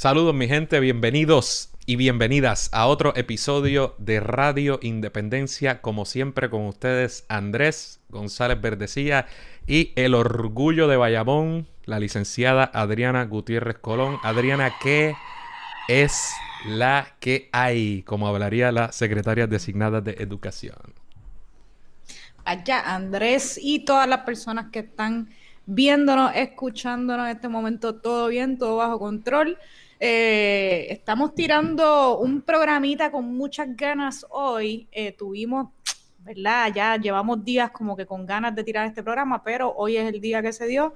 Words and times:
Saludos 0.00 0.34
mi 0.34 0.48
gente, 0.48 0.80
bienvenidos 0.80 1.74
y 1.84 1.96
bienvenidas 1.96 2.70
a 2.72 2.86
otro 2.86 3.14
episodio 3.16 3.96
de 3.98 4.18
Radio 4.18 4.78
Independencia. 4.80 5.82
Como 5.82 6.06
siempre 6.06 6.48
con 6.48 6.64
ustedes 6.64 7.26
Andrés 7.28 8.00
González 8.08 8.58
Verdecía 8.62 9.26
y 9.66 9.92
el 9.96 10.14
orgullo 10.14 10.88
de 10.88 10.96
Bayamón, 10.96 11.68
la 11.84 11.98
licenciada 11.98 12.70
Adriana 12.72 13.26
Gutiérrez 13.26 13.76
Colón. 13.76 14.16
Adriana, 14.22 14.72
¿qué 14.82 15.14
es 15.86 16.32
la 16.66 17.08
que 17.20 17.50
hay? 17.52 18.02
Como 18.04 18.26
hablaría 18.26 18.72
la 18.72 18.92
secretaria 18.92 19.46
designada 19.46 20.00
de 20.00 20.12
Educación. 20.12 20.94
Allá 22.46 22.94
Andrés 22.94 23.60
y 23.62 23.84
todas 23.84 24.08
las 24.08 24.20
personas 24.20 24.70
que 24.72 24.78
están 24.78 25.28
viéndonos, 25.66 26.32
escuchándonos 26.34 27.26
en 27.26 27.36
este 27.36 27.48
momento, 27.48 27.96
todo 27.96 28.28
bien, 28.28 28.56
todo 28.56 28.76
bajo 28.76 28.98
control. 28.98 29.58
Eh, 30.02 30.86
estamos 30.88 31.34
tirando 31.34 32.18
un 32.18 32.40
programita 32.40 33.12
con 33.12 33.36
muchas 33.36 33.68
ganas 33.76 34.24
hoy. 34.30 34.88
Eh, 34.92 35.12
tuvimos, 35.12 35.68
¿verdad? 36.20 36.72
Ya 36.74 36.96
llevamos 36.96 37.44
días 37.44 37.70
como 37.70 37.94
que 37.94 38.06
con 38.06 38.24
ganas 38.24 38.54
de 38.54 38.64
tirar 38.64 38.86
este 38.86 39.02
programa, 39.02 39.44
pero 39.44 39.74
hoy 39.76 39.98
es 39.98 40.12
el 40.12 40.22
día 40.22 40.40
que 40.40 40.54
se 40.54 40.66
dio. 40.66 40.94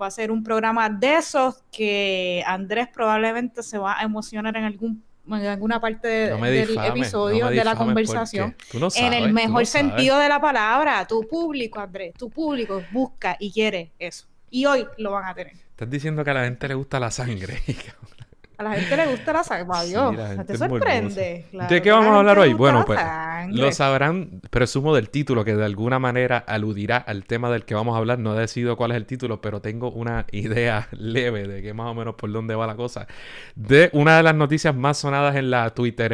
Va 0.00 0.06
a 0.06 0.10
ser 0.12 0.30
un 0.30 0.44
programa 0.44 0.88
de 0.88 1.16
esos 1.16 1.64
que 1.72 2.44
Andrés 2.46 2.88
probablemente 2.92 3.60
se 3.64 3.76
va 3.76 3.98
a 3.98 4.04
emocionar 4.04 4.56
en 4.56 4.64
algún 4.64 5.02
en 5.26 5.46
alguna 5.46 5.80
parte 5.80 6.06
del 6.06 6.78
episodio 6.84 7.48
de 7.48 7.64
la 7.64 7.74
conversación. 7.74 8.54
en 8.94 9.12
el 9.14 9.32
mejor 9.32 9.66
sentido 9.66 10.18
de 10.18 10.28
la 10.28 10.40
palabra, 10.40 11.06
tu 11.06 11.26
público, 11.26 11.80
Andrés, 11.80 12.14
tu 12.14 12.30
público 12.30 12.82
busca 12.92 13.36
y 13.40 13.50
quiere 13.50 13.92
eso. 13.98 14.26
Y 14.50 14.66
hoy 14.66 14.86
lo 14.98 15.12
van 15.12 15.24
a 15.24 15.34
tener. 15.34 15.54
Estás 15.54 15.90
diciendo 15.90 16.22
que 16.22 16.30
a 16.30 16.34
la 16.34 16.44
gente 16.44 16.68
le 16.68 16.74
gusta 16.74 17.00
la 17.00 17.10
sangre. 17.10 17.60
A 18.56 18.62
la 18.62 18.72
gente 18.74 18.96
le 18.96 19.06
gusta 19.06 19.32
la 19.32 19.44
sangre. 19.44 19.86
Dios, 19.86 20.14
te 20.46 20.56
sorprende. 20.56 21.46
¿De 21.68 21.82
qué 21.82 21.90
vamos 21.90 22.12
a 22.12 22.18
hablar 22.18 22.38
hoy? 22.38 22.52
Bueno, 22.52 22.84
pues 22.84 23.00
lo 23.48 23.72
sabrán, 23.72 24.40
presumo 24.50 24.94
del 24.94 25.10
título, 25.10 25.44
que 25.44 25.54
de 25.54 25.64
alguna 25.64 25.98
manera 25.98 26.38
aludirá 26.38 26.98
al 26.98 27.24
tema 27.24 27.50
del 27.50 27.64
que 27.64 27.74
vamos 27.74 27.94
a 27.94 27.98
hablar. 27.98 28.18
No 28.18 28.36
he 28.36 28.40
decidido 28.40 28.76
cuál 28.76 28.92
es 28.92 28.96
el 28.96 29.06
título, 29.06 29.40
pero 29.40 29.60
tengo 29.60 29.90
una 29.90 30.26
idea 30.32 30.88
leve 30.92 31.48
de 31.48 31.62
que 31.62 31.74
más 31.74 31.90
o 31.90 31.94
menos 31.94 32.14
por 32.14 32.30
dónde 32.30 32.54
va 32.54 32.66
la 32.66 32.76
cosa. 32.76 33.06
De 33.54 33.90
una 33.92 34.16
de 34.16 34.22
las 34.22 34.34
noticias 34.34 34.74
más 34.74 34.98
sonadas 34.98 35.36
en 35.36 35.50
la 35.50 35.70
Twitter 35.70 36.12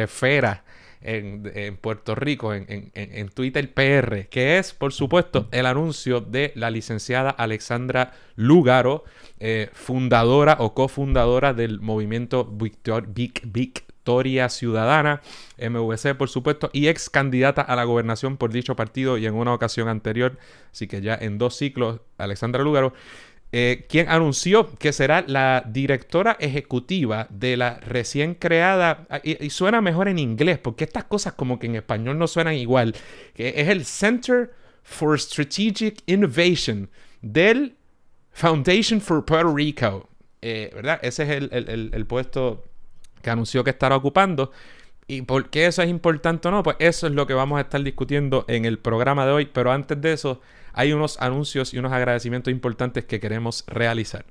en, 1.01 1.77
Puerto 1.77 2.15
Rico, 2.15 2.53
en, 2.53 3.29
Twitter 3.29 3.73
PR, 3.73 4.27
que 4.29 4.57
es, 4.57 4.73
por 4.73 4.93
supuesto, 4.93 5.47
el 5.51 5.65
anuncio 5.65 6.21
de 6.21 6.51
la 6.55 6.69
licenciada 6.69 7.29
Alexandra 7.29 8.13
Lugaro, 8.35 9.03
eh, 9.39 9.69
fundadora 9.73 10.57
o 10.59 10.73
cofundadora 10.73 11.53
del 11.53 11.81
movimiento 11.81 12.45
Victoria 12.45 14.49
Ciudadana, 14.49 15.21
MVC, 15.57 16.15
por 16.15 16.29
supuesto, 16.29 16.69
y 16.73 16.87
ex 16.87 17.09
candidata 17.09 17.61
a 17.61 17.75
la 17.75 17.83
gobernación 17.83 18.37
por 18.37 18.51
dicho 18.51 18.75
partido 18.75 19.17
y 19.17 19.25
en 19.25 19.33
una 19.33 19.53
ocasión 19.53 19.87
anterior, 19.87 20.37
así 20.71 20.87
que 20.87 21.01
ya 21.01 21.15
en 21.15 21.37
dos 21.37 21.55
ciclos, 21.55 21.99
Alexandra 22.17 22.63
Lugaro. 22.63 22.93
Eh, 23.53 23.85
quien 23.89 24.07
anunció 24.07 24.73
que 24.77 24.93
será 24.93 25.25
la 25.27 25.65
directora 25.67 26.37
ejecutiva 26.39 27.27
de 27.29 27.57
la 27.57 27.81
recién 27.81 28.33
creada, 28.33 29.05
ah, 29.09 29.19
y, 29.23 29.49
suena 29.49 29.81
mejor 29.81 30.07
en 30.07 30.19
inglés, 30.19 30.57
porque 30.57 30.85
estas 30.85 31.03
cosas 31.03 31.33
como 31.33 31.59
que 31.59 31.67
en 31.67 31.75
español 31.75 32.17
no 32.17 32.27
suenan 32.27 32.53
igual, 32.53 32.95
es 33.35 33.67
el 33.67 33.83
Center 33.83 34.51
for 34.83 35.19
Strategic 35.19 36.01
Innovation 36.05 36.89
del 37.21 37.75
Foundation 38.31 39.01
for 39.01 39.25
Puerto 39.25 39.53
Rico, 39.53 40.09
eh, 40.41 40.71
¿verdad? 40.73 40.99
Ese 41.01 41.23
es 41.23 41.29
el, 41.51 42.05
puesto 42.07 42.63
que 43.21 43.29
anunció 43.29 43.63
que 43.63 43.71
estará 43.71 43.95
ocupando. 43.95 44.51
¿Y 45.07 45.23
por 45.23 45.49
qué 45.49 45.65
eso 45.65 45.81
es 45.81 45.89
importante 45.89 46.47
o 46.47 46.51
no? 46.51 46.63
Pues 46.63 46.77
eso 46.79 47.07
es 47.07 47.13
lo 47.13 47.27
que 47.27 47.33
vamos 47.33 47.57
a 47.57 47.61
estar 47.61 47.83
discutiendo 47.83 48.45
en 48.47 48.63
el 48.63 48.79
programa 48.79 49.25
de 49.25 49.33
hoy, 49.33 49.45
pero 49.45 49.71
antes 49.71 49.99
de 49.99 50.13
eso 50.13 50.41
hay 50.73 50.93
unos 50.93 51.19
anuncios 51.21 51.73
y 51.73 51.79
unos 51.79 51.91
agradecimientos 51.91 52.51
importantes 52.51 53.05
que 53.05 53.19
queremos 53.19 53.63
realizar. 53.67 54.25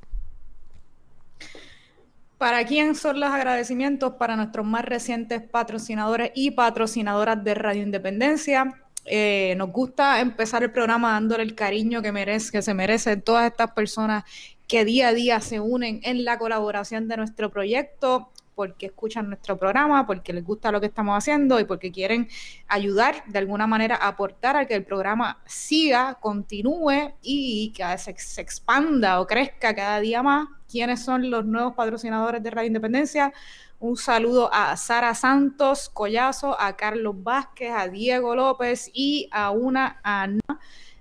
¿Para 2.39 2.65
quién 2.65 2.95
son 2.95 3.21
los 3.21 3.29
agradecimientos? 3.29 4.15
Para 4.15 4.35
nuestros 4.35 4.65
más 4.65 4.85
recientes 4.85 5.43
patrocinadores 5.43 6.33
y 6.35 6.53
patrocinadoras 6.53 7.45
de 7.45 7.55
Radio 7.55 7.83
Independencia. 7.83 8.83
Eh, 9.05 9.55
nos 9.59 9.71
gusta 9.71 10.21
empezar 10.21 10.63
el 10.63 10.73
programa 10.73 11.13
dándole 11.13 11.43
el 11.43 11.55
cariño 11.55 12.01
que, 12.01 12.13
merece, 12.13 12.51
que 12.51 12.63
se 12.63 12.73
merecen 12.73 13.21
todas 13.23 13.51
estas 13.51 13.73
personas 13.73 14.25
que 14.67 14.85
día 14.85 15.09
a 15.09 15.13
día 15.13 15.41
se 15.41 15.61
unen 15.61 16.01
en 16.03 16.25
la 16.25 16.39
colaboración 16.39 17.09
de 17.09 17.17
nuestro 17.17 17.51
proyecto 17.51 18.31
porque 18.55 18.87
escuchan 18.87 19.29
nuestro 19.29 19.57
programa, 19.57 20.07
porque 20.07 20.33
les 20.33 20.45
gusta 20.45 20.71
lo 20.71 20.81
que 20.81 20.87
estamos 20.87 21.17
haciendo 21.17 21.59
y 21.61 21.65
porque 21.65 21.91
quieren 21.91 22.29
ayudar 22.69 23.25
de 23.27 23.39
alguna 23.39 23.67
manera 23.67 23.97
a 23.97 24.09
aportar 24.09 24.57
a 24.57 24.67
que 24.67 24.75
el 24.75 24.85
programa 24.85 25.41
siga, 25.47 26.19
continúe 26.21 27.15
y 27.23 27.73
que 27.75 27.85
se, 27.99 28.15
se 28.19 28.41
expanda 28.41 29.21
o 29.21 29.27
crezca 29.27 29.75
cada 29.75 30.01
día 30.01 30.23
más. 30.23 30.49
¿Quiénes 30.69 31.03
son 31.03 31.31
los 31.31 31.45
nuevos 31.45 31.75
patrocinadores 31.75 32.43
de 32.43 32.51
Radio 32.51 32.69
Independencia? 32.69 33.33
Un 33.81 33.97
saludo 33.97 34.51
a 34.53 34.77
Sara 34.77 35.15
Santos 35.15 35.89
Collazo, 35.89 36.55
a 36.61 36.77
Carlos 36.77 37.15
Vázquez, 37.23 37.73
a 37.75 37.89
Diego 37.89 38.37
López 38.37 38.91
y 38.93 39.29
a 39.33 39.51
una 39.51 40.01
Ana. 40.03 40.43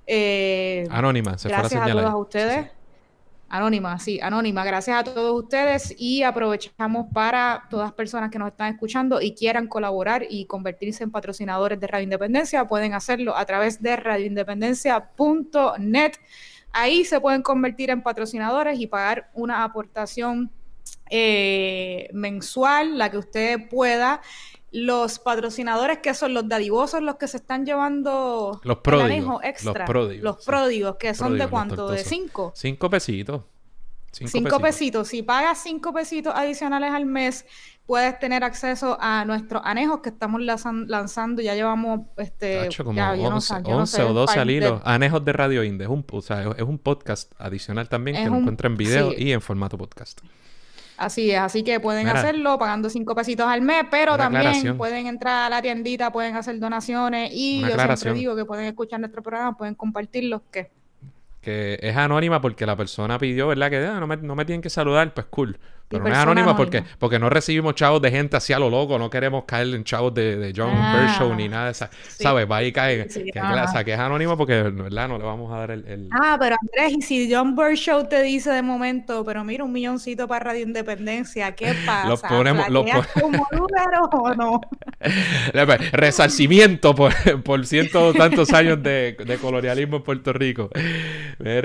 Eh, 0.07 0.87
Anónima, 0.89 1.37
se 1.37 1.49
Gracias 1.49 1.81
a, 1.81 1.85
a 1.85 1.91
todos 1.91 2.15
ustedes. 2.15 2.78
Anónima, 3.51 3.97
sí, 3.97 4.19
anónima. 4.21 4.63
Gracias 4.63 4.95
a 4.95 5.03
todos 5.03 5.43
ustedes 5.43 5.95
y 5.97 6.21
aprovechamos 6.21 7.07
para 7.11 7.63
todas 7.71 7.87
las 7.87 7.93
personas 7.93 8.29
que 8.29 8.37
nos 8.37 8.49
están 8.49 8.71
escuchando 8.71 9.19
y 9.19 9.33
quieran 9.33 9.65
colaborar 9.65 10.23
y 10.29 10.45
convertirse 10.45 11.03
en 11.03 11.09
patrocinadores 11.09 11.79
de 11.79 11.87
Radio 11.87 12.03
Independencia, 12.03 12.67
pueden 12.67 12.93
hacerlo 12.93 13.35
a 13.35 13.43
través 13.45 13.81
de 13.81 13.95
radioindependencia.net. 13.95 16.11
Ahí 16.71 17.03
se 17.03 17.19
pueden 17.19 17.41
convertir 17.41 17.89
en 17.89 18.03
patrocinadores 18.03 18.79
y 18.79 18.85
pagar 18.85 19.31
una 19.33 19.63
aportación 19.63 20.51
eh, 21.09 22.07
mensual, 22.13 22.99
la 22.99 23.09
que 23.09 23.17
usted 23.17 23.67
pueda 23.67 24.21
los 24.71 25.19
patrocinadores 25.19 25.99
que 25.99 26.13
son 26.13 26.33
los 26.33 26.47
dadivosos, 26.47 27.01
los 27.01 27.15
que 27.15 27.27
se 27.27 27.37
están 27.37 27.65
llevando 27.65 28.59
los 28.63 28.77
pródigos, 28.77 29.41
extra. 29.43 29.73
Los 29.73 29.87
pródigos. 29.87 30.23
Los 30.23 30.45
pródigos, 30.45 30.95
que 30.97 31.13
son 31.13 31.37
de 31.37 31.47
cuánto, 31.47 31.89
de 31.89 32.03
cinco. 32.03 32.51
Cinco 32.55 32.89
pesitos. 32.89 33.41
Cinco, 34.11 34.59
pesitos. 34.59 35.07
Si 35.07 35.21
pagas 35.21 35.61
cinco 35.61 35.93
pesitos 35.93 36.33
adicionales 36.35 36.91
al 36.91 37.05
mes, 37.05 37.45
puedes 37.85 38.17
tener 38.19 38.43
acceso 38.43 38.97
a 38.99 39.23
nuestros 39.25 39.61
anejos 39.65 39.99
que 40.01 40.09
estamos 40.09 40.41
lanzando. 40.41 41.41
Ya 41.41 41.53
llevamos 41.53 42.01
este, 42.17 42.69
como 42.83 42.93
ya, 42.93 43.13
11, 43.13 44.03
o 44.03 44.13
12 44.13 44.39
al 44.39 44.49
hilo. 44.49 44.81
Anejos 44.83 45.23
de 45.23 45.33
Radio 45.33 45.63
Inde. 45.63 45.85
Es 45.85 45.89
un, 45.89 46.05
o 46.11 46.21
sea, 46.21 46.51
es 46.57 46.63
un 46.63 46.79
podcast 46.79 47.31
adicional 47.37 47.87
también 47.87 48.17
que 48.17 48.29
lo 48.29 48.37
encuentra 48.37 48.67
en 48.67 48.77
video 48.77 49.13
y 49.15 49.31
en 49.31 49.41
formato 49.41 49.77
podcast. 49.77 50.21
Así 50.99 51.31
es, 51.31 51.39
así 51.39 51.63
que 51.63 51.79
pueden 51.79 52.07
hacerlo 52.07 52.59
pagando 52.59 52.89
cinco 52.89 53.15
pesitos 53.15 53.47
al 53.47 53.61
mes, 53.61 53.85
pero 53.89 54.17
también 54.17 54.77
pueden 54.77 55.07
entrar 55.07 55.45
a 55.45 55.49
la 55.49 55.61
tiendita, 55.61 56.11
pueden 56.11 56.35
hacer 56.35 56.59
donaciones 56.59 57.31
y 57.33 57.61
yo 57.61 57.77
siempre 57.79 58.13
digo 58.13 58.35
que 58.35 58.45
pueden 58.45 58.65
escuchar 58.65 58.99
nuestro 58.99 59.23
programa, 59.23 59.55
pueden 59.55 59.75
compartirlo, 59.75 60.43
que 60.51 60.69
es 61.41 61.95
anónima 61.95 62.41
porque 62.41 62.65
la 62.65 62.75
persona 62.75 63.17
pidió, 63.17 63.47
¿verdad? 63.47 63.69
Que 63.69 63.77
ah, 63.77 63.99
no, 63.99 64.07
me, 64.07 64.17
no, 64.17 64.35
me, 64.35 64.45
tienen 64.45 64.61
que 64.61 64.69
saludar, 64.69 65.13
pues 65.13 65.27
cool. 65.29 65.57
Pero 65.89 66.03
no 66.03 66.09
es 66.11 66.17
anónima 66.17 66.55
porque, 66.55 66.83
porque 66.99 67.17
no 67.17 67.31
recibimos 67.31 67.73
chavos 67.73 67.99
de 67.99 68.11
gente 68.11 68.37
así 68.37 68.53
a 68.53 68.59
lo 68.59 68.69
loco, 68.69 68.99
no 68.99 69.09
queremos 69.09 69.45
caer 69.45 69.73
en 69.73 69.83
chavos 69.83 70.13
de, 70.13 70.37
de 70.37 70.53
John 70.55 70.69
ah, 70.71 71.33
ni 71.35 71.49
nada 71.49 71.65
de 71.65 71.71
eso. 71.71 71.87
¿Sabes? 72.07 72.49
Va 72.49 72.57
ahí 72.57 72.71
cae. 72.71 73.07
que, 73.07 73.39
o 73.39 73.67
sea, 73.67 73.83
que 73.83 73.93
es 73.93 73.99
anónimo 73.99 74.37
porque 74.37 74.61
¿verdad? 74.61 75.07
no 75.07 75.17
le 75.17 75.23
vamos 75.23 75.51
a 75.51 75.57
dar 75.57 75.71
el, 75.71 76.07
Ah, 76.11 76.37
pero 76.39 76.55
Andrés, 76.61 76.99
y 76.99 77.01
si 77.01 77.33
John 77.33 77.55
Show 77.75 78.07
te 78.07 78.21
dice 78.21 78.51
de 78.51 78.61
momento, 78.61 79.25
pero 79.25 79.43
mira, 79.43 79.63
un 79.63 79.71
milloncito 79.71 80.27
para 80.27 80.45
Radio 80.45 80.63
Independencia, 80.63 81.55
¿qué 81.55 81.73
pasa? 81.85 82.07
Lo 82.07 82.17
ponemos. 82.17 82.67
Como 83.19 83.47
número 83.51 84.03
o 84.11 84.35
no? 84.35 84.61
Resarcimiento 85.91 86.93
por, 86.93 87.13
por 87.41 87.65
cientos 87.65 88.15
tantos 88.15 88.53
años 88.53 88.83
de, 88.83 89.17
de, 89.25 89.37
colonialismo 89.37 89.97
en 89.97 90.03
Puerto 90.03 90.33
Rico. 90.33 90.69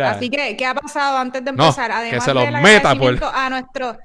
Así 0.02 0.30
que, 0.30 0.56
¿qué 0.56 0.64
ha 0.64 0.74
pasado 0.74 1.18
antes 1.18 1.44
de 1.44 1.50
empezar? 1.50 1.92
Además 1.92 2.14
que 2.14 2.20
se 2.20 2.32
los 2.34 2.50
meta 2.62 2.94
por... 2.94 3.18
a 3.22 3.50
nuestro 3.50 3.98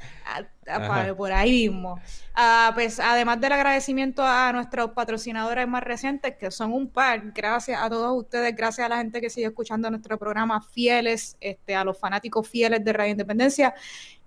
por 1.18 1.32
ahí 1.32 1.70
mismo. 1.70 2.00
Ah, 2.36 2.72
pues 2.74 3.00
además 3.00 3.42
del 3.42 3.52
agradecimiento 3.52 4.24
a 4.24 4.52
nuestros 4.54 4.92
patrocinadores 4.92 5.68
más 5.68 5.84
recientes, 5.84 6.36
que 6.38 6.52
son 6.52 6.74
un 6.74 6.88
par, 6.88 7.32
gracias 7.34 7.82
a 7.82 7.90
todos 7.90 8.18
ustedes, 8.18 8.56
gracias 8.56 8.86
a 8.86 8.90
la 8.90 8.98
gente 8.98 9.20
que 9.20 9.30
sigue 9.30 9.48
escuchando 9.48 9.90
nuestro 9.90 10.18
programa, 10.18 10.62
fieles, 10.62 11.38
este, 11.42 11.76
a 11.76 11.84
los 11.84 11.98
fanáticos 11.98 12.48
fieles 12.48 12.84
de 12.84 12.94
Radio 12.94 13.12
Independencia, 13.12 13.74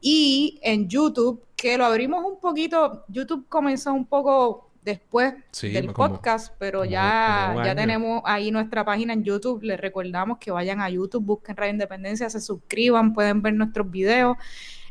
y 0.00 0.58
en 0.62 0.88
YouTube, 0.88 1.44
que 1.56 1.79
lo 1.79 1.84
abrimos 1.84 2.25
un 2.25 2.40
poquito, 2.40 3.05
YouTube 3.08 3.46
comenzó 3.49 3.93
un 3.93 4.06
poco 4.06 4.73
después 4.82 5.34
del 5.62 5.93
podcast, 5.93 6.52
pero 6.58 6.84
ya, 6.84 7.55
ya 7.64 7.75
tenemos 7.75 8.20
ahí 8.25 8.50
nuestra 8.50 8.84
página 8.84 9.12
en 9.12 9.23
YouTube. 9.23 9.62
Les 9.62 9.81
recordamos 9.81 10.38
que 10.38 10.50
vayan 10.50 10.81
a 10.81 10.90
YouTube, 10.90 11.25
busquen 11.25 11.56
Radio 11.56 11.73
Independencia, 11.73 12.29
se 12.29 12.40
suscriban, 12.40 13.12
pueden 13.12 13.43
ver 13.43 13.55
nuestros 13.55 13.88
videos 13.90 14.37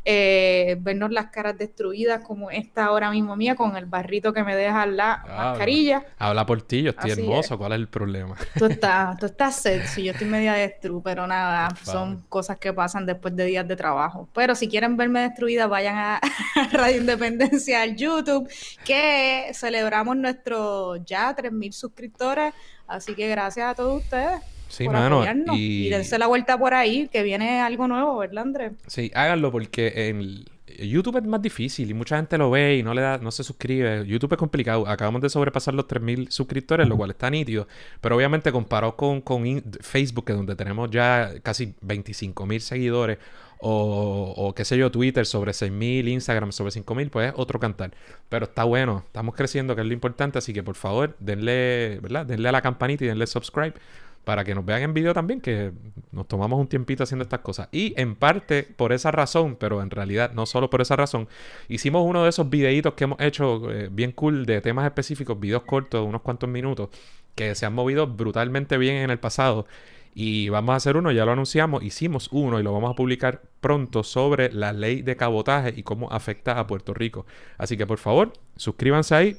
eh, 0.04 0.76
vernos 0.80 1.12
las 1.12 1.26
caras 1.26 1.56
destruidas 1.56 2.22
como 2.24 2.50
esta 2.50 2.86
ahora 2.86 3.10
mismo 3.10 3.36
mía 3.36 3.54
con 3.54 3.76
el 3.76 3.86
barrito 3.86 4.32
que 4.32 4.42
me 4.42 4.56
deja 4.56 4.84
la 4.86 5.24
mascarilla. 5.28 6.04
Habla 6.18 6.44
por 6.44 6.62
ti, 6.62 6.82
yo 6.82 6.90
estoy 6.90 7.12
hermoso, 7.12 7.56
¿cuál 7.56 7.72
es 7.72 7.76
el 7.76 7.88
problema? 7.88 8.36
Tú 8.58 8.66
estás, 8.66 9.16
tú 9.18 9.26
estás 9.26 9.56
sexy, 9.56 10.04
yo 10.04 10.12
estoy 10.12 10.26
media 10.26 10.54
destru, 10.54 11.02
pero 11.02 11.26
nada, 11.26 11.68
son 11.84 12.24
cosas 12.28 12.58
que 12.58 12.72
pasan 12.72 13.06
después 13.06 13.36
de 13.36 13.44
días 13.44 13.66
de 13.66 13.76
trabajo. 13.76 14.28
Pero 14.34 14.54
si 14.54 14.68
quieren 14.68 14.96
verme 14.96 15.20
destruida, 15.20 15.66
vayan 15.66 15.96
a, 15.96 16.20
Radio 16.72 17.00
Independencia 17.00 17.82
al 17.82 17.96
YouTube, 17.96 18.50
que 18.84 19.50
celebramos 19.54 20.16
nuestro 20.16 20.96
ya 20.96 21.34
3.000 21.34 21.72
suscriptores, 21.72 22.54
así 22.86 23.14
que 23.14 23.28
gracias 23.28 23.70
a 23.70 23.74
todos 23.74 24.02
ustedes. 24.02 24.51
Sí, 24.72 24.88
mano. 24.88 25.22
Y... 25.54 25.90
dense 25.90 26.18
la 26.18 26.26
vuelta 26.26 26.58
por 26.58 26.72
ahí, 26.72 27.06
que 27.08 27.22
viene 27.22 27.60
algo 27.60 27.86
nuevo, 27.86 28.16
¿verdad, 28.16 28.44
Andrés? 28.44 28.72
Sí, 28.86 29.10
háganlo 29.14 29.52
porque 29.52 30.08
en 30.08 30.46
YouTube 30.78 31.18
es 31.18 31.24
más 31.24 31.42
difícil 31.42 31.90
y 31.90 31.94
mucha 31.94 32.16
gente 32.16 32.38
lo 32.38 32.50
ve 32.50 32.78
y 32.78 32.82
no 32.82 32.94
le 32.94 33.02
da, 33.02 33.18
no 33.18 33.30
se 33.30 33.44
suscribe. 33.44 34.06
YouTube 34.06 34.32
es 34.32 34.38
complicado. 34.38 34.88
Acabamos 34.88 35.20
de 35.20 35.28
sobrepasar 35.28 35.74
los 35.74 35.86
3.000 35.86 36.30
suscriptores, 36.30 36.88
lo 36.88 36.96
cual 36.96 37.10
está 37.10 37.28
nítido. 37.28 37.68
Pero 38.00 38.16
obviamente 38.16 38.50
comparado 38.50 38.96
con, 38.96 39.20
con 39.20 39.44
Facebook, 39.82 40.24
que 40.24 40.32
donde 40.32 40.56
tenemos 40.56 40.90
ya 40.90 41.34
casi 41.42 41.74
25.000 41.86 42.58
seguidores, 42.60 43.18
o, 43.58 44.32
o, 44.34 44.54
qué 44.54 44.64
sé 44.64 44.78
yo, 44.78 44.90
Twitter 44.90 45.26
sobre 45.26 45.52
6.000, 45.52 46.08
Instagram 46.08 46.50
sobre 46.50 46.72
5.000, 46.72 47.10
pues 47.10 47.28
es 47.28 47.34
otro 47.36 47.60
cantar. 47.60 47.92
Pero 48.30 48.46
está 48.46 48.64
bueno, 48.64 49.02
estamos 49.04 49.34
creciendo, 49.34 49.74
que 49.74 49.82
es 49.82 49.86
lo 49.86 49.92
importante. 49.92 50.38
Así 50.38 50.54
que 50.54 50.62
por 50.62 50.76
favor, 50.76 51.14
denle, 51.20 52.00
¿verdad? 52.00 52.24
Denle 52.24 52.48
a 52.48 52.52
la 52.52 52.62
campanita 52.62 53.04
y 53.04 53.08
denle 53.08 53.26
subscribe 53.26 53.74
para 54.24 54.44
que 54.44 54.54
nos 54.54 54.64
vean 54.64 54.82
en 54.82 54.94
video 54.94 55.14
también, 55.14 55.40
que 55.40 55.72
nos 56.12 56.28
tomamos 56.28 56.60
un 56.60 56.68
tiempito 56.68 57.02
haciendo 57.02 57.24
estas 57.24 57.40
cosas. 57.40 57.68
Y 57.72 57.94
en 58.00 58.14
parte 58.14 58.62
por 58.62 58.92
esa 58.92 59.10
razón, 59.10 59.56
pero 59.56 59.82
en 59.82 59.90
realidad 59.90 60.32
no 60.32 60.46
solo 60.46 60.70
por 60.70 60.80
esa 60.80 60.96
razón, 60.96 61.28
hicimos 61.68 62.04
uno 62.06 62.22
de 62.22 62.30
esos 62.30 62.48
videitos 62.48 62.94
que 62.94 63.04
hemos 63.04 63.20
hecho 63.20 63.70
eh, 63.70 63.88
bien 63.90 64.12
cool 64.12 64.46
de 64.46 64.60
temas 64.60 64.84
específicos, 64.84 65.38
videos 65.40 65.62
cortos 65.64 66.02
de 66.02 66.06
unos 66.06 66.22
cuantos 66.22 66.48
minutos, 66.48 66.90
que 67.34 67.54
se 67.54 67.66
han 67.66 67.74
movido 67.74 68.06
brutalmente 68.06 68.78
bien 68.78 68.96
en 68.96 69.10
el 69.10 69.18
pasado. 69.18 69.66
Y 70.14 70.50
vamos 70.50 70.74
a 70.74 70.76
hacer 70.76 70.96
uno, 70.96 71.10
ya 71.10 71.24
lo 71.24 71.32
anunciamos, 71.32 71.82
hicimos 71.82 72.28
uno 72.32 72.60
y 72.60 72.62
lo 72.62 72.72
vamos 72.72 72.90
a 72.92 72.94
publicar 72.94 73.42
pronto 73.60 74.02
sobre 74.02 74.52
la 74.52 74.72
ley 74.72 75.00
de 75.00 75.16
cabotaje 75.16 75.72
y 75.74 75.82
cómo 75.82 76.12
afecta 76.12 76.58
a 76.58 76.66
Puerto 76.66 76.92
Rico. 76.92 77.24
Así 77.56 77.78
que 77.78 77.86
por 77.86 77.98
favor, 77.98 78.34
suscríbanse 78.56 79.14
ahí, 79.14 79.36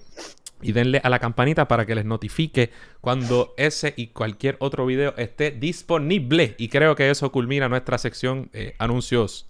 y 0.63 0.71
denle 0.71 1.01
a 1.03 1.09
la 1.09 1.19
campanita 1.19 1.67
para 1.67 1.85
que 1.85 1.95
les 1.95 2.05
notifique 2.05 2.71
cuando 3.01 3.53
ese 3.57 3.93
y 3.95 4.07
cualquier 4.07 4.57
otro 4.59 4.85
video 4.85 5.13
esté 5.17 5.51
disponible. 5.51 6.55
Y 6.57 6.69
creo 6.69 6.95
que 6.95 7.09
eso 7.09 7.31
culmina 7.31 7.69
nuestra 7.69 7.97
sección 7.97 8.49
eh, 8.53 8.75
anuncios. 8.79 9.45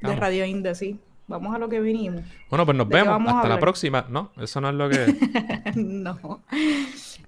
De 0.00 0.14
Radio 0.14 0.44
Inde, 0.44 0.74
sí. 0.74 0.98
Vamos 1.28 1.54
a 1.54 1.58
lo 1.58 1.68
que 1.68 1.80
vinimos. 1.80 2.22
Bueno, 2.48 2.64
pues 2.64 2.76
nos 2.76 2.88
vemos. 2.88 3.20
Hasta 3.26 3.48
la 3.48 3.58
próxima. 3.58 4.06
No, 4.08 4.30
eso 4.40 4.60
no 4.60 4.68
es 4.68 4.74
lo 4.74 4.88
que. 4.88 5.72
no. 5.74 6.40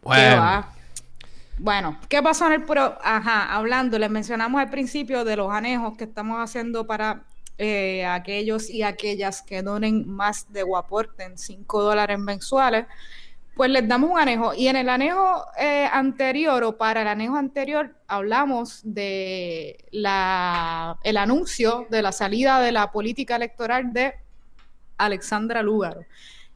Bueno. 0.02 0.66
Bueno, 1.60 1.98
¿qué 2.08 2.22
pasó 2.22 2.46
en 2.46 2.52
el 2.52 2.62
pro? 2.62 2.96
Ajá, 3.02 3.52
hablando, 3.52 3.98
les 3.98 4.10
mencionamos 4.10 4.60
al 4.60 4.70
principio 4.70 5.24
de 5.24 5.34
los 5.36 5.50
anejos 5.50 5.96
que 5.96 6.04
estamos 6.04 6.38
haciendo 6.38 6.86
para 6.86 7.24
eh, 7.58 8.06
aquellos 8.06 8.70
y 8.70 8.82
aquellas 8.82 9.42
que 9.42 9.62
donen 9.62 10.08
más 10.08 10.52
de 10.52 10.62
o 10.62 10.76
aporten 10.76 11.36
5 11.36 11.82
dólares 11.82 12.18
mensuales, 12.18 12.86
pues 13.56 13.70
les 13.70 13.88
damos 13.88 14.12
un 14.12 14.18
anejo. 14.20 14.54
Y 14.54 14.68
en 14.68 14.76
el 14.76 14.88
anejo 14.88 15.44
eh, 15.58 15.88
anterior 15.92 16.62
o 16.62 16.78
para 16.78 17.02
el 17.02 17.08
anejo 17.08 17.34
anterior 17.34 17.96
hablamos 18.06 18.80
de 18.84 19.84
la, 19.90 20.96
el 21.02 21.16
anuncio 21.16 21.88
de 21.90 22.00
la 22.00 22.12
salida 22.12 22.60
de 22.60 22.70
la 22.70 22.92
política 22.92 23.34
electoral 23.34 23.92
de 23.92 24.14
Alexandra 24.96 25.60
Lúgaro. 25.60 26.02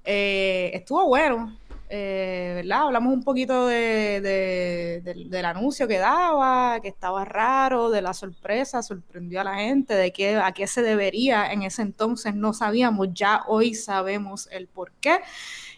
Eh, 0.04 0.70
estuvo 0.74 1.06
bueno, 1.08 1.58
eh, 1.94 2.52
¿verdad? 2.54 2.84
Hablamos 2.84 3.12
un 3.12 3.22
poquito 3.22 3.66
de, 3.66 5.02
del 5.04 5.44
anuncio 5.44 5.86
que 5.86 5.98
daba, 5.98 6.80
que 6.80 6.88
estaba 6.88 7.26
raro, 7.26 7.90
de 7.90 8.00
la 8.00 8.14
sorpresa, 8.14 8.82
sorprendió 8.82 9.42
a 9.42 9.44
la 9.44 9.56
gente, 9.56 9.92
de 9.94 10.10
qué, 10.10 10.36
a 10.36 10.52
qué 10.52 10.66
se 10.66 10.80
debería. 10.80 11.52
En 11.52 11.60
ese 11.64 11.82
entonces 11.82 12.34
no 12.34 12.54
sabíamos, 12.54 13.08
ya 13.12 13.42
hoy 13.46 13.74
sabemos 13.74 14.48
el 14.52 14.68
por 14.68 14.92
qué. 15.02 15.18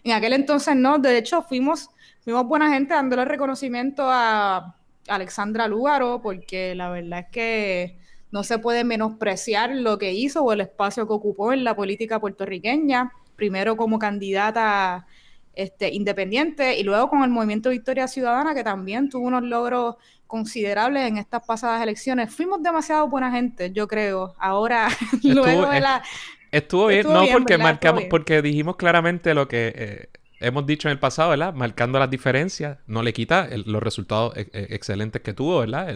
En 0.05 0.13
aquel 0.13 0.35
entonces 0.35 0.77
no, 0.77 1.01
de 1.01 1.19
hecho 1.19 1.43
fuimos, 1.43 1.91
fuimos 2.23 2.47
buena 2.47 2.73
gente 2.73 2.95
dándole 2.95 3.25
reconocimiento 3.25 4.05
a 4.07 4.77
Alexandra 5.09 5.67
Lúgaro, 5.67 6.23
porque 6.23 6.77
la 6.77 6.91
verdad 6.91 7.19
es 7.19 7.27
que 7.33 7.99
no 8.31 8.45
se 8.45 8.61
puede 8.61 8.85
menospreciar 8.85 9.71
lo 9.75 9.99
que 9.99 10.13
hizo 10.13 10.45
o 10.45 10.53
el 10.53 10.61
espacio 10.61 11.09
que 11.09 11.13
ocupó 11.13 11.53
en 11.53 11.65
la 11.65 11.75
política 11.75 12.21
puertorriqueña, 12.21 13.11
primero 13.35 13.77
como 13.77 13.99
candidata 13.99 15.09
este, 15.57 15.93
independiente 15.93 16.79
y 16.79 16.83
luego 16.83 17.09
con 17.09 17.23
el 17.23 17.31
movimiento 17.31 17.71
Victoria 17.71 18.09
Ciudadana 18.09 18.55
que 18.55 18.65
también 18.65 19.09
tuvo 19.09 19.27
unos 19.27 19.43
logros 19.43 19.97
considerables 20.27 21.07
en 21.07 21.19
estas 21.19 21.45
pasadas 21.45 21.83
elecciones. 21.83 22.35
Fuimos 22.35 22.63
demasiado 22.63 23.09
buena 23.09 23.31
gente, 23.31 23.71
yo 23.73 23.87
creo. 23.87 24.35
Ahora, 24.39 24.89
luego 25.23 25.67
de 25.69 25.81
la... 25.81 26.03
Estuvo 26.51 26.87
bien, 26.87 27.07
no 27.07 27.25
porque 27.33 27.59
marcamos, 27.59 28.05
porque 28.09 28.41
dijimos 28.41 28.77
claramente 28.77 29.35
lo 29.35 29.49
que 29.49 29.73
eh, 29.77 30.09
hemos 30.41 30.67
dicho 30.67 30.89
en 30.89 30.93
el 30.93 30.99
pasado, 30.99 31.31
¿verdad? 31.31 31.55
Marcando 31.55 31.99
las 31.99 32.11
diferencias, 32.11 32.79
no 32.87 33.03
le 33.03 33.13
quita 33.13 33.49
los 33.65 33.83
resultados 33.83 34.37
e, 34.37 34.49
e, 34.53 34.75
excelentes 34.75 35.23
que 35.23 35.33
tuvo, 35.33 35.61
¿verdad? 35.61 35.89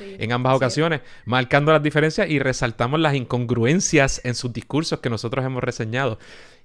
en 0.00 0.32
ambas 0.32 0.54
ocasiones, 0.54 1.00
marcando 1.24 1.72
las 1.72 1.82
diferencias 1.82 2.28
y 2.28 2.38
resaltamos 2.38 3.00
las 3.00 3.14
incongruencias 3.14 4.20
en 4.24 4.34
sus 4.34 4.52
discursos 4.52 5.00
que 5.00 5.10
nosotros 5.10 5.44
hemos 5.44 5.62
reseñado. 5.62 6.18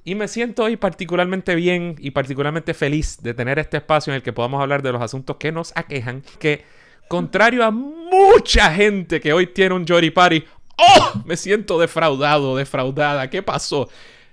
Y 0.06 0.16
me 0.16 0.28
siento 0.28 0.64
hoy 0.64 0.76
particularmente 0.76 1.56
bien 1.56 1.96
y 2.00 2.12
particularmente 2.12 2.74
feliz 2.74 3.20
de 3.22 3.34
tener 3.34 3.58
este 3.60 3.78
espacio 3.78 4.12
en 4.12 4.16
el 4.16 4.24
que 4.24 4.34
podamos 4.34 4.62
hablar 4.62 4.82
de 4.82 4.92
los 4.92 5.02
asuntos 5.02 5.38
que 5.38 5.52
nos 5.52 5.72
aquejan, 5.76 6.24
que 6.40 6.66
contrario 7.08 7.64
a 7.64 7.72
mucha 7.72 8.74
gente 8.74 9.22
que 9.22 9.32
hoy 9.32 9.48
tiene 9.48 9.76
un 9.76 9.88
Jory 9.88 10.12
Party, 10.12 10.44
¡oh! 10.78 11.22
Me 11.26 11.38
siento 11.38 11.80
defraudado, 11.80 12.58
defraudada. 12.58 13.30
¿Qué 13.30 13.42
pasó? 13.44 13.90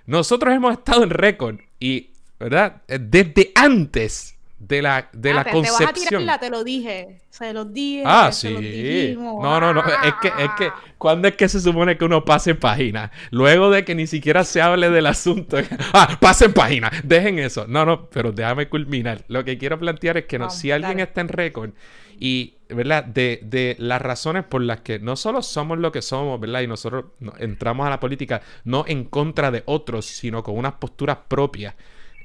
Nosotros 0.07 0.53
hemos 0.55 0.73
estado 0.73 1.05
en 1.05 1.11
récord 1.11 1.61
y, 1.79 2.11
¿verdad? 2.39 2.83
Desde 2.89 3.53
antes 3.55 4.35
de 4.61 4.83
la, 4.83 5.09
de 5.13 5.33
la 5.33 5.45
concepción. 5.45 5.79
Te 5.79 5.85
vas 5.85 5.91
a 5.91 6.09
tirarla, 6.09 6.39
te 6.39 6.51
lo 6.51 6.63
dije. 6.63 7.19
Se 7.31 7.53
los 7.53 7.73
dije. 7.73 8.03
Ah, 8.05 8.31
sí. 8.31 9.17
no, 9.17 9.59
no, 9.59 9.73
no. 9.73 9.81
Es 9.81 10.15
que, 10.21 10.29
es 10.29 10.51
que, 10.59 10.71
¿cuándo 10.99 11.29
es 11.29 11.35
que 11.35 11.49
se 11.49 11.61
supone 11.61 11.97
que 11.97 12.05
uno 12.05 12.25
pase 12.27 12.55
página? 12.55 13.11
Luego 13.31 13.71
de 13.71 13.87
que 13.87 13.95
ni 13.95 14.07
siquiera 14.07 14.45
se 14.45 14.61
hable 14.61 14.91
del 14.91 15.07
asunto. 15.07 15.57
ah, 15.95 16.19
pasen 16.21 16.53
página. 16.53 16.91
Dejen 17.03 17.39
eso. 17.39 17.67
No, 17.67 17.87
no, 17.87 18.11
pero 18.11 18.33
déjame 18.33 18.69
culminar. 18.69 19.25
Lo 19.29 19.45
que 19.45 19.57
quiero 19.57 19.79
plantear 19.79 20.19
es 20.19 20.27
que 20.27 20.39
no, 20.39 20.51
si 20.51 20.71
alguien 20.71 21.01
está 21.01 21.23
en 21.23 21.29
récord 21.29 21.71
y, 22.19 22.59
¿verdad? 22.69 23.03
De, 23.03 23.41
de, 23.43 23.77
las 23.79 24.03
razones 24.03 24.45
por 24.45 24.61
las 24.61 24.83
que 24.83 24.99
no 24.99 25.17
solo 25.17 25.41
somos 25.41 25.79
lo 25.79 25.91
que 25.91 26.03
somos, 26.03 26.39
¿verdad? 26.39 26.61
Y 26.61 26.67
nosotros 26.67 27.07
entramos 27.39 27.87
a 27.87 27.91
la 27.91 27.99
política 27.99 28.43
no 28.65 28.85
en 28.87 29.05
contra 29.05 29.51
de 29.51 29.63
otros, 29.65 30.05
sino 30.05 30.43
con 30.43 30.59
unas 30.59 30.75
posturas 30.75 31.17
propias, 31.29 31.75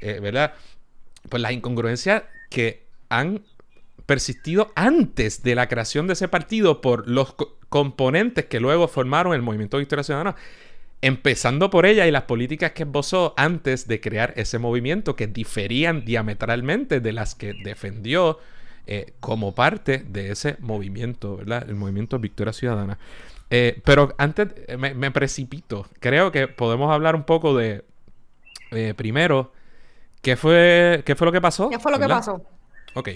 eh, 0.02 0.20
¿verdad? 0.22 0.54
Pues 1.30 1.42
las 1.42 1.52
incongruencias 1.52 2.24
que 2.50 2.86
han 3.10 3.42
persistido 4.06 4.72
antes 4.76 5.44
de 5.44 5.56
la 5.56 5.68
creación 5.68 6.08
de 6.08 6.14
ese 6.14 6.28
partido 6.28 6.82
por 6.82 7.08
los 7.08 7.36
componentes 7.70 8.46
que 8.46 8.60
luego 8.60 8.88
formaron 8.88 9.34
el 9.34 9.42
movimiento 9.42 9.78
Victoria 9.78 10.04
Ciudadana. 10.04 10.36
Empezando 11.02 11.70
por 11.70 11.86
ella 11.86 12.08
y 12.08 12.12
las 12.12 12.24
políticas 12.24 12.72
que 12.72 12.84
esbozó 12.84 13.34
antes 13.38 13.88
de 13.88 14.00
crear 14.00 14.34
ese 14.38 14.60
movimiento 14.60 15.16
que 15.16 15.28
diferían 15.28 16.06
diametralmente 16.06 17.00
de 17.00 17.14
las 17.14 17.36
que 17.36 17.54
defendió 17.54 18.40
eh, 18.88 19.14
como 19.20 19.54
parte 19.56 20.04
de 20.08 20.32
ese 20.32 20.58
movimiento, 20.60 21.38
¿verdad? 21.38 21.68
El 21.68 21.76
movimiento 21.76 22.20
Victoria 22.20 22.54
Ciudadana. 22.54 22.98
Eh, 23.50 23.82
pero 23.84 24.14
antes 24.18 24.48
eh, 24.68 24.78
me, 24.78 25.12
precipito. 25.12 25.88
Creo 26.00 26.32
que 26.32 26.48
podemos 26.48 26.92
hablar 26.92 27.16
un 27.16 27.24
poco 27.24 27.56
de, 27.58 27.84
primero, 28.96 29.52
¿qué 30.26 30.36
fue, 30.36 31.04
¿qué 31.06 31.16
fue 31.16 31.26
lo 31.26 31.32
que 31.32 31.40
pasó? 31.40 31.70
¿Qué 31.70 31.78
fue 31.78 31.92
lo 31.92 32.00
que 32.00 32.08
pasó? 32.08 32.42
Ok. 32.96 33.10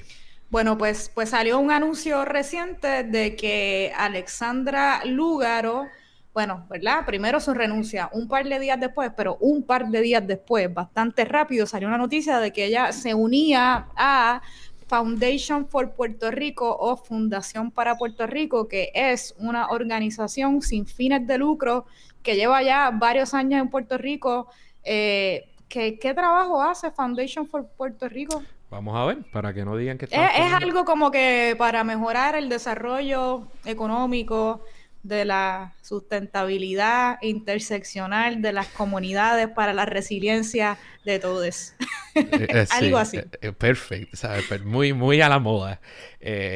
Bueno, 0.51 0.78
pues, 0.78 1.12
pues 1.12 1.32
salió 1.32 1.58
un 1.58 1.72
anuncio 1.72 2.24
reciente 2.24 3.04
de 3.04 3.36
que 3.36 3.92
Alexandra 3.98 5.04
Lúgaro, 5.06 5.88
bueno, 6.36 6.68
¿verdad? 6.70 7.08
Primero 7.08 7.39
su 7.39 7.56
renuncia, 7.56 8.12
un 8.13 8.28
par 8.28 8.48
de 8.48 8.60
días 8.60 8.80
después, 8.80 9.12
pero 9.18 9.38
un 9.42 9.63
par 9.63 9.88
de 9.88 10.01
días 10.01 10.25
después, 10.28 10.72
bastante 10.72 11.25
rápido, 11.25 11.66
salió 11.66 11.88
una 11.88 11.98
noticia 11.98 12.39
de 12.39 12.54
que 12.54 12.66
ella 12.66 12.92
se 12.92 13.16
unía 13.16 13.88
a 13.96 14.44
Foundation 14.88 15.68
for 15.68 15.94
Puerto 15.94 16.30
Rico 16.30 16.78
o 16.80 16.96
Fundación 16.96 17.72
para 17.72 17.98
Puerto 17.98 18.28
Rico, 18.28 18.68
que 18.68 18.92
es 18.94 19.34
una 19.39 19.70
organización 19.70 20.62
sin 20.62 20.86
fines 20.86 21.25
de 21.25 21.39
lucro 21.39 21.88
que 22.22 22.36
lleva 22.36 22.62
ya 22.62 22.92
varios 22.92 23.34
años 23.34 23.62
en 23.62 23.70
Puerto 23.70 23.98
Rico. 23.98 24.48
Eh, 24.84 25.49
¿qué, 25.70 26.14
trabajo 26.14 26.62
hace 26.62 26.92
Foundation 26.92 27.48
for 27.48 27.68
Puerto 27.78 28.10
Rico? 28.10 28.44
Vamos 28.70 28.96
a 28.98 29.06
ver, 29.06 29.24
para 29.32 29.54
que 29.54 29.64
no 29.64 29.78
digan 29.78 29.98
que... 29.98 30.06
Es, 30.06 30.12
es 30.12 30.54
algo 30.54 30.86
como 30.86 31.10
que 31.10 31.56
para 31.58 31.84
mejorar 31.84 32.36
el 32.36 32.50
desarrollo 32.50 33.48
económico, 33.66 34.64
de 35.04 35.26
la 35.26 35.74
sustentabilidad 35.82 37.20
interseccional 37.22 38.42
de 38.42 38.52
las 38.52 38.68
comunidades 38.68 39.48
para 39.48 39.74
la 39.74 39.86
resiliencia 39.86 40.78
de 41.06 41.20
todos. 41.20 41.74
Eh, 42.16 42.28
eh, 42.32 42.66
Algo 42.72 42.98
así. 42.98 43.22
Eh, 43.42 43.52
perfecto, 43.54 44.18
Muy, 44.66 44.94
muy 44.94 45.22
a 45.22 45.30
la 45.30 45.40
moda. 45.40 45.80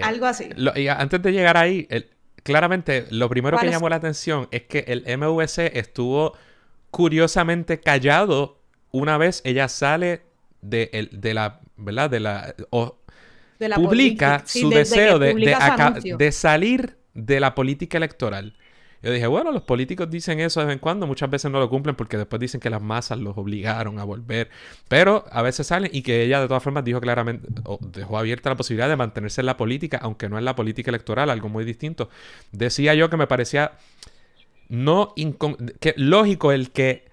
Algo 0.04 0.26
así. 0.26 0.50
y 0.76 0.88
antes 0.88 1.22
de 1.22 1.32
llegar 1.32 1.58
ahí, 1.58 1.88
claramente 2.44 3.06
lo 3.12 3.30
primero 3.30 3.58
que 3.58 3.70
llamó 3.70 3.88
la 3.90 3.96
atención 3.96 4.48
es 4.52 4.64
que 4.64 4.80
el 4.88 5.04
MVC 5.18 5.78
estuvo 5.78 6.34
curiosamente 6.92 7.80
callado 7.80 8.62
una 8.94 9.18
vez 9.18 9.42
ella 9.44 9.68
sale 9.68 10.22
de, 10.62 11.10
de 11.12 11.34
la, 11.34 11.60
¿verdad? 11.76 12.10
De 12.10 12.22
la... 12.22 12.56
de 13.60 13.70
la 13.70 13.76
publica 13.76 14.44
su 14.46 14.70
deseo 14.70 15.20
de, 15.20 15.34
de 16.18 16.32
salir 16.32 16.96
de 17.14 17.40
la 17.42 17.54
política 17.54 17.98
electoral. 17.98 18.56
Yo 19.02 19.12
dije, 19.12 19.28
bueno, 19.28 19.52
los 19.52 19.64
políticos 19.64 20.10
dicen 20.10 20.40
eso 20.40 20.62
de 20.62 20.68
vez 20.68 20.74
en 20.76 20.80
cuando, 20.80 21.06
muchas 21.06 21.30
veces 21.30 21.52
no 21.52 21.60
lo 21.60 21.70
cumplen 21.70 21.94
porque 21.94 22.16
después 22.16 22.40
dicen 22.40 22.62
que 22.62 22.70
las 22.70 22.82
masas 22.82 23.20
los 23.20 23.38
obligaron 23.38 24.00
a 24.00 24.06
volver, 24.06 24.50
pero 24.88 25.26
a 25.30 25.42
veces 25.42 25.68
salen 25.68 25.92
y 25.94 26.04
que 26.04 26.24
ella 26.24 26.40
de 26.40 26.48
todas 26.48 26.64
formas 26.64 26.86
dijo 26.86 27.02
claramente, 27.02 27.50
o 27.66 27.80
dejó 27.82 28.18
abierta 28.18 28.50
la 28.50 28.56
posibilidad 28.56 28.88
de 28.88 28.96
mantenerse 28.96 29.42
en 29.42 29.48
la 29.48 29.58
política, 29.58 30.00
aunque 30.02 30.30
no 30.30 30.38
en 30.38 30.46
la 30.46 30.56
política 30.56 30.90
electoral, 30.90 31.30
algo 31.30 31.50
muy 31.50 31.66
distinto. 31.66 32.10
Decía 32.54 32.94
yo 32.94 33.10
que 33.10 33.18
me 33.18 33.28
parecía 33.28 33.74
no 34.70 35.14
que 35.82 35.94
lógico 35.98 36.54
el 36.54 36.72
que 36.72 37.13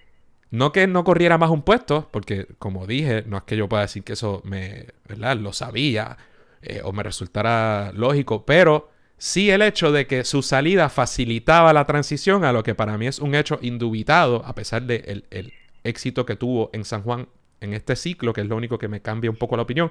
no 0.50 0.72
que 0.72 0.86
no 0.86 1.04
corriera 1.04 1.38
más 1.38 1.50
un 1.50 1.62
puesto, 1.62 2.08
porque 2.10 2.46
como 2.58 2.86
dije, 2.86 3.24
no 3.26 3.36
es 3.38 3.42
que 3.44 3.56
yo 3.56 3.68
pueda 3.68 3.82
decir 3.82 4.02
que 4.02 4.14
eso 4.14 4.42
me, 4.44 4.86
¿verdad? 5.08 5.36
Lo 5.36 5.52
sabía 5.52 6.16
eh, 6.62 6.80
o 6.84 6.92
me 6.92 7.02
resultara 7.02 7.92
lógico, 7.94 8.44
pero 8.44 8.90
Sí 9.20 9.50
el 9.50 9.60
hecho 9.60 9.92
de 9.92 10.06
que 10.06 10.24
su 10.24 10.40
salida 10.40 10.88
facilitaba 10.88 11.74
la 11.74 11.84
transición 11.84 12.42
a 12.42 12.54
lo 12.54 12.62
que 12.62 12.74
para 12.74 12.96
mí 12.96 13.06
es 13.06 13.18
un 13.18 13.34
hecho 13.34 13.58
indubitado, 13.60 14.42
a 14.46 14.54
pesar 14.54 14.84
del 14.84 15.26
de 15.28 15.38
el 15.38 15.52
éxito 15.84 16.24
que 16.24 16.36
tuvo 16.36 16.70
en 16.72 16.86
San 16.86 17.02
Juan 17.02 17.28
en 17.60 17.74
este 17.74 17.96
ciclo, 17.96 18.32
que 18.32 18.40
es 18.40 18.46
lo 18.46 18.56
único 18.56 18.78
que 18.78 18.88
me 18.88 19.02
cambia 19.02 19.30
un 19.30 19.36
poco 19.36 19.56
la 19.56 19.62
opinión. 19.64 19.90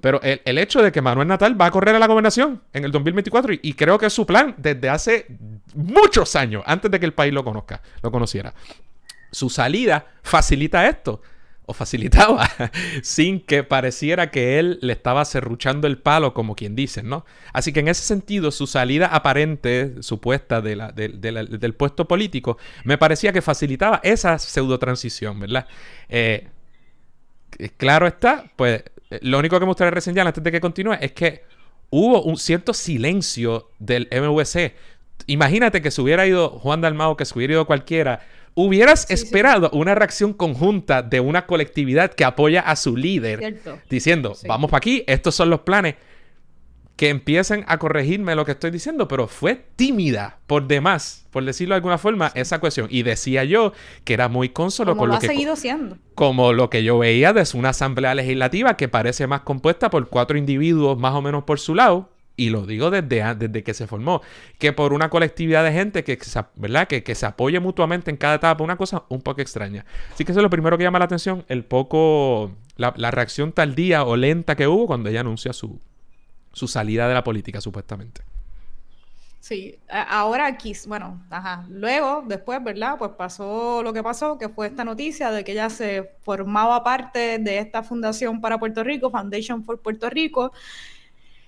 Pero 0.00 0.22
el, 0.22 0.56
hecho 0.56 0.82
de 0.82 0.90
que 0.90 1.02
Manuel 1.02 1.28
Natal 1.28 1.60
va 1.60 1.66
a 1.66 1.70
correr 1.70 1.94
a 1.94 1.98
la 1.98 2.06
gobernación 2.06 2.62
en 2.72 2.86
el 2.86 2.92
2024 2.92 3.52
y, 3.60 3.74
creo 3.74 3.98
que 3.98 4.06
es 4.06 4.12
su 4.14 4.24
plan 4.24 4.54
desde 4.56 4.88
hace 4.88 5.26
muchos 5.74 6.34
años, 6.34 6.62
antes 6.64 6.90
de 6.90 6.98
que 6.98 7.04
el 7.04 7.12
país 7.12 7.34
lo 7.34 7.44
conozca, 7.44 7.82
lo 8.02 8.10
conociera. 8.10 8.54
Su 9.32 9.50
salida 9.50 10.06
facilita 10.22 10.88
esto 10.88 11.20
o 11.64 11.72
facilitaba 11.72 12.48
sin 13.02 13.40
que 13.40 13.62
pareciera 13.64 14.30
que 14.30 14.58
él 14.58 14.78
le 14.82 14.92
estaba 14.92 15.24
serruchando 15.24 15.86
el 15.86 15.98
palo, 15.98 16.34
como 16.34 16.54
quien 16.54 16.74
dice, 16.74 17.02
¿no? 17.02 17.24
Así 17.52 17.72
que 17.72 17.80
en 17.80 17.88
ese 17.88 18.02
sentido, 18.02 18.50
su 18.50 18.66
salida 18.66 19.06
aparente, 19.06 20.02
supuesta 20.02 20.60
de 20.60 20.76
la, 20.76 20.92
del 20.92 21.74
puesto 21.74 22.08
político, 22.08 22.58
me 22.84 22.98
parecía 22.98 23.32
que 23.32 23.42
facilitaba 23.42 24.00
esa 24.02 24.38
pseudo 24.38 24.78
transición, 24.78 25.40
¿verdad? 25.40 25.66
Eh, 26.08 26.48
claro 27.76 28.06
está, 28.06 28.50
pues 28.56 28.82
eh, 29.10 29.18
lo 29.22 29.38
único 29.38 29.58
que 29.58 29.64
me 29.64 29.70
gustaría 29.70 29.92
reseñar 29.92 30.26
antes 30.26 30.42
de 30.42 30.50
que 30.50 30.60
continúe 30.60 30.94
es 31.00 31.12
que 31.12 31.44
hubo 31.90 32.22
un 32.22 32.36
cierto 32.36 32.74
silencio 32.74 33.70
del 33.78 34.08
MVC. 34.10 34.74
Imagínate 35.26 35.80
que 35.80 35.92
se 35.92 36.00
hubiera 36.00 36.26
ido 36.26 36.50
Juan 36.58 36.80
Dalmao, 36.80 37.16
que 37.16 37.24
se 37.24 37.38
hubiera 37.38 37.52
ido 37.54 37.66
cualquiera 37.66 38.20
Hubieras 38.54 39.10
esperado 39.10 39.70
una 39.72 39.94
reacción 39.94 40.34
conjunta 40.34 41.02
de 41.02 41.20
una 41.20 41.46
colectividad 41.46 42.12
que 42.12 42.24
apoya 42.24 42.60
a 42.60 42.76
su 42.76 42.96
líder 42.96 43.60
diciendo, 43.88 44.34
vamos 44.46 44.70
para 44.70 44.78
aquí, 44.78 45.04
estos 45.06 45.34
son 45.34 45.48
los 45.48 45.60
planes, 45.60 45.94
que 47.02 47.08
empiecen 47.08 47.64
a 47.66 47.78
corregirme 47.78 48.36
lo 48.36 48.44
que 48.44 48.52
estoy 48.52 48.70
diciendo, 48.70 49.08
pero 49.08 49.26
fue 49.26 49.56
tímida 49.76 50.38
por 50.46 50.68
demás, 50.68 51.26
por 51.30 51.44
decirlo 51.44 51.74
de 51.74 51.78
alguna 51.78 51.98
forma, 51.98 52.30
esa 52.34 52.60
cuestión. 52.60 52.86
Y 52.90 53.02
decía 53.02 53.42
yo 53.42 53.72
que 54.04 54.14
era 54.14 54.28
muy 54.28 54.50
consolo 54.50 54.96
con 54.96 55.08
lo, 55.08 55.18
que... 55.18 55.26
seguido 55.26 55.56
siendo. 55.56 55.98
Como 56.14 56.52
lo 56.52 56.70
que 56.70 56.84
yo 56.84 56.98
veía 56.98 57.32
desde 57.32 57.58
una 57.58 57.70
asamblea 57.70 58.14
legislativa 58.14 58.76
que 58.76 58.88
parece 58.88 59.26
más 59.26 59.40
compuesta 59.40 59.90
por 59.90 60.08
cuatro 60.08 60.38
individuos 60.38 60.96
más 60.98 61.14
o 61.14 61.22
menos 61.22 61.44
por 61.44 61.58
su 61.58 61.74
lado, 61.74 62.11
y 62.36 62.50
lo 62.50 62.66
digo 62.66 62.90
desde, 62.90 63.34
desde 63.34 63.62
que 63.62 63.74
se 63.74 63.86
formó, 63.86 64.22
que 64.58 64.72
por 64.72 64.92
una 64.92 65.10
colectividad 65.10 65.64
de 65.64 65.72
gente 65.72 66.04
que, 66.04 66.18
¿verdad? 66.56 66.88
Que, 66.88 67.02
que, 67.02 67.14
se 67.14 67.26
apoye 67.26 67.60
mutuamente 67.60 68.10
en 68.10 68.16
cada 68.16 68.36
etapa, 68.36 68.64
una 68.64 68.76
cosa 68.76 69.04
un 69.08 69.20
poco 69.20 69.40
extraña. 69.40 69.84
Así 70.12 70.24
que 70.24 70.32
eso 70.32 70.40
es 70.40 70.42
lo 70.42 70.50
primero 70.50 70.78
que 70.78 70.84
llama 70.84 70.98
la 70.98 71.04
atención, 71.04 71.44
el 71.48 71.64
poco, 71.64 72.52
la, 72.76 72.94
la 72.96 73.10
reacción 73.10 73.52
tardía 73.52 74.04
o 74.04 74.16
lenta 74.16 74.56
que 74.56 74.66
hubo 74.66 74.86
cuando 74.86 75.10
ella 75.10 75.20
anuncia 75.20 75.52
su, 75.52 75.80
su 76.52 76.68
salida 76.68 77.08
de 77.08 77.14
la 77.14 77.24
política, 77.24 77.60
supuestamente. 77.60 78.22
Sí, 79.42 79.76
ahora 79.88 80.46
aquí, 80.46 80.72
bueno, 80.86 81.20
ajá. 81.28 81.66
Luego, 81.68 82.22
después, 82.24 82.62
¿verdad? 82.62 82.94
Pues 82.96 83.10
pasó 83.18 83.82
lo 83.82 83.92
que 83.92 84.00
pasó, 84.00 84.38
que 84.38 84.48
fue 84.48 84.68
esta 84.68 84.84
noticia 84.84 85.32
de 85.32 85.42
que 85.42 85.50
ella 85.50 85.68
se 85.68 86.12
formaba 86.20 86.84
parte 86.84 87.38
de 87.40 87.58
esta 87.58 87.82
fundación 87.82 88.40
para 88.40 88.58
Puerto 88.60 88.84
Rico, 88.84 89.10
Foundation 89.10 89.64
for 89.64 89.80
Puerto 89.80 90.08
Rico, 90.08 90.52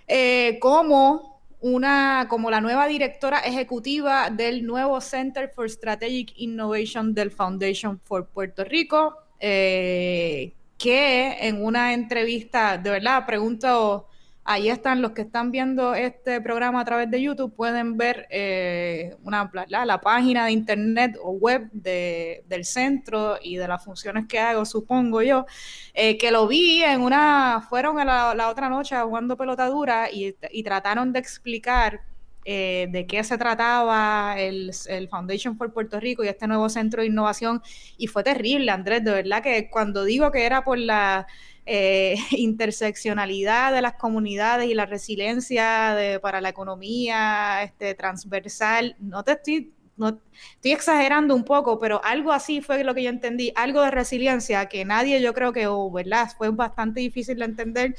eh, 0.06 0.58
como 0.60 1.40
una, 1.60 2.26
como 2.28 2.50
la 2.50 2.60
nueva 2.60 2.86
directora 2.86 3.38
ejecutiva 3.40 4.28
del 4.30 4.66
nuevo 4.66 5.00
Center 5.00 5.48
for 5.48 5.70
Strategic 5.70 6.32
Innovation 6.36 7.14
del 7.14 7.30
Foundation 7.30 7.98
for 8.00 8.26
Puerto 8.26 8.64
Rico, 8.64 9.16
eh, 9.40 10.52
que 10.76 11.38
en 11.40 11.64
una 11.64 11.94
entrevista, 11.94 12.76
de 12.76 12.90
verdad, 12.90 13.24
pregunto 13.24 14.08
Ahí 14.46 14.68
están 14.68 15.00
los 15.00 15.12
que 15.12 15.22
están 15.22 15.50
viendo 15.50 15.94
este 15.94 16.38
programa 16.42 16.80
a 16.80 16.84
través 16.84 17.10
de 17.10 17.22
YouTube, 17.22 17.54
pueden 17.56 17.96
ver 17.96 18.26
eh, 18.28 19.16
una, 19.22 19.50
la, 19.68 20.00
página 20.02 20.44
de 20.44 20.52
internet 20.52 21.16
o 21.22 21.30
web 21.30 21.70
del 21.72 22.64
centro 22.66 23.38
y 23.40 23.56
de 23.56 23.66
las 23.66 23.82
funciones 23.82 24.26
que 24.26 24.38
hago, 24.38 24.66
supongo 24.66 25.22
yo, 25.22 25.46
eh, 25.94 26.18
que 26.18 26.30
lo 26.30 26.46
vi 26.46 26.82
en 26.82 27.00
una, 27.00 27.66
fueron 27.70 27.96
la, 27.96 28.34
la 28.34 28.48
otra 28.50 28.68
noche 28.68 28.94
jugando 29.00 29.36
pelotadura 29.38 30.10
y, 30.10 30.36
y 30.50 30.62
trataron 30.62 31.10
de 31.12 31.20
explicar 31.20 32.02
eh, 32.44 32.88
de 32.90 33.06
qué 33.06 33.24
se 33.24 33.38
trataba 33.38 34.34
el, 34.38 34.72
Foundation 35.10 35.56
for 35.56 35.72
Puerto 35.72 35.98
Rico 35.98 36.24
y 36.24 36.28
este 36.28 36.46
nuevo 36.46 36.68
centro 36.68 37.02
de 37.02 37.08
innovación 37.08 37.62
y 37.96 38.06
fue 38.06 38.22
terrible, 38.22 38.70
Andrés, 38.70 39.02
de 39.04 39.12
verdad 39.12 39.42
que 39.42 39.70
cuando 39.70 40.04
digo 40.04 40.30
que 40.30 40.44
era 40.44 40.62
por 40.64 40.78
la 40.78 41.26
eh, 41.66 42.16
interseccionalidad 42.32 43.72
de 43.72 43.82
las 43.82 43.94
comunidades 43.94 44.68
y 44.68 44.74
la 44.74 44.86
resiliencia 44.86 45.94
de, 45.94 46.20
para 46.20 46.40
la 46.40 46.50
economía 46.50 47.62
este, 47.62 47.94
transversal. 47.94 48.96
No 48.98 49.24
te 49.24 49.32
estoy, 49.32 49.73
no, 49.96 50.18
estoy 50.56 50.72
exagerando 50.72 51.34
un 51.34 51.44
poco, 51.44 51.78
pero 51.78 52.00
algo 52.04 52.32
así 52.32 52.60
fue 52.60 52.82
lo 52.82 52.94
que 52.94 53.04
yo 53.04 53.10
entendí, 53.10 53.52
algo 53.54 53.82
de 53.82 53.90
resiliencia 53.90 54.66
que 54.66 54.84
nadie 54.84 55.22
yo 55.22 55.32
creo 55.34 55.52
que, 55.52 55.66
oh, 55.66 55.90
¿verdad? 55.90 56.28
Fue 56.36 56.48
bastante 56.50 57.00
difícil 57.00 57.38
de 57.38 57.44
entender 57.44 57.94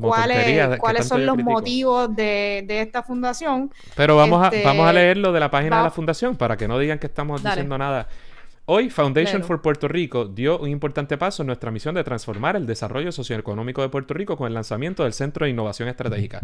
cuáles, 0.00 0.78
cuáles 0.78 1.06
son 1.06 1.26
los 1.26 1.38
motivos 1.38 2.14
de, 2.14 2.64
esta 2.68 3.02
fundación. 3.02 3.72
Pero 3.96 4.16
vamos, 4.16 4.42
a, 4.42 4.46
este, 4.46 4.64
vamos 4.64 4.86
a 4.86 4.92
leer 4.92 5.16
lo 5.16 5.32
de 5.32 5.40
la 5.40 5.50
página 5.50 5.78
de 5.78 5.82
la 5.84 5.90
fundación 5.90 6.36
para 6.36 6.56
que 6.56 6.68
no 6.68 6.78
digan 6.78 6.98
que 6.98 7.06
estamos 7.06 7.42
diciendo 7.42 7.76
nada. 7.76 8.08
Hoy, 8.66 8.88
Foundation 8.88 9.42
for 9.42 9.60
Puerto 9.60 9.88
Rico 9.88 10.26
dio 10.26 10.60
un 10.60 10.68
importante 10.68 11.18
paso 11.18 11.42
en 11.42 11.48
nuestra 11.48 11.72
misión 11.72 11.96
de 11.96 12.04
transformar 12.04 12.54
el 12.54 12.66
desarrollo 12.66 13.10
socioeconómico 13.10 13.82
de 13.82 13.88
Puerto 13.88 14.14
Rico 14.14 14.36
con 14.36 14.46
el 14.46 14.54
lanzamiento 14.54 15.02
del 15.02 15.12
Centro 15.12 15.44
de 15.44 15.50
Innovación 15.50 15.88
Estratégica. 15.88 16.40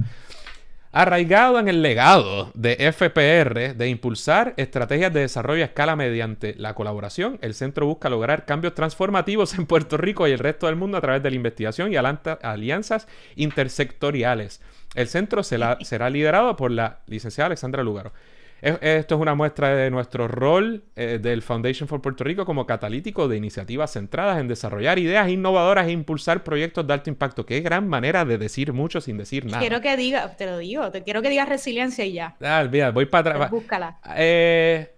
Arraigado 0.99 1.59
en 1.59 1.69
el 1.69 1.83
legado 1.83 2.51
de 2.55 2.91
FPR 2.91 3.75
de 3.77 3.89
impulsar 3.91 4.55
estrategias 4.57 5.13
de 5.13 5.21
desarrollo 5.21 5.63
a 5.63 5.67
escala 5.67 5.95
mediante 5.95 6.55
la 6.55 6.73
colaboración, 6.73 7.39
el 7.43 7.53
centro 7.53 7.85
busca 7.85 8.09
lograr 8.09 8.47
cambios 8.47 8.73
transformativos 8.73 9.59
en 9.59 9.67
Puerto 9.67 9.99
Rico 9.99 10.27
y 10.27 10.33
el 10.33 10.39
resto 10.39 10.69
del 10.69 10.77
mundo 10.77 10.97
a 10.97 11.03
través 11.03 11.23
de 11.23 11.29
la 11.29 11.37
investigación 11.37 11.93
y 11.93 11.97
alianzas 11.97 13.09
intersectoriales. 13.35 14.63
El 14.95 15.09
centro 15.09 15.43
será 15.43 16.09
liderado 16.09 16.57
por 16.57 16.71
la 16.71 17.01
licenciada 17.05 17.49
Alexandra 17.49 17.83
Lugaro. 17.83 18.15
Esto 18.61 19.15
es 19.15 19.21
una 19.21 19.35
muestra 19.35 19.75
de 19.75 19.91
nuestro 19.91 20.29
rol 20.29 20.85
eh, 20.97 21.19
del 21.21 21.43
Foundation 21.43 21.89
for 21.89 22.01
Puerto 22.01 22.25
Rico 22.25 22.47
como 22.47 22.67
catalítico 22.67 23.29
de 23.29 23.37
iniciativas 23.37 23.93
centradas 23.93 24.39
en 24.39 24.49
desarrollar 24.49 24.99
ideas 24.99 25.29
innovadoras 25.29 25.87
e 25.89 25.93
impulsar 25.93 26.43
proyectos 26.43 26.87
de 26.87 26.95
alto 26.95 27.11
impacto. 27.11 27.45
Qué 27.45 27.61
gran 27.61 27.87
manera 27.87 28.25
de 28.25 28.39
decir 28.39 28.73
mucho 28.73 29.01
sin 29.01 29.19
decir 29.19 29.45
nada. 29.45 29.61
Quiero 29.61 29.81
que 29.81 29.97
diga, 29.97 30.37
te 30.37 30.47
lo 30.47 30.59
digo, 30.59 30.91
te 30.91 31.03
quiero 31.03 31.21
que 31.21 31.29
digas 31.29 31.49
resiliencia 31.49 32.05
y 32.05 32.13
ya. 32.13 32.37
Ah, 32.41 32.61
olvida, 32.63 32.91
voy 32.91 33.07
para 33.07 33.31
atrás. 33.33 33.51
Búscala. 33.51 33.99
Eh, 34.17 34.91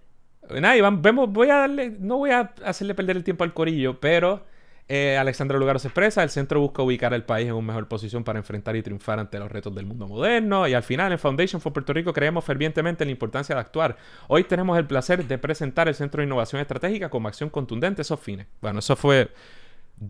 nada, 0.61 0.91
vemos, 0.91 1.31
voy 1.31 1.51
a 1.51 1.57
darle, 1.57 1.97
no 1.99 2.19
voy 2.19 2.31
a 2.31 2.53
hacerle 2.65 2.95
perder 2.95 3.17
el 3.17 3.25
tiempo 3.25 3.45
al 3.45 3.53
corillo, 3.53 3.99
pero 3.99 4.45
eh, 4.91 5.19
Alexandra 5.19 5.59
Lugaro 5.59 5.79
se 5.79 5.89
expresa, 5.89 6.23
el 6.23 6.31
centro 6.31 6.61
busca 6.61 6.83
ubicar 6.83 7.13
al 7.13 7.23
país 7.25 7.47
en 7.47 7.53
una 7.53 7.67
mejor 7.67 7.89
posición 7.89 8.25
para 8.25 8.39
enfrentar 8.39 8.75
y 8.75 8.83
triunfar 8.83 9.19
ante 9.19 9.39
los 9.39 9.53
retos 9.53 9.75
del 9.75 9.85
mundo 9.85 10.09
moderno. 10.09 10.67
Y 10.67 10.73
al 10.73 10.83
final, 10.83 11.13
en 11.13 11.19
Foundation 11.19 11.61
for 11.61 11.75
Puerto 11.75 11.93
Rico 11.93 12.15
creemos 12.15 12.43
fervientemente 12.43 13.05
en 13.05 13.09
la 13.09 13.13
importancia 13.13 13.55
de 13.55 13.61
actuar. 13.61 13.99
Hoy 14.29 14.45
tenemos 14.45 14.79
el 14.79 14.87
placer 14.87 15.27
de 15.27 15.37
presentar 15.37 15.89
el 15.89 15.95
Centro 15.95 16.23
de 16.23 16.27
Innovación 16.27 16.63
Estratégica 16.63 17.11
como 17.11 17.29
acción 17.29 17.51
contundente 17.51 18.01
esos 18.01 18.19
fines. 18.19 18.47
Bueno, 18.63 18.79
eso 18.79 18.97
fue, 18.97 19.31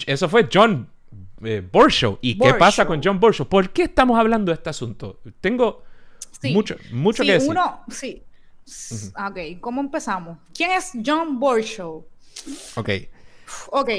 eso 0.07 0.29
fue 0.29 0.49
John 0.53 0.89
eh, 1.43 1.61
Borshow. 1.73 2.21
¿Y 2.21 2.39
qué 2.39 2.55
pasa 2.55 2.87
con 2.87 3.01
John 3.03 3.19
Borshow? 3.19 3.49
¿Por 3.49 3.71
qué 3.71 3.83
estamos 3.83 4.17
hablando 4.17 4.53
de 4.53 4.55
este 4.55 4.71
asunto? 4.71 5.19
Tengo 5.41 5.83
mucho, 6.53 6.77
mucho 6.93 7.25
que 7.25 7.33
decir. 7.33 7.51
Uno, 7.51 7.81
sí. 7.89 8.23
Ok, 9.29 9.61
¿cómo 9.61 9.81
empezamos? 9.81 10.39
¿Quién 10.55 10.71
es 10.71 10.93
John 11.05 11.41
Borshow? 11.41 12.07
Ok. 12.77 12.91
Ok. 13.71 13.91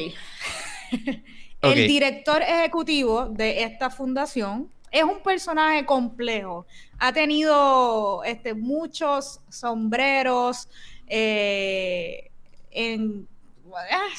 el 1.62 1.88
director 1.88 2.42
ejecutivo 2.42 3.26
de 3.26 3.64
esta 3.64 3.90
fundación 3.90 4.70
es 4.92 5.04
un 5.04 5.22
personaje 5.22 5.86
complejo. 5.86 6.66
Ha 6.98 7.14
tenido 7.14 8.24
este, 8.24 8.54
muchos 8.54 9.40
sombreros 9.50 10.68
eh, 11.08 12.32
en 12.72 13.28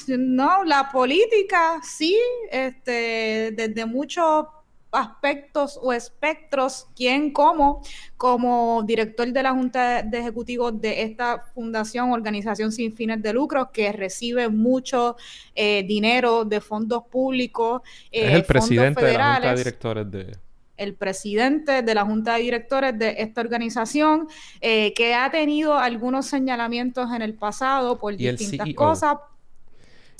eh, 0.08 0.16
no, 0.16 0.64
la 0.64 0.90
política, 0.90 1.80
sí, 1.82 2.16
este, 2.50 3.52
desde 3.52 3.84
muchos 3.84 4.46
aspectos 4.92 5.78
o 5.80 5.92
espectros, 5.92 6.86
quién, 6.96 7.32
cómo, 7.32 7.82
como 8.16 8.82
director 8.84 9.30
de 9.32 9.42
la 9.42 9.52
Junta 9.52 10.02
de 10.02 10.18
Ejecutivos 10.18 10.80
de 10.80 11.02
esta 11.02 11.40
fundación, 11.54 12.12
organización 12.12 12.72
sin 12.72 12.92
fines 12.94 13.22
de 13.22 13.32
lucro, 13.32 13.70
que 13.72 13.92
recibe 13.92 14.48
mucho 14.48 15.16
eh, 15.54 15.84
dinero 15.86 16.44
de 16.44 16.60
fondos 16.60 17.04
públicos. 17.04 17.82
es 18.10 18.32
el 18.32 18.44
presidente 18.44 19.04
de 19.04 19.12
la 19.18 19.34
Junta 19.34 19.50
de 19.50 19.56
Directores 19.56 20.10
de... 20.10 20.36
El 20.76 20.94
presidente 20.94 21.82
de 21.82 21.94
la 21.94 22.06
Junta 22.06 22.34
de 22.36 22.40
Directores 22.40 22.98
de 22.98 23.16
esta 23.18 23.42
organización, 23.42 24.28
eh, 24.62 24.94
que 24.94 25.14
ha 25.14 25.30
tenido 25.30 25.76
algunos 25.78 26.26
señalamientos 26.26 27.12
en 27.12 27.20
el 27.20 27.34
pasado 27.34 27.98
por 27.98 28.16
distintas 28.16 28.66
e 28.66 28.74
cosas 28.74 29.18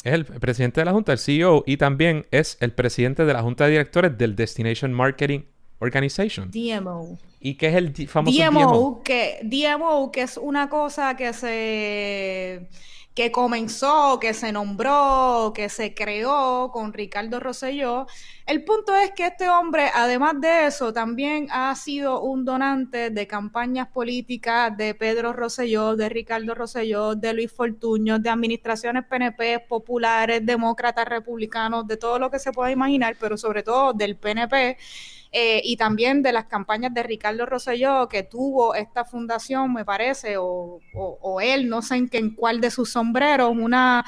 es 0.05 0.13
el 0.13 0.25
presidente 0.25 0.81
de 0.81 0.85
la 0.85 0.93
Junta, 0.93 1.13
el 1.13 1.19
CEO, 1.19 1.63
y 1.67 1.77
también 1.77 2.27
es 2.31 2.57
el 2.61 2.73
presidente 2.73 3.25
de 3.25 3.33
la 3.33 3.43
Junta 3.43 3.65
de 3.65 3.73
Directores 3.73 4.17
del 4.17 4.35
Destination 4.35 4.93
Marketing 4.93 5.41
Organization. 5.79 6.51
DMO. 6.51 7.19
¿Y 7.41 7.55
qué 7.55 7.69
es 7.69 7.75
el 7.75 8.09
famoso 8.09 8.37
DMO? 8.37 8.61
DMO? 8.61 9.03
Que, 9.03 9.41
DMO, 9.43 10.11
que 10.13 10.23
es 10.23 10.37
una 10.37 10.69
cosa 10.69 11.17
que 11.17 11.33
se 11.33 12.69
que 13.21 13.31
comenzó, 13.31 14.19
que 14.19 14.33
se 14.33 14.51
nombró, 14.51 15.53
que 15.55 15.69
se 15.69 15.93
creó 15.93 16.71
con 16.73 16.95
Ricardo 16.95 17.39
Rosselló. 17.39 18.07
El 18.47 18.65
punto 18.65 18.97
es 18.97 19.11
que 19.11 19.27
este 19.27 19.47
hombre, 19.47 19.91
además 19.95 20.41
de 20.41 20.65
eso, 20.65 20.95
también 20.95 21.47
ha 21.51 21.75
sido 21.75 22.23
un 22.23 22.47
donante 22.47 23.11
de 23.11 23.27
campañas 23.27 23.89
políticas 23.89 24.75
de 24.75 24.95
Pedro 24.95 25.35
Rosselló, 25.35 25.97
de 25.97 26.09
Ricardo 26.09 26.55
Rosselló, 26.55 27.15
de 27.15 27.35
Luis 27.35 27.53
Fortuño, 27.53 28.19
de 28.19 28.31
administraciones 28.31 29.05
PNP, 29.05 29.67
populares, 29.69 30.41
demócratas, 30.47 31.07
republicanos, 31.07 31.87
de 31.87 31.99
todo 31.99 32.19
lo 32.19 32.31
que 32.31 32.39
se 32.39 32.53
pueda 32.53 32.71
imaginar, 32.71 33.17
pero 33.21 33.37
sobre 33.37 33.63
todo 33.63 33.93
del 33.93 34.17
PNP. 34.17 34.79
Eh, 35.33 35.61
y 35.65 35.77
también 35.77 36.23
de 36.23 36.33
las 36.33 36.47
campañas 36.47 36.93
de 36.93 37.05
Ricardo 37.05 37.47
Rosselló 37.47 38.09
que 38.09 38.25
tuvo 38.25 38.75
esta 38.75 39.05
fundación, 39.05 39.73
me 39.73 39.85
parece, 39.85 40.35
o, 40.39 40.81
él, 41.41 41.69
no 41.69 41.83
sé 41.83 41.97
en, 41.97 42.09
qué, 42.09 42.19
en 42.19 42.35
cuál 42.35 42.61
de 42.61 42.71
sus 42.71 42.91
sombreros, 42.91 43.51
una, 43.51 44.05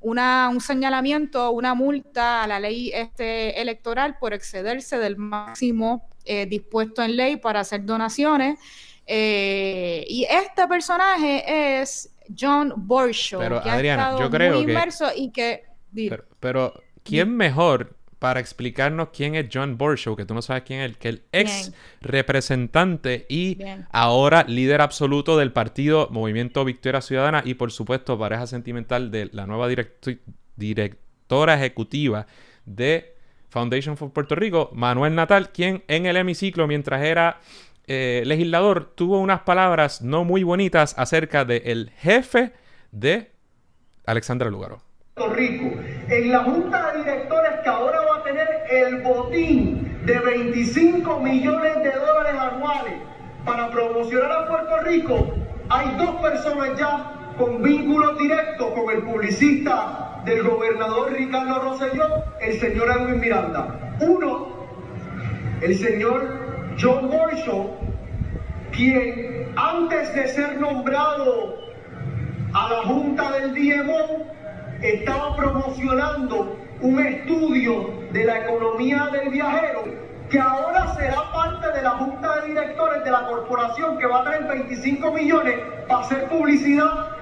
una, 0.00 0.48
un 0.48 0.60
señalamiento, 0.60 1.50
una 1.50 1.74
multa 1.74 2.44
a 2.44 2.46
la 2.46 2.60
ley 2.60 2.92
este, 2.94 3.60
electoral 3.60 4.16
por 4.18 4.32
excederse 4.32 4.98
del 4.98 5.16
máximo 5.16 6.08
eh, 6.24 6.46
dispuesto 6.46 7.02
en 7.02 7.16
ley 7.16 7.36
para 7.36 7.60
hacer 7.60 7.84
donaciones. 7.84 8.60
Eh, 9.06 10.04
y 10.06 10.24
este 10.30 10.68
personaje 10.68 11.80
es 11.80 12.14
John 12.38 12.72
Borshow, 12.76 13.40
pero, 13.40 13.60
que 13.60 13.70
Adriana, 13.70 14.16
yo 14.16 14.30
creo 14.30 14.54
muy 14.54 14.62
inmerso 14.62 15.08
y 15.16 15.32
que... 15.32 15.64
Pero, 15.92 16.24
pero, 16.38 16.74
¿quién 17.02 17.36
mejor 17.36 17.96
para 18.20 18.38
explicarnos 18.38 19.08
quién 19.08 19.34
es 19.34 19.48
John 19.52 19.76
Borshow, 19.78 20.14
que 20.14 20.26
tú 20.26 20.34
no 20.34 20.42
sabes 20.42 20.62
quién 20.64 20.80
es, 20.80 20.96
que 20.98 21.08
el 21.08 21.22
ex 21.32 21.72
representante 22.02 23.26
y 23.30 23.58
ahora 23.90 24.44
líder 24.46 24.82
absoluto 24.82 25.38
del 25.38 25.52
partido 25.52 26.06
Movimiento 26.10 26.64
Victoria 26.64 27.00
Ciudadana 27.00 27.42
y 27.44 27.54
por 27.54 27.72
supuesto 27.72 28.18
pareja 28.18 28.46
sentimental 28.46 29.10
de 29.10 29.30
la 29.32 29.46
nueva 29.46 29.68
directora 30.56 31.54
ejecutiva 31.54 32.26
de 32.66 33.16
Foundation 33.48 33.96
for 33.96 34.12
Puerto 34.12 34.34
Rico, 34.34 34.70
Manuel 34.74 35.14
Natal, 35.14 35.50
quien 35.50 35.82
en 35.88 36.04
el 36.04 36.18
hemiciclo 36.18 36.66
mientras 36.66 37.02
era 37.02 37.40
eh, 37.86 38.22
legislador 38.26 38.92
tuvo 38.94 39.18
unas 39.18 39.40
palabras 39.40 40.02
no 40.02 40.24
muy 40.24 40.42
bonitas 40.42 40.94
acerca 40.98 41.46
del 41.46 41.90
jefe 41.96 42.52
de 42.92 43.32
Alexandra 44.04 44.50
Lugaro. 44.50 44.82
Rico, 45.28 45.80
en 46.08 46.32
la 46.32 46.44
junta 46.44 46.92
de 46.92 46.98
directores 46.98 47.52
que 47.62 47.68
ahora 47.68 48.09
el 48.70 49.02
botín 49.02 50.00
de 50.04 50.18
25 50.18 51.20
millones 51.20 51.82
de 51.82 51.90
dólares 51.90 52.40
anuales 52.40 52.94
para 53.44 53.68
promocionar 53.70 54.30
a 54.30 54.48
Puerto 54.48 54.78
Rico, 54.84 55.34
hay 55.68 55.96
dos 55.98 56.20
personas 56.22 56.78
ya 56.78 57.34
con 57.36 57.62
vínculos 57.62 58.16
directos 58.18 58.68
con 58.72 58.94
el 58.94 59.02
publicista 59.02 60.22
del 60.24 60.42
gobernador 60.42 61.12
Ricardo 61.12 61.62
Rosselló, 61.62 62.24
el 62.40 62.58
señor 62.60 62.90
Edwin 62.90 63.20
Miranda. 63.20 63.96
Uno, 64.00 64.48
el 65.62 65.74
señor 65.74 66.74
John 66.80 67.10
Morshaw, 67.10 67.76
quien 68.70 69.52
antes 69.56 70.14
de 70.14 70.28
ser 70.28 70.60
nombrado 70.60 71.56
a 72.52 72.68
la 72.68 72.82
junta 72.82 73.32
del 73.32 73.54
DMO, 73.54 74.26
estaba 74.82 75.34
promocionando 75.36 76.56
un 76.82 76.98
estudio 77.06 77.90
de 78.12 78.24
la 78.24 78.40
economía 78.40 79.08
del 79.12 79.30
viajero 79.30 79.84
que 80.30 80.38
ahora 80.38 80.94
será 80.94 81.32
parte 81.32 81.76
de 81.76 81.82
la 81.82 81.90
junta 81.90 82.40
de 82.40 82.48
directores 82.48 83.04
de 83.04 83.10
la 83.10 83.26
corporación 83.26 83.98
que 83.98 84.06
va 84.06 84.20
a 84.20 84.24
traer 84.24 84.44
25 84.44 85.12
millones 85.12 85.56
para 85.88 86.00
hacer 86.02 86.28
publicidad 86.28 87.16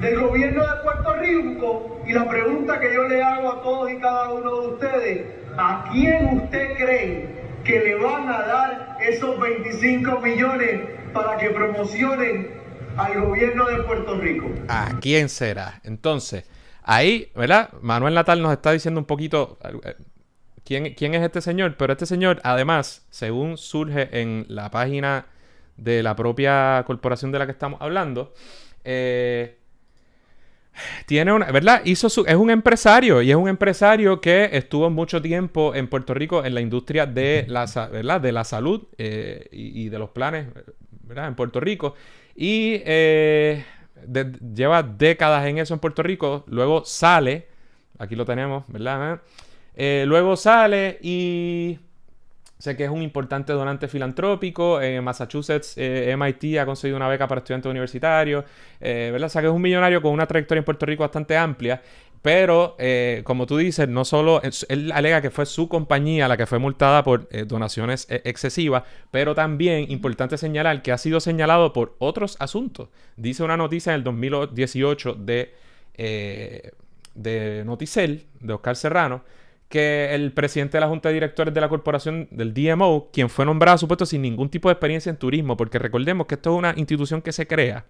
del 0.00 0.18
gobierno 0.18 0.62
de 0.62 0.82
Puerto 0.82 1.14
Rico. 1.16 2.00
Y 2.06 2.12
la 2.12 2.26
pregunta 2.26 2.80
que 2.80 2.94
yo 2.94 3.04
le 3.04 3.22
hago 3.22 3.52
a 3.52 3.62
todos 3.62 3.90
y 3.90 3.98
cada 3.98 4.32
uno 4.32 4.60
de 4.62 4.68
ustedes, 4.68 5.26
¿a 5.58 5.84
quién 5.92 6.40
usted 6.42 6.74
cree 6.76 7.28
que 7.64 7.80
le 7.80 7.96
van 7.96 8.28
a 8.28 8.42
dar 8.42 8.96
esos 9.00 9.38
25 9.38 10.20
millones 10.20 10.80
para 11.12 11.36
que 11.36 11.50
promocionen 11.50 12.50
al 12.96 13.20
gobierno 13.20 13.66
de 13.66 13.82
Puerto 13.82 14.16
Rico? 14.18 14.46
¿A 14.68 14.88
quién 15.00 15.28
será? 15.28 15.80
Entonces, 15.84 16.44
Ahí, 16.90 17.30
¿verdad? 17.34 17.68
Manuel 17.82 18.14
Natal 18.14 18.40
nos 18.40 18.50
está 18.50 18.72
diciendo 18.72 18.98
un 18.98 19.04
poquito 19.04 19.58
eh, 19.84 19.94
quién, 20.64 20.94
quién 20.94 21.14
es 21.14 21.22
este 21.22 21.42
señor, 21.42 21.76
pero 21.76 21.92
este 21.92 22.06
señor, 22.06 22.40
además, 22.44 23.06
según 23.10 23.58
surge 23.58 24.08
en 24.18 24.46
la 24.48 24.70
página 24.70 25.26
de 25.76 26.02
la 26.02 26.16
propia 26.16 26.82
corporación 26.86 27.30
de 27.30 27.40
la 27.40 27.44
que 27.44 27.52
estamos 27.52 27.78
hablando, 27.82 28.32
eh, 28.84 29.58
tiene 31.04 31.30
una, 31.30 31.52
¿verdad? 31.52 31.82
Hizo 31.84 32.08
su, 32.08 32.24
es 32.26 32.36
un 32.36 32.48
empresario 32.48 33.20
y 33.20 33.32
es 33.32 33.36
un 33.36 33.50
empresario 33.50 34.22
que 34.22 34.48
estuvo 34.54 34.88
mucho 34.88 35.20
tiempo 35.20 35.74
en 35.74 35.88
Puerto 35.88 36.14
Rico 36.14 36.42
en 36.42 36.54
la 36.54 36.62
industria 36.62 37.04
de 37.04 37.44
la, 37.48 37.66
¿verdad? 37.92 38.18
De 38.18 38.32
la 38.32 38.44
salud 38.44 38.84
eh, 38.96 39.46
y, 39.52 39.90
de 39.90 39.98
los 39.98 40.08
planes, 40.08 40.46
¿verdad? 41.02 41.28
En 41.28 41.34
Puerto 41.34 41.60
Rico. 41.60 41.96
Y 42.34 42.80
lleva 44.54 44.82
décadas 44.82 45.46
en 45.46 45.58
eso 45.58 45.74
en 45.74 45.80
Puerto 45.80 46.02
Rico, 46.02 46.44
luego 46.48 46.84
sale, 46.84 47.48
aquí 47.98 48.16
lo 48.16 48.24
tenemos, 48.24 48.64
¿verdad? 48.68 49.20
Eh, 49.74 50.04
luego 50.06 50.36
sale 50.36 50.98
y 51.02 51.78
Sé 52.58 52.76
que 52.76 52.84
es 52.84 52.90
un 52.90 53.02
importante 53.02 53.52
donante 53.52 53.86
filantrópico. 53.86 54.82
En 54.82 55.04
Massachusetts, 55.04 55.74
eh, 55.76 56.12
MIT 56.16 56.58
ha 56.58 56.66
conseguido 56.66 56.96
una 56.96 57.06
beca 57.06 57.28
para 57.28 57.38
estudiantes 57.38 57.70
universitarios. 57.70 58.44
Eh, 58.80 59.10
¿verdad? 59.12 59.26
O 59.26 59.28
sea, 59.28 59.42
que 59.42 59.46
es 59.46 59.54
un 59.54 59.62
millonario 59.62 60.02
con 60.02 60.12
una 60.12 60.26
trayectoria 60.26 60.58
en 60.58 60.64
Puerto 60.64 60.84
Rico 60.84 61.04
bastante 61.04 61.36
amplia. 61.36 61.80
Pero, 62.22 62.76
eh, 62.78 63.22
como 63.24 63.46
tú 63.46 63.56
dices, 63.56 63.88
no 63.88 64.04
solo. 64.04 64.42
Él 64.68 64.92
alega 64.92 65.22
que 65.22 65.30
fue 65.30 65.46
su 65.46 65.68
compañía 65.68 66.28
la 66.28 66.36
que 66.36 66.46
fue 66.46 66.58
multada 66.58 67.02
por 67.04 67.28
donaciones 67.46 68.06
excesivas. 68.10 68.82
Pero 69.10 69.34
también, 69.34 69.90
importante 69.90 70.36
señalar 70.36 70.82
que 70.82 70.92
ha 70.92 70.98
sido 70.98 71.20
señalado 71.20 71.72
por 71.72 71.96
otros 71.98 72.36
asuntos. 72.40 72.88
Dice 73.16 73.42
una 73.42 73.56
noticia 73.56 73.90
en 73.90 73.96
el 73.96 74.04
2018 74.04 75.14
de, 75.14 75.54
de 77.14 77.62
Noticel, 77.64 78.26
de 78.40 78.52
Oscar 78.52 78.76
Serrano 78.76 79.22
que 79.68 80.14
el 80.14 80.32
presidente 80.32 80.78
de 80.78 80.80
la 80.80 80.88
Junta 80.88 81.08
de 81.08 81.14
Directores 81.14 81.52
de 81.52 81.60
la 81.60 81.68
corporación 81.68 82.28
del 82.30 82.54
DMO, 82.54 83.10
quien 83.12 83.28
fue 83.28 83.44
nombrado 83.44 83.76
supuesto 83.78 84.06
sin 84.06 84.22
ningún 84.22 84.48
tipo 84.48 84.68
de 84.68 84.72
experiencia 84.72 85.10
en 85.10 85.16
turismo, 85.16 85.56
porque 85.56 85.78
recordemos 85.78 86.26
que 86.26 86.36
esto 86.36 86.52
es 86.52 86.58
una 86.58 86.74
institución 86.76 87.20
que 87.20 87.32
se 87.32 87.46
crea 87.46 87.84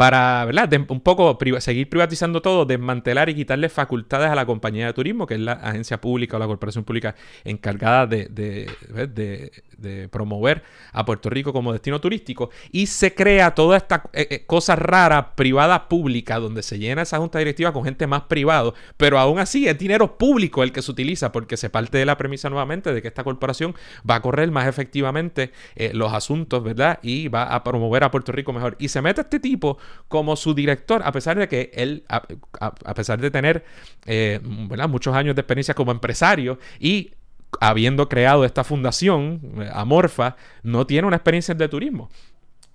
para, 0.00 0.46
¿verdad? 0.46 0.86
un 0.88 1.00
poco 1.00 1.38
seguir 1.58 1.90
privatizando 1.90 2.40
todo, 2.40 2.64
desmantelar 2.64 3.28
y 3.28 3.34
quitarle 3.34 3.68
facultades 3.68 4.30
a 4.30 4.34
la 4.34 4.46
compañía 4.46 4.86
de 4.86 4.94
turismo, 4.94 5.26
que 5.26 5.34
es 5.34 5.40
la 5.40 5.52
agencia 5.52 6.00
pública 6.00 6.38
o 6.38 6.40
la 6.40 6.46
corporación 6.46 6.84
pública 6.84 7.14
encargada 7.44 8.06
de, 8.06 8.30
de, 8.30 10.08
promover 10.08 10.62
a 10.92 11.04
Puerto 11.04 11.28
Rico 11.28 11.52
como 11.52 11.74
destino 11.74 12.00
turístico. 12.00 12.48
Y 12.72 12.86
se 12.86 13.14
crea 13.14 13.54
toda 13.54 13.76
esta 13.76 14.04
eh, 14.14 14.26
eh, 14.30 14.44
cosa 14.46 14.74
rara, 14.74 15.34
privada, 15.36 15.86
pública, 15.86 16.38
donde 16.38 16.62
se 16.62 16.78
llena 16.78 17.02
esa 17.02 17.18
junta 17.18 17.38
directiva 17.38 17.70
con 17.74 17.84
gente 17.84 18.06
más 18.06 18.22
privado, 18.22 18.74
pero 18.96 19.18
aún 19.18 19.38
así 19.38 19.68
es 19.68 19.76
dinero 19.76 20.16
público 20.16 20.62
el 20.62 20.72
que 20.72 20.80
se 20.80 20.90
utiliza, 20.90 21.30
porque 21.30 21.58
se 21.58 21.68
parte 21.68 21.98
de 21.98 22.06
la 22.06 22.16
premisa 22.16 22.48
nuevamente 22.48 22.94
de 22.94 23.02
que 23.02 23.08
esta 23.08 23.22
corporación 23.22 23.74
va 24.08 24.14
a 24.14 24.22
correr 24.22 24.50
más 24.50 24.66
efectivamente 24.66 25.52
eh, 25.76 25.90
los 25.92 26.14
asuntos, 26.14 26.64
¿verdad? 26.64 27.00
Y 27.02 27.28
va 27.28 27.54
a 27.54 27.62
promover 27.62 28.02
a 28.02 28.10
Puerto 28.10 28.32
Rico 28.32 28.54
mejor. 28.54 28.76
Y 28.78 28.88
se 28.88 29.02
mete 29.02 29.20
este 29.20 29.40
tipo 29.40 29.76
como 30.08 30.36
su 30.36 30.54
director, 30.54 31.02
a 31.04 31.12
pesar 31.12 31.38
de 31.38 31.48
que 31.48 31.70
él, 31.74 32.04
a, 32.08 32.94
pesar 32.94 33.20
de 33.20 33.30
tener 33.30 33.64
eh, 34.06 34.40
muchos 34.42 35.14
años 35.14 35.34
de 35.34 35.40
experiencia 35.40 35.74
como 35.74 35.92
empresario 35.92 36.58
y 36.78 37.12
habiendo 37.60 38.08
creado 38.08 38.44
esta 38.44 38.64
fundación, 38.64 39.40
eh, 39.58 39.70
Amorfa, 39.72 40.36
no 40.62 40.86
tiene 40.86 41.08
una 41.08 41.16
experiencia 41.16 41.54
de 41.54 41.68
turismo. 41.68 42.10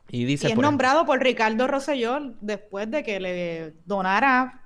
Y, 0.10 0.26
dice, 0.26 0.48
es 0.48 0.58
nombrado 0.58 1.06
por 1.06 1.22
Ricardo 1.22 1.68
Rosselló 1.68 2.20
después 2.40 2.90
de 2.92 3.04
que 3.04 3.20
le 3.20 3.74
donara 3.86 4.62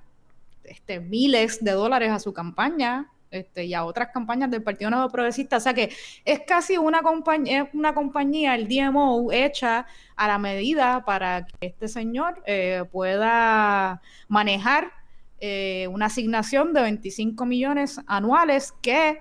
este, 0.64 1.00
miles 1.00 1.64
de 1.64 1.72
dólares 1.72 2.10
a 2.10 2.18
su 2.18 2.32
campaña 2.32 3.08
este, 3.30 3.64
y 3.64 3.74
a 3.74 3.84
otras 3.84 4.08
campañas 4.12 4.50
del 4.50 4.62
Partido 4.62 4.90
Nuevo 4.90 5.08
Progresista. 5.08 5.56
O 5.56 5.60
sea 5.60 5.74
que 5.74 5.90
es 6.24 6.40
casi 6.46 6.76
una 6.78 7.02
compañía, 7.02 7.70
una 7.72 7.94
compañía, 7.94 8.54
el 8.54 8.68
DMO, 8.68 9.30
hecha 9.32 9.86
a 10.16 10.28
la 10.28 10.38
medida 10.38 11.04
para 11.04 11.46
que 11.46 11.68
este 11.68 11.88
señor 11.88 12.42
eh, 12.46 12.84
pueda 12.90 14.02
manejar 14.28 14.92
eh, 15.40 15.86
una 15.88 16.06
asignación 16.06 16.72
de 16.72 16.82
25 16.82 17.46
millones 17.46 18.00
anuales 18.06 18.74
que 18.82 19.20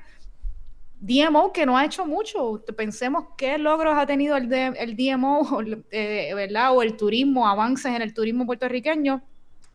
DMO 0.99 1.53
que 1.53 1.65
no 1.65 1.77
ha 1.77 1.85
hecho 1.85 2.05
mucho. 2.05 2.63
Pensemos 2.75 3.27
qué 3.37 3.57
logros 3.57 3.95
ha 3.97 4.05
tenido 4.05 4.35
el, 4.37 4.51
el 4.51 4.95
DMO, 4.97 5.61
eh, 5.91 6.33
¿verdad? 6.33 6.75
O 6.75 6.81
el 6.81 6.97
turismo, 6.97 7.47
avances 7.47 7.93
en 7.93 8.01
el 8.01 8.13
turismo 8.13 8.45
puertorriqueño 8.45 9.23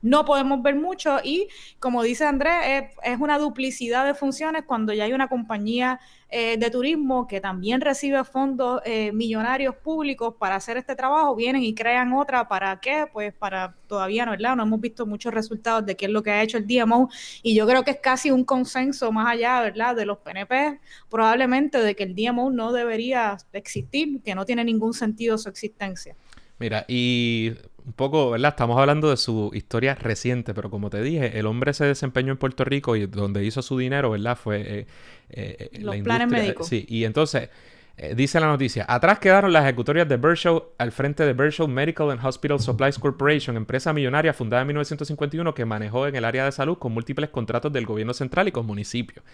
no 0.04 0.26
podemos 0.26 0.62
ver 0.62 0.76
mucho 0.76 1.18
y 1.24 1.48
como 1.78 2.02
dice 2.02 2.26
Andrés, 2.26 2.90
es, 3.02 3.18
una 3.18 3.38
duplicidad 3.38 4.04
de 4.04 4.12
funciones 4.12 4.64
cuando 4.66 4.92
ya 4.92 5.04
hay 5.04 5.14
una 5.14 5.28
compañía 5.28 5.98
eh, 6.28 6.58
de 6.58 6.70
turismo 6.70 7.26
que 7.26 7.40
también 7.40 7.80
recibe 7.80 8.22
fondos 8.24 8.82
eh, 8.84 9.12
millonarios 9.12 9.74
públicos 9.76 10.34
para 10.38 10.56
hacer 10.56 10.76
este 10.76 10.94
trabajo, 10.94 11.34
vienen 11.34 11.62
y 11.62 11.74
crean 11.74 12.12
otra, 12.12 12.46
¿para 12.46 12.78
qué? 12.80 13.06
Pues 13.10 13.32
para 13.32 13.76
todavía 13.86 14.26
no, 14.26 14.32
¿verdad? 14.32 14.56
No 14.56 14.64
hemos 14.64 14.80
visto 14.80 15.06
muchos 15.06 15.32
resultados 15.32 15.86
de 15.86 15.96
qué 15.96 16.04
es 16.04 16.10
lo 16.10 16.22
que 16.22 16.32
ha 16.32 16.42
hecho 16.42 16.58
el 16.58 16.66
DMO 16.66 17.08
y 17.42 17.54
yo 17.54 17.66
creo 17.66 17.82
que 17.82 17.92
es 17.92 18.00
casi 18.00 18.30
un 18.30 18.44
consenso 18.44 19.10
más 19.10 19.28
allá, 19.28 19.62
¿verdad? 19.62 19.96
De 19.96 20.04
los 20.04 20.18
PNP, 20.18 20.80
probablemente 21.08 21.78
de 21.78 21.96
que 21.96 22.02
el 22.02 22.14
DMO 22.14 22.50
no 22.50 22.72
debería 22.72 23.38
existir, 23.54 24.20
que 24.22 24.34
no 24.34 24.44
tiene 24.44 24.64
ningún 24.64 24.92
sentido 24.92 25.38
su 25.38 25.48
existencia. 25.48 26.14
Mira, 26.58 26.84
y 26.88 27.52
un 27.86 27.92
poco, 27.92 28.30
¿verdad? 28.30 28.50
Estamos 28.50 28.78
hablando 28.78 29.10
de 29.10 29.16
su 29.16 29.50
historia 29.52 29.94
reciente, 29.94 30.54
pero 30.54 30.70
como 30.70 30.88
te 30.90 31.02
dije, 31.02 31.38
el 31.38 31.46
hombre 31.46 31.74
se 31.74 31.84
desempeñó 31.84 32.32
en 32.32 32.38
Puerto 32.38 32.64
Rico 32.64 32.96
y 32.96 33.06
donde 33.06 33.44
hizo 33.44 33.60
su 33.62 33.76
dinero, 33.76 34.10
¿verdad? 34.10 34.36
Fue 34.36 34.62
eh, 34.62 34.86
eh, 35.30 35.70
Los 35.80 35.96
planes 35.98 36.28
médicos. 36.28 36.66
Sí, 36.66 36.86
y 36.88 37.04
entonces 37.04 37.50
eh, 37.96 38.14
dice 38.16 38.40
la 38.40 38.46
noticia, 38.46 38.84
atrás 38.88 39.18
quedaron 39.18 39.52
las 39.52 39.64
ejecutorias 39.64 40.08
de 40.08 40.16
Bershow 40.16 40.70
al 40.78 40.90
frente 40.90 41.24
de 41.24 41.32
Bershow 41.32 41.68
Medical 41.68 42.10
and 42.10 42.24
Hospital 42.24 42.58
Supplies 42.58 42.98
Corporation, 42.98 43.56
empresa 43.56 43.92
millonaria 43.92 44.32
fundada 44.32 44.62
en 44.62 44.68
1951 44.68 45.54
que 45.54 45.64
manejó 45.64 46.06
en 46.06 46.16
el 46.16 46.24
área 46.24 46.44
de 46.46 46.52
salud 46.52 46.78
con 46.78 46.92
múltiples 46.92 47.30
contratos 47.30 47.72
del 47.72 47.86
gobierno 47.86 48.14
central 48.14 48.48
y 48.48 48.52
con 48.52 48.66
municipios. 48.66 49.24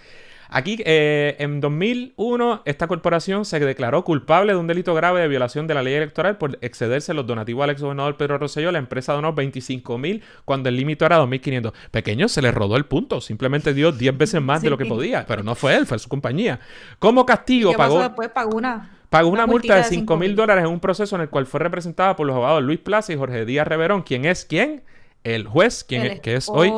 Aquí, 0.52 0.82
eh, 0.84 1.36
en 1.38 1.60
2001, 1.60 2.62
esta 2.64 2.88
corporación 2.88 3.44
se 3.44 3.60
declaró 3.60 4.02
culpable 4.02 4.52
de 4.52 4.58
un 4.58 4.66
delito 4.66 4.94
grave 4.94 5.20
de 5.20 5.28
violación 5.28 5.68
de 5.68 5.74
la 5.74 5.82
ley 5.82 5.94
electoral 5.94 6.38
por 6.38 6.58
excederse 6.60 7.14
los 7.14 7.24
donativos 7.24 7.62
al 7.62 7.70
exgobernador 7.70 8.16
Pedro 8.16 8.36
Rosselló. 8.36 8.72
La 8.72 8.80
empresa 8.80 9.12
donó 9.12 9.32
25 9.32 9.96
mil 9.96 10.24
cuando 10.44 10.68
el 10.68 10.76
límite 10.76 11.04
era 11.04 11.20
2.500. 11.20 11.72
Pequeño, 11.92 12.28
se 12.28 12.42
le 12.42 12.50
rodó 12.50 12.76
el 12.76 12.84
punto. 12.84 13.20
Simplemente 13.20 13.72
dio 13.72 13.92
10 13.92 14.18
veces 14.18 14.42
más 14.42 14.60
de 14.60 14.70
lo 14.70 14.76
que 14.76 14.86
podía. 14.86 15.24
Pero 15.24 15.44
no 15.44 15.54
fue 15.54 15.76
él, 15.76 15.86
fue 15.86 16.00
su 16.00 16.08
compañía. 16.08 16.58
Como 16.98 17.24
castigo, 17.24 17.72
pagó... 17.74 18.00
después? 18.00 18.28
Pagó 18.30 18.56
una... 18.56 18.96
Pagó 19.08 19.28
una, 19.28 19.44
multa 19.44 19.74
de 19.74 19.82
5 19.82 20.16
mil 20.16 20.36
dólares 20.36 20.64
en 20.64 20.70
un 20.70 20.78
proceso 20.78 21.16
en 21.16 21.22
el 21.22 21.28
cual 21.28 21.44
fue 21.44 21.58
representada 21.58 22.14
por 22.14 22.28
los 22.28 22.36
abogados 22.36 22.62
Luis 22.62 22.78
Plaza 22.78 23.12
y 23.12 23.16
Jorge 23.16 23.44
Díaz 23.44 23.66
Reverón. 23.66 24.02
¿Quién 24.02 24.24
es 24.24 24.44
quién? 24.44 24.84
El 25.24 25.48
juez, 25.48 25.82
quien 25.82 26.02
es, 26.02 26.20
que 26.20 26.36
es 26.36 26.48
hoy 26.48 26.72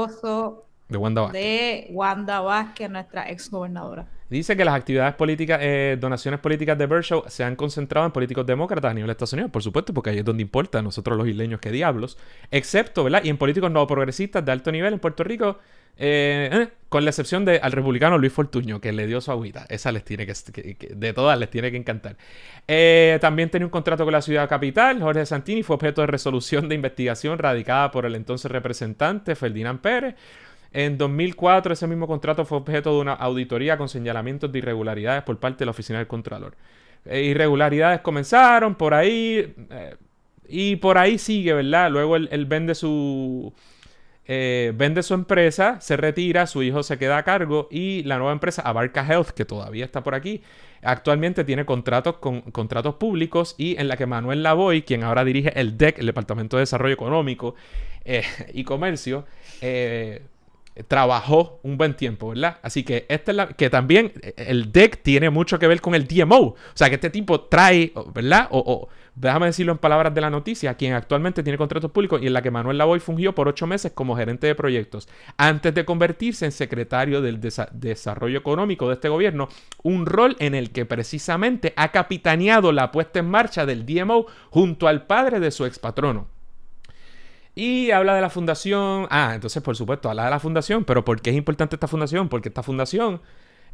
de 0.92 0.98
Wanda 0.98 1.22
Vázquez. 1.22 1.42
De 1.42 1.86
Wanda 1.90 2.40
Vázquez, 2.40 2.90
nuestra 2.90 3.28
ex 3.30 3.50
gobernadora. 3.50 4.06
Dice 4.32 4.56
que 4.56 4.64
las 4.64 4.74
actividades 4.74 5.14
políticas, 5.14 5.58
eh, 5.60 5.98
donaciones 6.00 6.40
políticas 6.40 6.78
de 6.78 6.86
Bershow 6.86 7.22
se 7.26 7.44
han 7.44 7.54
concentrado 7.54 8.06
en 8.06 8.12
políticos 8.12 8.46
demócratas 8.46 8.90
a 8.90 8.94
nivel 8.94 9.08
de 9.08 9.12
Estados 9.12 9.34
Unidos, 9.34 9.50
por 9.50 9.62
supuesto, 9.62 9.92
porque 9.92 10.08
ahí 10.08 10.20
es 10.20 10.24
donde 10.24 10.40
importa 10.40 10.78
a 10.78 10.82
nosotros 10.82 11.18
los 11.18 11.28
isleños 11.28 11.60
que 11.60 11.70
diablos, 11.70 12.16
excepto, 12.50 13.04
¿verdad? 13.04 13.22
Y 13.24 13.28
en 13.28 13.36
políticos 13.36 13.70
no 13.70 13.86
progresistas 13.86 14.42
de 14.42 14.50
alto 14.50 14.72
nivel 14.72 14.94
en 14.94 15.00
Puerto 15.00 15.22
Rico, 15.22 15.58
eh, 15.98 16.48
eh, 16.50 16.68
con 16.88 17.04
la 17.04 17.10
excepción 17.10 17.44
de 17.44 17.58
al 17.58 17.72
republicano 17.72 18.16
Luis 18.16 18.32
Fortuño, 18.32 18.80
que 18.80 18.90
le 18.92 19.06
dio 19.06 19.20
su 19.20 19.30
agüita. 19.30 19.66
Esa 19.68 19.92
les 19.92 20.02
tiene 20.02 20.24
que, 20.24 20.32
de 20.96 21.12
todas 21.12 21.38
les 21.38 21.50
tiene 21.50 21.70
que 21.70 21.76
encantar. 21.76 22.16
también 23.20 23.50
tenía 23.50 23.66
un 23.66 23.70
contrato 23.70 24.04
con 24.04 24.14
la 24.14 24.22
ciudad 24.22 24.48
capital. 24.48 24.98
Jorge 25.02 25.26
Santini 25.26 25.62
fue 25.62 25.76
objeto 25.76 26.00
de 26.00 26.06
resolución 26.06 26.70
de 26.70 26.74
investigación 26.74 27.38
radicada 27.38 27.90
por 27.90 28.06
el 28.06 28.14
entonces 28.14 28.50
representante 28.50 29.34
Ferdinand 29.34 29.80
Pérez. 29.80 30.14
En 30.72 30.96
2004 30.96 31.74
ese 31.74 31.86
mismo 31.86 32.06
contrato 32.06 32.44
fue 32.44 32.58
objeto 32.58 32.94
de 32.94 33.00
una 33.00 33.12
auditoría 33.12 33.76
con 33.76 33.88
señalamientos 33.88 34.50
de 34.50 34.58
irregularidades 34.58 35.22
por 35.22 35.38
parte 35.38 35.60
de 35.60 35.66
la 35.66 35.72
oficina 35.72 35.98
del 35.98 36.08
Contralor. 36.08 36.54
Eh, 37.04 37.22
irregularidades 37.22 38.00
comenzaron 38.00 38.74
por 38.74 38.94
ahí 38.94 39.54
eh, 39.70 39.96
y 40.48 40.76
por 40.76 40.98
ahí 40.98 41.18
sigue, 41.18 41.52
¿verdad? 41.52 41.90
Luego 41.90 42.16
él, 42.16 42.46
vende 42.46 42.74
su... 42.74 43.52
Eh, 44.24 44.72
vende 44.76 45.02
su 45.02 45.14
empresa, 45.14 45.80
se 45.80 45.96
retira, 45.96 46.46
su 46.46 46.62
hijo 46.62 46.84
se 46.84 46.96
queda 46.96 47.18
a 47.18 47.24
cargo 47.24 47.66
y 47.72 48.04
la 48.04 48.18
nueva 48.18 48.32
empresa 48.32 48.62
Abarca 48.62 49.04
Health, 49.04 49.30
que 49.30 49.44
todavía 49.44 49.84
está 49.84 50.04
por 50.04 50.14
aquí, 50.14 50.42
actualmente 50.80 51.42
tiene 51.42 51.64
contratos 51.66 52.18
con 52.18 52.40
contratos 52.40 52.94
públicos 52.94 53.56
y 53.58 53.76
en 53.80 53.88
la 53.88 53.96
que 53.96 54.06
Manuel 54.06 54.44
Lavoy, 54.44 54.82
quien 54.82 55.02
ahora 55.02 55.24
dirige 55.24 55.58
el 55.58 55.76
DEC, 55.76 55.98
el 55.98 56.06
Departamento 56.06 56.56
de 56.56 56.60
Desarrollo 56.60 56.94
Económico 56.94 57.56
y 58.54 58.62
Comercio, 58.62 59.26
trabajó 60.88 61.60
un 61.62 61.76
buen 61.76 61.94
tiempo, 61.94 62.30
¿verdad? 62.30 62.58
Así 62.62 62.82
que 62.82 63.06
esta 63.08 63.30
es 63.30 63.36
la 63.36 63.48
que 63.48 63.68
también 63.70 64.12
eh, 64.22 64.34
el 64.36 64.72
deck 64.72 65.02
tiene 65.02 65.30
mucho 65.30 65.58
que 65.58 65.66
ver 65.66 65.80
con 65.80 65.94
el 65.94 66.06
DMO, 66.06 66.40
o 66.40 66.56
sea, 66.74 66.88
que 66.88 66.94
este 66.94 67.10
tipo 67.10 67.42
trae, 67.42 67.92
¿verdad? 68.14 68.48
O, 68.50 68.88
déjame 69.14 69.46
decirlo 69.46 69.72
en 69.72 69.78
palabras 69.78 70.14
de 70.14 70.20
la 70.22 70.30
noticia, 70.30 70.74
quien 70.74 70.94
actualmente 70.94 71.42
tiene 71.42 71.58
contratos 71.58 71.90
públicos 71.90 72.22
y 72.22 72.26
en 72.26 72.32
la 72.32 72.40
que 72.40 72.50
Manuel 72.50 72.78
Lavoy 72.78 73.00
fungió 73.00 73.34
por 73.34 73.48
ocho 73.48 73.66
meses 73.66 73.92
como 73.92 74.16
gerente 74.16 74.46
de 74.46 74.54
proyectos, 74.54 75.08
antes 75.36 75.74
de 75.74 75.84
convertirse 75.84 76.46
en 76.46 76.52
secretario 76.52 77.20
del 77.20 77.40
desarrollo 77.40 78.38
económico 78.38 78.88
de 78.88 78.94
este 78.94 79.10
gobierno, 79.10 79.48
un 79.82 80.06
rol 80.06 80.36
en 80.38 80.54
el 80.54 80.70
que 80.70 80.86
precisamente 80.86 81.74
ha 81.76 81.92
capitaneado 81.92 82.72
la 82.72 82.90
puesta 82.90 83.18
en 83.18 83.28
marcha 83.28 83.66
del 83.66 83.84
DMO 83.84 84.26
junto 84.50 84.88
al 84.88 85.06
padre 85.06 85.40
de 85.40 85.50
su 85.50 85.66
expatrono. 85.66 86.31
Y 87.54 87.90
habla 87.90 88.14
de 88.14 88.20
la 88.20 88.30
fundación. 88.30 89.06
Ah, 89.10 89.32
entonces, 89.34 89.62
por 89.62 89.76
supuesto, 89.76 90.08
habla 90.08 90.24
de 90.24 90.30
la 90.30 90.40
fundación. 90.40 90.84
Pero 90.84 91.04
¿por 91.04 91.20
qué 91.20 91.30
es 91.30 91.36
importante 91.36 91.76
esta 91.76 91.88
fundación? 91.88 92.28
Porque 92.28 92.48
esta 92.48 92.62
fundación, 92.62 93.20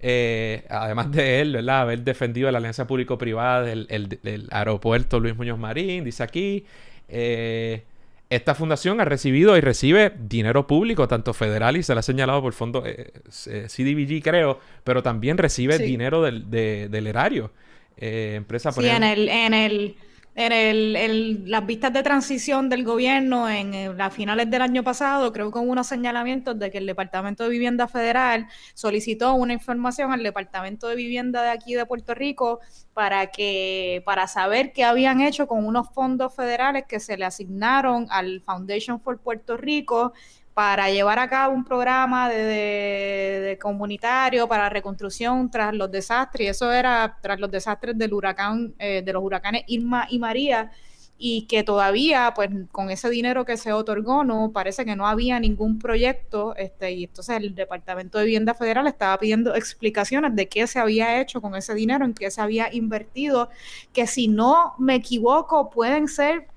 eh, 0.01 0.65
además 0.69 1.13
de 1.13 1.41
él, 1.41 1.53
¿verdad? 1.53 1.83
Haber 1.83 2.03
defendido 2.03 2.51
la 2.51 2.59
alianza 2.59 2.87
público-privada 2.87 3.63
del, 3.63 4.49
aeropuerto 4.51 5.21
Luis 5.21 5.37
Muñoz 5.37 5.59
Marín, 5.59 6.05
dice 6.05 6.23
aquí. 6.23 6.65
Eh, 7.09 7.85
esta 8.31 8.55
fundación 8.55 9.01
ha 9.01 9.07
recibido 9.07 9.57
y 9.57 9.61
recibe 9.63 10.13
dinero 10.19 10.67
público, 10.67 11.09
tanto 11.09 11.33
federal 11.33 11.79
y 11.79 11.83
se 11.83 11.95
le 11.95 12.01
ha 12.01 12.03
señalado 12.03 12.43
por 12.43 12.53
fondo 12.53 12.85
eh, 12.85 13.11
eh, 13.47 13.67
CDBG, 13.69 14.23
creo, 14.23 14.61
pero 14.85 15.03
también 15.03 15.39
recibe 15.39 15.79
dinero 15.79 16.23
del, 16.23 16.51
del 16.51 17.07
erario. 17.07 17.51
Eh, 17.97 18.35
empresa, 18.37 18.71
por 18.71 18.85
sí, 18.85 18.91
en 18.91 19.03
el, 19.03 19.29
en 19.29 19.55
el 19.55 19.97
en 20.35 20.53
el, 20.53 21.51
las 21.51 21.67
vistas 21.67 21.93
de 21.93 22.03
transición 22.03 22.69
del 22.69 22.85
gobierno 22.85 23.49
en, 23.49 23.97
las 23.97 24.15
finales 24.15 24.49
del 24.51 24.63
año 24.63 24.85
pasado, 24.85 25.33
creo 25.33 25.51
que 25.51 25.59
hubo 25.59 25.71
unos 25.71 25.89
señalamientos 25.89 26.59
de 26.59 26.71
que 26.71 26.79
el 26.79 26.87
Departamento 26.87 27.45
de 27.45 27.51
Vivienda 27.51 27.89
Federal 27.89 28.47
solicitó 28.75 29.35
una 29.35 29.53
información 29.53 30.13
al 30.13 30.23
Departamento 30.23 30.87
de 30.89 30.95
Vivienda 30.95 31.43
de 31.43 31.51
aquí 31.51 31.75
de 31.75 31.85
Puerto 31.87 32.15
Rico 32.15 32.61
para 32.95 33.29
que 33.29 34.03
para 34.05 34.27
saber 34.29 34.73
qué 34.73 34.85
habían 34.85 35.21
hecho 35.21 35.49
con 35.49 35.65
unos 35.67 35.91
fondos 35.91 36.35
federales 36.35 36.85
que 36.89 37.01
se 37.01 37.17
le 37.17 37.25
asignaron 37.25 38.07
al 38.11 38.41
Foundation 38.43 39.01
for 39.01 39.19
Puerto 39.19 39.57
Rico 39.57 40.13
para 40.59 40.91
llevar 40.91 41.21
a 41.21 41.29
cabo 41.29 41.55
un 41.55 41.63
programa 41.63 42.29
de, 42.29 43.57
comunitario 43.63 44.49
para 44.49 44.69
reconstrucción 44.69 45.49
tras 45.53 45.73
los 45.73 45.89
desastres, 45.89 46.47
y 46.47 46.51
eso 46.51 46.73
era 46.73 47.17
tras 47.23 47.39
los 47.39 47.49
desastres 47.49 47.97
del 47.97 48.13
huracán, 48.13 48.75
eh, 48.81 49.01
de 49.05 49.13
los 49.13 49.23
huracanes 49.23 49.63
Irma 49.69 50.09
y 50.11 50.19
María, 50.19 50.73
y 51.17 51.47
que 51.47 51.63
todavía, 51.63 52.33
pues, 52.35 52.51
con 52.73 52.91
ese 52.91 53.09
dinero 53.09 53.45
que 53.45 53.57
se 53.57 53.73
otorgó, 53.73 54.25
no 54.25 54.51
parece 54.51 54.85
que 54.85 54.97
no 54.97 55.07
había 55.07 55.39
ningún 55.39 55.79
proyecto, 55.79 56.57
este, 56.57 56.91
y 56.91 57.05
entonces 57.05 57.37
el 57.37 57.55
Departamento 57.55 58.19
de 58.19 58.25
Vivienda 58.25 58.53
Federal 58.53 58.89
estaba 58.89 59.17
pidiendo 59.17 59.55
explicaciones 59.55 60.35
de 60.35 60.49
qué 60.49 60.67
se 60.67 60.81
había 60.81 61.21
hecho 61.21 61.41
con 61.41 61.55
ese 61.55 61.73
dinero, 61.73 62.05
en 62.05 62.15
qué 62.15 62.33
se 62.33 62.41
había 62.41 62.75
invertido, 62.75 63.49
que 63.93 64.09
si 64.09 64.27
no 64.27 64.75
me 64.77 64.97
equivoco, 64.97 65.71
pueden 65.71 66.09
ser 66.09 66.49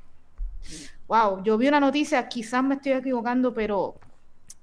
wow, 1.11 1.43
yo 1.43 1.57
vi 1.57 1.67
una 1.67 1.81
noticia, 1.81 2.29
quizás 2.29 2.63
me 2.63 2.75
estoy 2.75 2.93
equivocando, 2.93 3.53
pero 3.53 3.95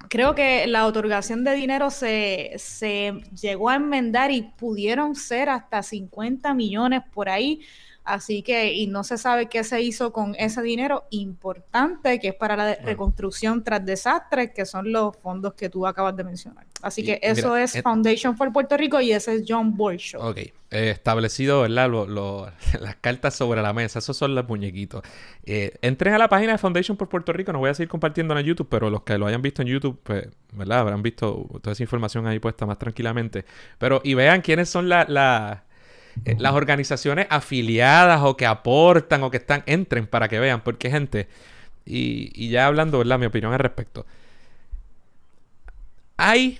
creo 0.08 0.34
que 0.34 0.66
la 0.66 0.86
otorgación 0.86 1.44
de 1.44 1.52
dinero 1.52 1.90
se, 1.90 2.54
se 2.56 3.20
llegó 3.38 3.68
a 3.68 3.74
enmendar 3.74 4.30
y 4.30 4.40
pudieron 4.56 5.14
ser 5.14 5.50
hasta 5.50 5.82
50 5.82 6.54
millones 6.54 7.02
por 7.12 7.28
ahí. 7.28 7.60
Así 8.08 8.42
que, 8.42 8.72
y 8.72 8.86
no 8.86 9.04
se 9.04 9.18
sabe 9.18 9.50
qué 9.50 9.62
se 9.62 9.82
hizo 9.82 10.14
con 10.14 10.34
ese 10.38 10.62
dinero 10.62 11.04
importante 11.10 12.18
que 12.18 12.28
es 12.28 12.34
para 12.34 12.56
la 12.56 12.74
reconstrucción 12.76 13.62
tras 13.62 13.84
desastres, 13.84 14.52
que 14.54 14.64
son 14.64 14.90
los 14.90 15.14
fondos 15.14 15.52
que 15.52 15.68
tú 15.68 15.86
acabas 15.86 16.16
de 16.16 16.24
mencionar. 16.24 16.64
Así 16.80 17.04
que 17.04 17.20
eso 17.22 17.54
es 17.54 17.74
eh, 17.74 17.82
Foundation 17.82 18.34
for 18.34 18.50
Puerto 18.50 18.78
Rico 18.78 18.98
y 18.98 19.12
ese 19.12 19.34
es 19.34 19.44
John 19.46 19.76
Boy 19.76 19.98
Show. 19.98 20.22
Ok, 20.22 20.38
eh, 20.38 20.52
establecido, 20.70 21.60
¿verdad? 21.60 21.90
las 22.80 22.96
cartas 22.96 23.34
sobre 23.34 23.60
la 23.60 23.74
mesa, 23.74 23.98
esos 23.98 24.16
son 24.16 24.34
los 24.34 24.48
muñequitos. 24.48 25.02
Eh, 25.44 25.76
entren 25.82 26.14
a 26.14 26.18
la 26.18 26.30
página 26.30 26.52
de 26.52 26.58
Foundation 26.58 26.96
for 26.96 27.10
Puerto 27.10 27.34
Rico, 27.34 27.52
no 27.52 27.58
voy 27.58 27.68
a 27.68 27.74
seguir 27.74 27.90
compartiendo 27.90 28.38
en 28.38 28.46
YouTube, 28.46 28.68
pero 28.70 28.88
los 28.88 29.02
que 29.02 29.18
lo 29.18 29.26
hayan 29.26 29.42
visto 29.42 29.60
en 29.60 29.68
YouTube, 29.68 30.00
pues, 30.02 30.28
¿verdad? 30.54 30.78
Habrán 30.78 31.02
visto 31.02 31.46
toda 31.60 31.74
esa 31.74 31.82
información 31.82 32.26
ahí 32.26 32.38
puesta 32.38 32.64
más 32.64 32.78
tranquilamente. 32.78 33.44
Pero, 33.76 34.00
y 34.02 34.14
vean 34.14 34.40
quiénes 34.40 34.70
son 34.70 34.88
las... 34.88 35.10
La, 35.10 35.67
eh, 36.24 36.36
las 36.38 36.52
organizaciones 36.52 37.26
afiliadas 37.30 38.22
o 38.22 38.36
que 38.36 38.46
aportan 38.46 39.22
o 39.22 39.30
que 39.30 39.38
están, 39.38 39.62
entren 39.66 40.06
para 40.06 40.28
que 40.28 40.38
vean, 40.38 40.62
porque 40.62 40.90
gente, 40.90 41.28
y, 41.84 42.48
ya 42.48 42.66
hablando, 42.66 42.98
¿verdad? 42.98 43.18
Mi 43.18 43.26
opinión 43.26 43.52
al 43.52 43.58
respecto. 43.58 44.06
Hay 46.16 46.58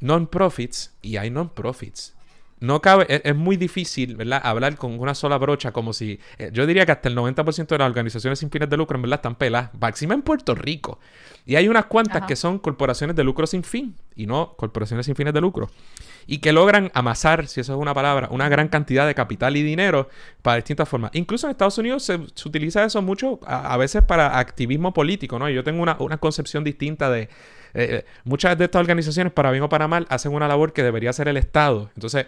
non-profits 0.00 0.92
y 1.00 1.16
hay 1.16 1.30
non-profits. 1.30 2.14
No 2.62 2.80
cabe, 2.80 3.06
es, 3.08 3.34
muy 3.34 3.56
difícil, 3.56 4.14
¿verdad? 4.14 4.40
Hablar 4.44 4.76
con 4.76 4.98
una 5.00 5.16
sola 5.16 5.36
brocha 5.36 5.72
como 5.72 5.92
si... 5.92 6.20
Eh, 6.38 6.50
yo 6.52 6.64
diría 6.64 6.86
que 6.86 6.92
hasta 6.92 7.08
el 7.08 7.16
90% 7.16 7.66
de 7.66 7.78
las 7.78 7.88
organizaciones 7.88 8.38
sin 8.38 8.50
fines 8.50 8.70
de 8.70 8.76
lucro, 8.76 8.96
en 8.96 9.02
verdad, 9.02 9.18
están 9.18 9.34
peladas. 9.34 9.70
Máxima 9.80 10.14
en 10.14 10.22
Puerto 10.22 10.54
Rico. 10.54 11.00
Y 11.44 11.56
hay 11.56 11.66
unas 11.66 11.86
cuantas 11.86 12.22
que 12.24 12.36
son 12.36 12.60
corporaciones 12.60 13.16
de 13.16 13.24
lucro 13.24 13.48
sin 13.48 13.64
fin 13.64 13.96
y 14.14 14.26
no 14.26 14.54
corporaciones 14.56 15.06
sin 15.06 15.16
fines 15.16 15.34
de 15.34 15.40
lucro 15.40 15.70
y 16.26 16.38
que 16.38 16.52
logran 16.52 16.90
amasar, 16.94 17.46
si 17.46 17.60
eso 17.60 17.74
es 17.74 17.78
una 17.78 17.94
palabra, 17.94 18.28
una 18.30 18.48
gran 18.48 18.68
cantidad 18.68 19.06
de 19.06 19.14
capital 19.14 19.56
y 19.56 19.62
dinero 19.62 20.08
para 20.42 20.56
distintas 20.56 20.88
formas. 20.88 21.10
Incluso 21.14 21.46
en 21.46 21.52
Estados 21.52 21.78
Unidos 21.78 22.04
se, 22.04 22.14
utiliza 22.44 22.84
eso 22.84 23.02
mucho 23.02 23.40
a, 23.44 23.76
veces 23.76 24.02
para 24.02 24.38
activismo 24.38 24.92
político, 24.92 25.38
¿no? 25.38 25.48
Yo 25.48 25.64
tengo 25.64 25.82
una, 25.82 26.18
concepción 26.18 26.64
distinta 26.64 27.10
de... 27.10 27.28
Eh, 27.74 28.04
muchas 28.24 28.56
de 28.58 28.66
estas 28.66 28.80
organizaciones, 28.80 29.32
para 29.32 29.50
bien 29.50 29.62
o 29.64 29.68
para 29.68 29.88
mal, 29.88 30.06
hacen 30.10 30.32
una 30.34 30.46
labor 30.46 30.74
que 30.74 30.82
debería 30.82 31.10
hacer 31.10 31.28
el 31.28 31.38
Estado. 31.38 31.90
Entonces, 31.94 32.26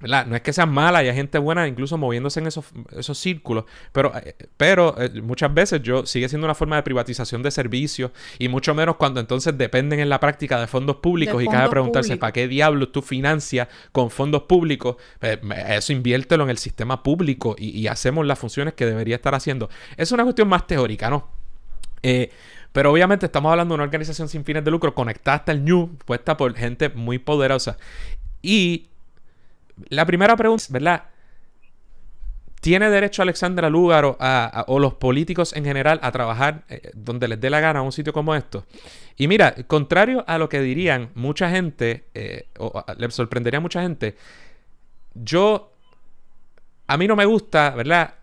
no 0.00 0.36
es 0.36 0.42
que 0.42 0.52
sean 0.52 0.70
malas 0.70 1.04
y 1.04 1.08
hay 1.08 1.14
gente 1.14 1.38
buena 1.38 1.66
incluso 1.66 1.96
moviéndose 1.96 2.40
en 2.40 2.46
esos, 2.46 2.66
esos 2.96 3.16
círculos, 3.18 3.64
pero, 3.92 4.12
eh, 4.16 4.34
pero 4.56 4.94
eh, 5.00 5.20
muchas 5.22 5.52
veces 5.52 5.82
yo 5.82 6.04
sigue 6.06 6.28
siendo 6.28 6.46
una 6.46 6.54
forma 6.54 6.76
de 6.76 6.82
privatización 6.82 7.42
de 7.42 7.50
servicios 7.50 8.10
y 8.38 8.48
mucho 8.48 8.74
menos 8.74 8.96
cuando 8.96 9.20
entonces 9.20 9.56
dependen 9.56 10.00
en 10.00 10.08
la 10.08 10.20
práctica 10.20 10.60
de 10.60 10.66
fondos 10.66 10.96
públicos 10.96 11.42
y 11.42 11.46
cabe 11.46 11.68
preguntarse 11.70 12.16
para 12.16 12.32
qué 12.32 12.48
diablos 12.48 12.92
tú 12.92 13.02
financias 13.02 13.68
con 13.92 14.10
fondos 14.10 14.42
públicos, 14.42 14.96
pues, 15.18 15.38
eso 15.68 15.92
inviértelo 15.92 16.44
en 16.44 16.50
el 16.50 16.58
sistema 16.58 17.02
público 17.02 17.56
y, 17.58 17.84
hacemos 17.84 18.26
las 18.26 18.38
funciones 18.38 18.74
que 18.74 18.86
debería 18.86 19.16
estar 19.16 19.34
haciendo. 19.34 19.68
Es 19.96 20.10
una 20.10 20.24
cuestión 20.24 20.48
más 20.48 20.66
teórica, 20.66 21.10
¿no? 21.10 21.28
Eh, 22.02 22.30
pero 22.72 22.90
obviamente 22.90 23.26
estamos 23.26 23.52
hablando 23.52 23.72
de 23.72 23.76
una 23.76 23.84
organización 23.84 24.28
sin 24.28 24.44
fines 24.44 24.64
de 24.64 24.70
lucro 24.70 24.94
conectada 24.94 25.36
hasta 25.36 25.52
el 25.52 25.64
New, 25.64 25.96
puesta 26.04 26.36
por 26.36 26.54
gente 26.56 26.88
muy 26.88 27.18
poderosa. 27.18 27.76
Y 28.42 28.88
la 29.88 30.06
primera 30.06 30.36
pregunta, 30.36 30.64
¿verdad? 30.70 31.04
¿Tiene 32.60 32.88
derecho 32.88 33.20
Alexandra 33.20 33.68
Lúgaro 33.68 34.16
o 34.68 34.78
los 34.78 34.94
políticos 34.94 35.52
en 35.54 35.64
general 35.64 36.00
a 36.02 36.10
trabajar 36.12 36.64
eh, 36.70 36.92
donde 36.94 37.28
les 37.28 37.38
dé 37.38 37.50
la 37.50 37.60
gana 37.60 37.80
a 37.80 37.82
un 37.82 37.92
sitio 37.92 38.12
como 38.12 38.34
esto? 38.34 38.64
Y 39.16 39.28
mira, 39.28 39.54
contrario 39.66 40.24
a 40.26 40.38
lo 40.38 40.48
que 40.48 40.60
dirían 40.60 41.10
mucha 41.14 41.50
gente, 41.50 42.04
eh, 42.14 42.48
o 42.58 42.82
le 42.96 43.10
sorprendería 43.10 43.58
a 43.58 43.60
mucha 43.60 43.82
gente, 43.82 44.16
yo, 45.14 45.72
a 46.86 46.96
mí 46.96 47.06
no 47.06 47.16
me 47.16 47.26
gusta, 47.26 47.70
¿verdad? 47.70 48.14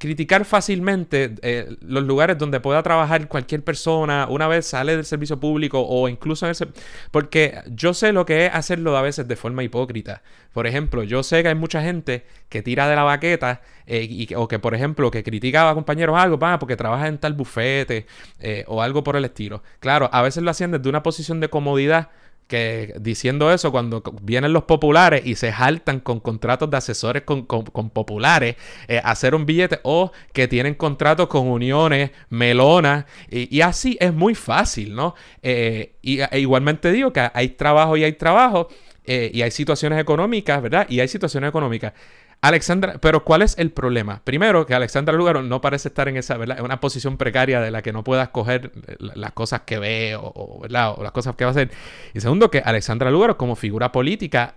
Criticar 0.00 0.46
fácilmente 0.46 1.34
eh, 1.42 1.76
los 1.82 2.02
lugares 2.04 2.38
donde 2.38 2.58
pueda 2.58 2.82
trabajar 2.82 3.28
cualquier 3.28 3.62
persona 3.62 4.26
una 4.30 4.48
vez 4.48 4.64
sale 4.64 4.96
del 4.96 5.04
servicio 5.04 5.38
público 5.38 5.78
o 5.86 6.08
incluso 6.08 6.46
en 6.46 6.54
el 6.58 6.68
porque 7.10 7.60
yo 7.66 7.92
sé 7.92 8.10
lo 8.14 8.24
que 8.24 8.46
es 8.46 8.54
hacerlo 8.54 8.96
a 8.96 9.02
veces 9.02 9.28
de 9.28 9.36
forma 9.36 9.62
hipócrita. 9.62 10.22
Por 10.54 10.66
ejemplo, 10.66 11.02
yo 11.02 11.22
sé 11.22 11.42
que 11.42 11.50
hay 11.50 11.54
mucha 11.54 11.82
gente 11.82 12.24
que 12.48 12.62
tira 12.62 12.88
de 12.88 12.96
la 12.96 13.02
baqueta 13.02 13.60
eh, 13.86 14.26
o 14.36 14.48
que, 14.48 14.58
por 14.58 14.74
ejemplo, 14.74 15.10
que 15.10 15.22
critica 15.22 15.68
a 15.68 15.74
compañeros 15.74 16.18
algo, 16.18 16.38
va, 16.38 16.58
porque 16.58 16.76
trabaja 16.76 17.06
en 17.06 17.18
tal 17.18 17.34
bufete 17.34 18.06
eh, 18.38 18.64
o 18.68 18.80
algo 18.80 19.04
por 19.04 19.16
el 19.16 19.26
estilo. 19.26 19.62
Claro, 19.80 20.08
a 20.12 20.22
veces 20.22 20.42
lo 20.42 20.50
hacen 20.50 20.70
desde 20.70 20.88
una 20.88 21.02
posición 21.02 21.40
de 21.40 21.50
comodidad 21.50 22.08
que 22.50 22.94
diciendo 23.00 23.52
eso, 23.52 23.70
cuando 23.70 24.02
vienen 24.22 24.52
los 24.52 24.64
populares 24.64 25.22
y 25.24 25.36
se 25.36 25.52
jaltan 25.52 26.00
con 26.00 26.18
contratos 26.18 26.68
de 26.68 26.76
asesores 26.78 27.22
con, 27.22 27.46
populares, 27.46 28.56
eh, 28.88 29.00
hacer 29.04 29.36
un 29.36 29.46
billete, 29.46 29.78
o 29.84 30.10
que 30.32 30.48
tienen 30.48 30.74
contratos 30.74 31.28
con 31.28 31.46
uniones, 31.46 32.10
melonas, 32.28 33.04
y, 33.30 33.60
así 33.60 33.96
es 34.00 34.12
muy 34.12 34.34
fácil, 34.34 34.96
¿no? 34.96 35.14
Eh, 35.44 35.92
y 36.02 36.22
e 36.22 36.40
igualmente 36.40 36.90
digo 36.90 37.12
que 37.12 37.30
hay 37.32 37.50
trabajo 37.50 37.96
y 37.96 38.02
hay 38.02 38.14
trabajo, 38.14 38.66
eh, 39.04 39.30
y 39.32 39.42
hay 39.42 39.52
situaciones 39.52 40.00
económicas, 40.00 40.60
¿verdad? 40.60 40.86
Y 40.88 40.98
hay 40.98 41.08
situaciones 41.08 41.48
económicas. 41.48 41.92
Alexandra, 42.42 42.98
pero 43.00 43.24
¿cuál 43.24 43.42
es 43.42 43.58
el 43.58 43.70
problema? 43.70 44.22
Primero, 44.24 44.64
que 44.64 44.74
Alexandra 44.74 45.14
Lugaro 45.14 45.42
no 45.42 45.60
parece 45.60 45.88
estar 45.88 46.08
en 46.08 46.16
esa, 46.16 46.38
¿verdad? 46.38 46.58
En 46.58 46.64
una 46.64 46.80
posición 46.80 47.18
precaria 47.18 47.60
de 47.60 47.70
la 47.70 47.82
que 47.82 47.92
no 47.92 48.02
pueda 48.02 48.22
escoger 48.22 48.72
eh, 48.86 48.96
las 48.98 49.32
cosas 49.32 49.62
que 49.62 49.78
ve 49.78 50.16
o, 50.18 50.62
las 50.68 51.12
cosas 51.12 51.36
que 51.36 51.44
va 51.44 51.50
a 51.50 51.52
hacer. 51.52 51.70
Y 52.14 52.20
segundo, 52.20 52.50
que 52.50 52.60
Alexandra 52.64 53.10
Lugaro 53.10 53.36
como 53.36 53.56
figura 53.56 53.92
política 53.92 54.54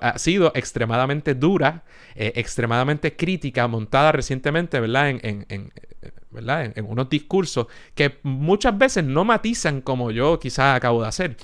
ha 0.00 0.18
sido 0.18 0.52
extremadamente 0.54 1.34
dura, 1.34 1.84
eh, 2.14 2.32
extremadamente 2.36 3.16
crítica, 3.16 3.66
montada 3.68 4.12
recientemente, 4.12 4.80
¿verdad? 4.80 5.10
En, 5.10 5.20
en, 5.22 5.46
en 5.48 5.72
¿verdad? 6.30 6.72
En, 6.74 6.84
unos 6.84 7.08
discursos 7.08 7.66
que 7.94 8.18
muchas 8.22 8.76
veces 8.76 9.04
no 9.04 9.24
matizan 9.24 9.80
como 9.80 10.10
yo 10.10 10.38
quizás 10.38 10.76
acabo 10.76 11.02
de 11.02 11.08
hacer 11.08 11.36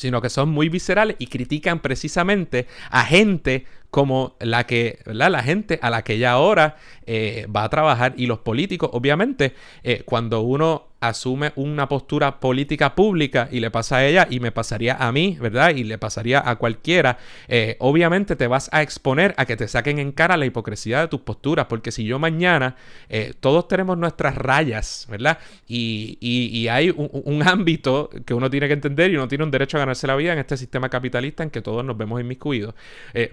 sino 0.00 0.22
que 0.22 0.30
son 0.30 0.48
muy 0.48 0.70
viscerales 0.70 1.16
y 1.18 1.26
critican 1.26 1.80
precisamente 1.80 2.66
a 2.90 3.04
gente 3.04 3.66
como 3.90 4.34
la 4.40 4.64
que, 4.66 5.00
¿verdad? 5.04 5.30
La 5.30 5.42
gente 5.42 5.78
a 5.82 5.90
la 5.90 6.02
que 6.02 6.16
ya 6.16 6.32
ahora 6.32 6.76
eh, 7.04 7.46
va 7.54 7.64
a 7.64 7.68
trabajar 7.68 8.14
y 8.16 8.26
los 8.26 8.38
políticos, 8.38 8.88
obviamente, 8.94 9.54
eh, 9.82 10.02
cuando 10.06 10.40
uno 10.40 10.89
asume 11.00 11.52
una 11.56 11.88
postura 11.88 12.38
política 12.40 12.94
pública 12.94 13.48
y 13.50 13.60
le 13.60 13.70
pasa 13.70 13.96
a 13.96 14.06
ella 14.06 14.26
y 14.30 14.40
me 14.40 14.52
pasaría 14.52 14.94
a 14.94 15.10
mí, 15.12 15.36
¿verdad? 15.40 15.74
Y 15.74 15.84
le 15.84 15.98
pasaría 15.98 16.42
a 16.48 16.56
cualquiera, 16.56 17.18
eh, 17.48 17.76
obviamente 17.80 18.36
te 18.36 18.46
vas 18.46 18.68
a 18.72 18.82
exponer 18.82 19.34
a 19.36 19.46
que 19.46 19.56
te 19.56 19.66
saquen 19.66 19.98
en 19.98 20.12
cara 20.12 20.36
la 20.36 20.46
hipocresía 20.46 21.00
de 21.00 21.08
tus 21.08 21.20
posturas, 21.20 21.66
porque 21.66 21.90
si 21.90 22.04
yo 22.04 22.18
mañana, 22.18 22.76
todos 23.40 23.66
tenemos 23.68 23.98
nuestras 23.98 24.36
rayas, 24.36 25.06
¿verdad? 25.10 25.38
Y, 25.66 26.18
y, 26.20 26.68
hay 26.68 26.90
un, 26.90 27.42
ámbito 27.42 28.10
que 28.24 28.34
uno 28.34 28.50
tiene 28.50 28.68
que 28.68 28.74
entender 28.74 29.10
y 29.10 29.16
uno 29.16 29.26
tiene 29.26 29.44
un 29.44 29.50
derecho 29.50 29.76
a 29.76 29.80
ganarse 29.80 30.06
la 30.06 30.14
vida 30.14 30.32
en 30.32 30.38
este 30.38 30.56
sistema 30.56 30.88
capitalista 30.88 31.42
en 31.42 31.50
que 31.50 31.62
todos 31.62 31.84
nos 31.84 31.96
vemos 31.96 32.20
inmiscuidos. 32.20 32.74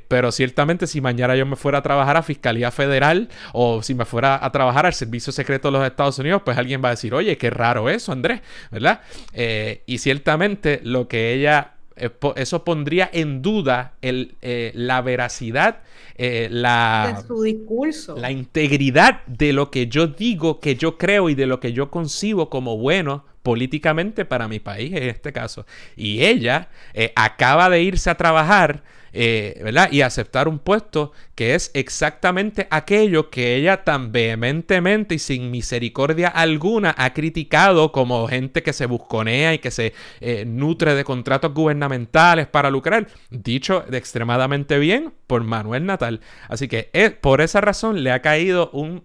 pero 0.08 0.32
si 0.32 0.43
ciertamente 0.47 0.88
si 0.88 1.01
mañana 1.01 1.36
yo 1.36 1.45
me 1.45 1.58
fuera 1.58 1.80
a 1.80 1.82
trabajar 1.82 2.15
a 2.15 2.23
Fiscalía 2.23 2.71
Federal 2.71 3.27
o 3.51 3.84
si 3.84 3.93
me 3.93 4.06
fuera 4.06 4.43
a 4.43 4.49
trabajar 4.49 4.86
al 4.86 4.93
Servicio 4.93 5.34
Secreto 5.34 5.67
de 5.67 5.77
los 5.77 5.86
Estados 5.86 6.17
Unidos, 6.19 6.41
pues 6.45 6.58
alguien 6.58 6.82
va 6.82 6.88
a 6.88 6.91
decir, 6.91 7.13
oye, 7.13 7.38
qué 7.38 7.49
raro 7.58 7.89
eso, 7.89 8.12
Andrés, 8.12 8.41
¿verdad? 8.72 9.02
Eh, 9.34 9.82
y 9.86 9.98
ciertamente 9.98 10.80
lo 10.84 11.08
que 11.08 11.34
ella 11.34 11.74
eh, 11.96 12.10
eso 12.36 12.63
pondría 12.63 13.10
en 13.12 13.41
duda 13.41 13.93
el, 14.02 14.36
eh, 14.41 14.72
la 14.76 15.02
veracidad, 15.02 15.82
la, 16.17 17.24
su 17.28 17.43
discurso. 17.43 18.15
la 18.17 18.32
integridad 18.32 19.24
de 19.28 19.54
lo 19.54 19.70
que 19.70 19.88
yo 19.88 20.08
digo, 20.08 20.60
que 20.60 20.76
yo 20.76 20.98
creo 20.98 21.30
y 21.30 21.36
de 21.36 21.46
lo 21.46 21.60
que 21.60 21.74
yo 21.74 21.91
concibo 21.91 22.50
como 22.50 22.78
bueno 22.78 23.24
políticamente 23.43 24.26
para 24.26 24.48
mi 24.48 24.60
país 24.60 24.93
en 24.93 25.04
este 25.04 25.32
caso. 25.32 25.65
Y 25.96 26.24
ella 26.24 26.70
acaba 27.15 27.70
de 27.70 27.84
irse 27.84 28.10
a 28.10 28.15
trabajar 28.15 28.84
eh, 29.19 29.60
¿verdad? 29.63 29.91
Y 29.91 30.01
aceptar 30.01 30.47
un 30.47 30.60
puesto 30.60 31.12
que 31.34 31.56
es 31.56 31.71
exactamente 31.73 32.67
aquello 32.69 33.32
que 33.32 33.56
ella 33.56 33.84
tan 33.84 34.12
vehementemente 34.12 35.15
y 35.15 35.19
sin 35.19 35.49
misericordia 35.49 36.27
alguna 36.27 36.93
ha 36.95 37.15
criticado 37.15 37.91
como 37.91 38.27
gente 38.27 38.62
que 38.62 38.73
se 38.73 38.86
busconea 38.86 39.56
y 39.56 39.58
que 39.58 39.71
se 39.71 39.93
eh, 40.21 40.45
nutre 40.45 40.93
de 40.93 41.03
contratos 41.03 41.51
gubernamentales 41.51 42.45
para 42.45 42.69
lucrar. 42.69 43.08
Dicho 43.32 43.84
de 43.89 43.97
extremadamente 43.97 44.77
bien 44.77 45.12
por 45.25 45.43
Manuel 45.43 45.88
Natal. 45.88 46.21
Así 46.47 46.67
que 46.67 46.91
eh, 46.93 47.10
por 47.10 47.41
esa 47.41 47.60
razón 47.60 48.03
le 48.03 48.12
ha 48.12 48.21
caído 48.21 48.69
un 48.71 49.01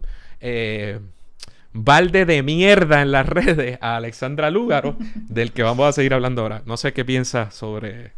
balde 1.73 2.27
de 2.27 2.43
mierda 2.43 3.01
en 3.01 3.13
las 3.13 3.27
redes 3.31 3.79
a 3.81 3.97
Alexandra 3.97 4.51
Lúgaro, 4.51 4.99
del 5.15 5.53
que 5.53 5.63
vamos 5.63 5.89
a 5.89 5.93
seguir 5.93 6.13
hablando 6.13 6.43
ahora. 6.43 6.61
No 6.67 6.77
sé 6.77 6.93
qué 6.93 7.03
piensa 7.03 7.51
sobre 7.51 8.13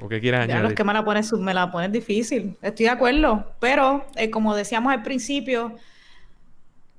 ¿O 0.00 0.08
qué 0.08 0.20
quieres 0.20 0.40
añadir? 0.40 0.70
Ya, 0.70 0.74
que 0.74 0.84
me 0.84 0.92
la 0.92 1.04
pones, 1.04 1.32
me 1.32 1.52
la 1.52 1.70
pones 1.70 1.90
difícil. 1.90 2.56
Estoy 2.62 2.84
de 2.84 2.90
acuerdo. 2.90 3.52
Pero, 3.60 4.06
eh, 4.16 4.30
como 4.30 4.54
decíamos 4.54 4.92
al 4.92 5.02
principio, 5.02 5.76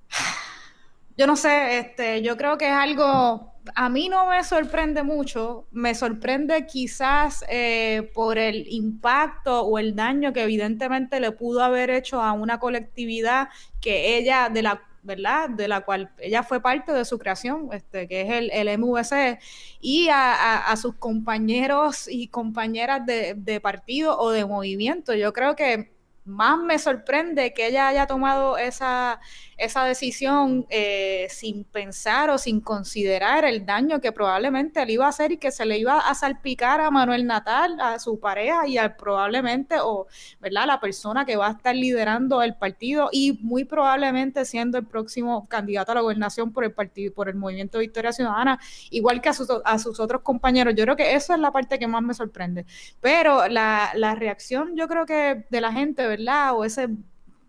yo 1.17 1.27
no 1.27 1.35
sé, 1.35 1.79
este, 1.79 2.21
yo 2.21 2.35
creo 2.38 2.57
que 2.57 2.67
es 2.67 2.73
algo. 2.73 3.53
A 3.75 3.89
mí 3.89 4.09
no 4.09 4.27
me 4.27 4.43
sorprende 4.43 5.03
mucho. 5.03 5.67
Me 5.71 5.95
sorprende 5.95 6.65
quizás 6.65 7.45
eh, 7.49 8.12
por 8.13 8.38
el 8.38 8.65
impacto 8.67 9.62
o 9.62 9.77
el 9.77 9.95
daño 9.95 10.33
que 10.33 10.43
evidentemente 10.43 11.19
le 11.19 11.31
pudo 11.31 11.63
haber 11.63 11.89
hecho 11.91 12.21
a 12.21 12.33
una 12.33 12.59
colectividad 12.59 13.49
que 13.79 14.17
ella, 14.17 14.49
de 14.49 14.63
la 14.63 14.88
¿verdad? 15.10 15.50
De 15.50 15.67
la 15.67 15.82
cual 15.82 16.12
ella 16.19 16.43
fue 16.43 16.62
parte 16.62 16.93
de 16.93 17.04
su 17.04 17.17
creación, 17.17 17.69
este, 17.74 18.08
que 18.08 18.22
es 18.22 18.30
el, 18.30 18.52
el 18.52 18.78
MVC, 18.78 19.39
y 19.82 20.08
a, 20.12 20.74
sus 20.78 20.95
compañeros 20.95 22.08
y 22.08 22.28
compañeras 22.28 23.06
de, 23.06 23.34
de 23.36 23.60
partido 23.60 24.17
o 24.19 24.30
de 24.30 24.45
movimiento. 24.45 25.15
Yo 25.15 25.34
creo 25.34 25.56
que 25.56 25.98
más 26.25 26.60
me 26.60 26.77
sorprende 26.77 27.53
que 27.53 27.67
ella 27.67 27.88
haya 27.88 28.05
tomado 28.05 28.58
esa, 28.58 29.19
esa 29.58 29.84
decisión 29.84 30.65
eh, 30.69 31.27
sin 31.29 31.63
pensar 31.63 32.29
o 32.29 32.38
sin 32.38 32.62
considerar 32.62 33.45
el 33.45 33.65
daño 33.65 33.99
que 33.99 34.12
probablemente 34.12 34.86
le 34.86 34.93
iba 34.93 35.05
a 35.05 35.10
hacer 35.10 35.32
y 35.32 35.38
que 35.38 35.51
se 35.51 35.65
le 35.65 35.79
iba 35.79 35.99
a 35.99 36.13
salpicar 36.13 36.82
a 36.82 36.91
Manuel 36.91 37.25
Natal, 37.25 37.77
a 37.82 37.97
su 37.99 38.19
pareja 38.19 38.67
y 38.67 38.77
probablemente, 38.97 39.77
o, 39.82 40.08
¿verdad?, 40.39 40.65
la 40.67 40.79
persona 40.79 41.25
que 41.25 41.36
va 41.36 41.47
a 41.47 41.51
estar 41.51 41.75
liderando 41.75 42.43
el 42.43 42.55
partido 42.55 43.10
y 43.12 43.39
muy 43.41 43.63
probablemente 43.65 44.45
siendo 44.45 44.77
el 44.77 44.86
próximo 44.86 45.47
candidato 45.47 45.91
a 45.91 45.95
la 45.95 46.01
gobernación 46.01 46.53
por 46.53 46.63
el 46.63 46.71
partido, 46.71 47.13
por 47.13 47.27
el 47.27 47.36
Movimiento 47.36 47.79
Victoria 47.79 48.13
Ciudadana, 48.13 48.60
igual 48.91 49.19
que 49.21 49.29
a 49.29 49.34
sus, 49.34 49.49
a 49.65 49.79
sus 49.79 49.99
otros 49.99 50.21
compañeros. 50.21 50.75
Yo 50.75 50.84
creo 50.84 50.95
que 50.95 51.15
esa 51.15 51.34
es 51.34 51.39
la 51.39 51.51
parte 51.51 51.79
que 51.79 51.88
más 51.88 52.03
me 52.03 52.13
sorprende. 52.13 52.65
Pero 53.01 53.47
la, 53.47 53.91
la 53.95 54.15
reacción, 54.15 54.75
yo 54.75 54.88
creo 54.88 55.05
que 55.05 55.45
de 55.49 55.62
la 55.62 55.71
gente, 55.71 56.05
¿verdad? 56.08 56.18
O 56.53 56.65
ese 56.65 56.89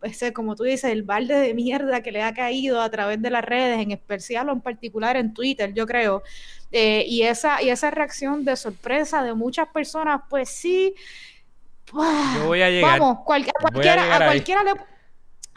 ese, 0.03 0.33
como 0.33 0.57
tú 0.57 0.65
dices, 0.65 0.91
el 0.91 1.03
balde 1.03 1.35
de 1.39 1.55
mierda 1.55 2.03
que 2.03 2.13
le 2.13 2.23
ha 2.23 2.33
caído 2.33 2.81
a 2.81 2.91
través 2.91 3.21
de 3.21 3.31
las 3.31 3.45
redes, 3.45 3.81
en 3.81 3.91
especial 3.91 4.49
o 4.49 4.53
en 4.53 4.61
particular 4.61 5.17
en 5.17 5.35
Twitter, 5.35 5.73
yo 5.75 5.87
creo. 5.87 6.23
Eh, 6.73 7.05
y, 7.07 7.23
esa, 7.23 7.63
y 7.63 7.71
esa 7.71 7.91
reacción 7.91 8.45
de 8.45 8.57
sorpresa 8.57 9.23
de 9.23 9.35
muchas 9.35 9.69
personas, 9.69 10.23
pues 10.29 10.49
sí. 10.49 10.95
Yo 11.93 12.47
voy 12.47 12.63
a 12.63 12.71
llegar. 12.71 12.99
Vamos, 12.99 13.19
a 13.21 13.25
cualquiera, 13.25 14.17
a, 14.17 14.25
cualquiera 14.25 14.63
le 14.63 14.73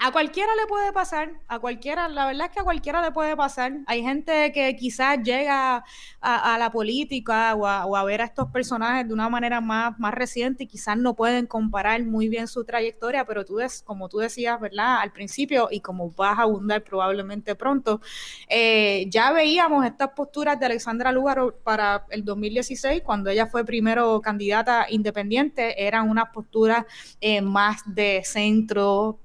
a 0.04 0.12
cualquiera 0.12 0.54
le 0.58 0.68
puede 0.68 0.92
pasar, 0.92 1.32
a 1.48 1.60
cualquiera, 1.60 2.10
la 2.10 2.26
verdad 2.26 2.48
es 2.48 2.52
que 2.52 2.60
a 2.60 2.64
cualquiera 2.66 3.02
le 3.02 3.14
puede 3.14 3.38
pasar. 3.38 3.72
Hay 3.86 4.04
gente 4.04 4.52
que 4.52 4.76
quizás 4.76 5.18
llega 5.24 5.86
a, 6.20 6.58
la 6.60 6.72
política 6.72 7.56
o 7.56 7.66
a, 7.66 8.04
ver 8.04 8.22
a 8.22 8.26
estos 8.26 8.50
personajes 8.50 9.08
de 9.08 9.14
una 9.14 9.30
manera 9.30 9.62
más, 9.62 9.98
más 10.00 10.14
reciente 10.14 10.66
y 10.66 10.68
quizás 10.68 10.98
no 10.98 11.14
pueden 11.14 11.48
comparar 11.48 12.04
muy 12.04 12.28
bien 12.28 12.50
su 12.50 12.66
trayectoria, 12.66 13.24
pero 13.24 13.46
tú 13.46 13.56
ves, 13.56 13.82
como 13.82 14.10
tú 14.10 14.18
decías, 14.18 14.60
¿verdad? 14.60 14.98
Al 15.00 15.14
principio 15.14 15.70
y 15.72 15.80
como 15.80 16.12
vas 16.12 16.38
a 16.38 16.42
abundar 16.42 16.84
probablemente 16.84 17.56
pronto, 17.56 18.02
eh, 18.50 19.06
ya 19.08 19.32
veíamos 19.32 19.86
estas 19.86 20.10
posturas 20.10 20.60
de 20.60 20.66
Alexandra 20.66 21.14
Lugaro 21.14 21.56
para 21.64 22.06
el 22.10 22.26
2016, 22.26 23.04
cuando 23.04 23.30
ella 23.30 23.48
fue 23.48 23.64
primero 23.64 24.20
candidata 24.20 24.86
independiente, 24.90 25.88
eran 25.88 26.10
unas 26.10 26.28
posturas 26.34 26.84
eh, 27.22 27.40
más 27.40 27.84
de 27.86 28.22
centro, 28.26 29.23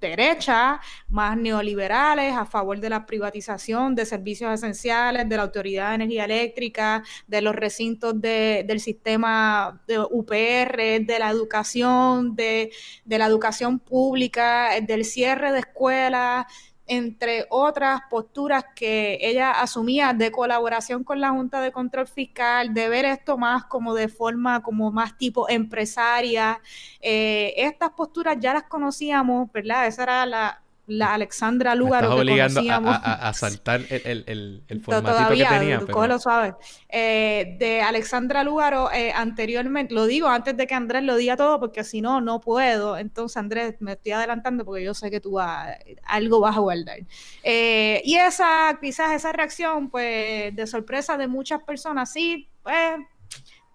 derecha, 0.00 0.80
más 1.08 1.36
neoliberales, 1.36 2.34
a 2.34 2.46
favor 2.46 2.80
de 2.80 2.90
la 2.90 3.06
privatización 3.06 3.94
de 3.94 4.06
servicios 4.06 4.52
esenciales, 4.52 5.28
de 5.28 5.36
la 5.36 5.42
Autoridad 5.42 5.90
de 5.90 5.94
Energía 5.96 6.24
Eléctrica, 6.24 7.02
de 7.26 7.42
los 7.42 7.54
recintos 7.54 8.20
del 8.20 8.80
sistema 8.80 9.82
de 9.86 9.98
UPR, 9.98 11.06
de 11.06 11.16
la 11.18 11.30
educación, 11.30 12.34
de, 12.36 12.72
de 13.04 13.18
la 13.18 13.26
educación 13.26 13.78
pública, 13.78 14.70
del 14.80 15.04
cierre 15.04 15.52
de 15.52 15.60
escuelas, 15.60 16.46
entre 16.86 17.46
otras 17.50 18.02
posturas 18.10 18.64
que 18.74 19.18
ella 19.20 19.50
asumía 19.50 20.12
de 20.12 20.30
colaboración 20.30 21.04
con 21.04 21.20
la 21.20 21.30
Junta 21.30 21.60
de 21.60 21.72
Control 21.72 22.06
Fiscal, 22.06 22.74
de 22.74 22.88
ver 22.88 23.04
esto 23.04 23.38
más 23.38 23.64
como 23.64 23.94
de 23.94 24.08
forma 24.08 24.62
como 24.62 24.90
más 24.92 25.16
tipo 25.18 25.48
empresaria. 25.48 26.60
Eh, 27.00 27.54
estas 27.56 27.90
posturas 27.90 28.36
ya 28.40 28.54
las 28.54 28.64
conocíamos, 28.64 29.50
¿verdad? 29.52 29.86
Esa 29.86 30.04
era 30.04 30.26
la, 30.26 30.62
la 30.86 31.14
Alexandra 31.14 31.74
Lugaro 31.74 32.14
que 32.14 32.20
obligando 32.20 32.60
A, 32.70 33.28
a, 33.28 33.32
saltar 33.32 33.80
el, 33.90 34.24
el, 34.26 34.62
el, 34.68 34.80
formatito 34.80 35.34
que 35.34 35.44
tenía. 35.44 35.80
Pero... 35.80 36.18
sabes. 36.18 36.54
Eh, 36.88 37.56
de 37.58 37.82
Alexandra 37.82 38.44
Lugaro, 38.44 38.90
eh, 38.92 39.12
anteriormente, 39.12 39.94
lo 39.94 40.06
digo 40.06 40.28
antes 40.28 40.56
de 40.56 40.66
que 40.66 40.74
Andrés 40.74 41.02
lo 41.02 41.16
diga 41.16 41.36
todo, 41.36 41.58
porque 41.58 41.84
si 41.84 42.00
no, 42.00 42.20
no 42.20 42.40
puedo. 42.40 42.96
Entonces, 42.96 43.36
Andrés, 43.36 43.74
me 43.80 43.92
estoy 43.92 44.12
adelantando 44.12 44.64
porque 44.64 44.84
yo 44.84 44.94
sé 44.94 45.10
que 45.10 45.20
tú 45.20 45.38
algo 45.38 46.40
vas 46.40 46.56
a 46.56 46.60
guardar. 46.60 46.98
Eh, 47.42 48.02
y 48.04 48.14
esa, 48.16 48.78
quizás 48.80 49.12
esa 49.12 49.32
reacción, 49.32 49.90
pues, 49.90 50.54
de 50.54 50.66
sorpresa 50.66 51.16
de 51.16 51.26
muchas 51.26 51.62
personas, 51.62 52.12
sí, 52.12 52.48
pues 52.62 52.96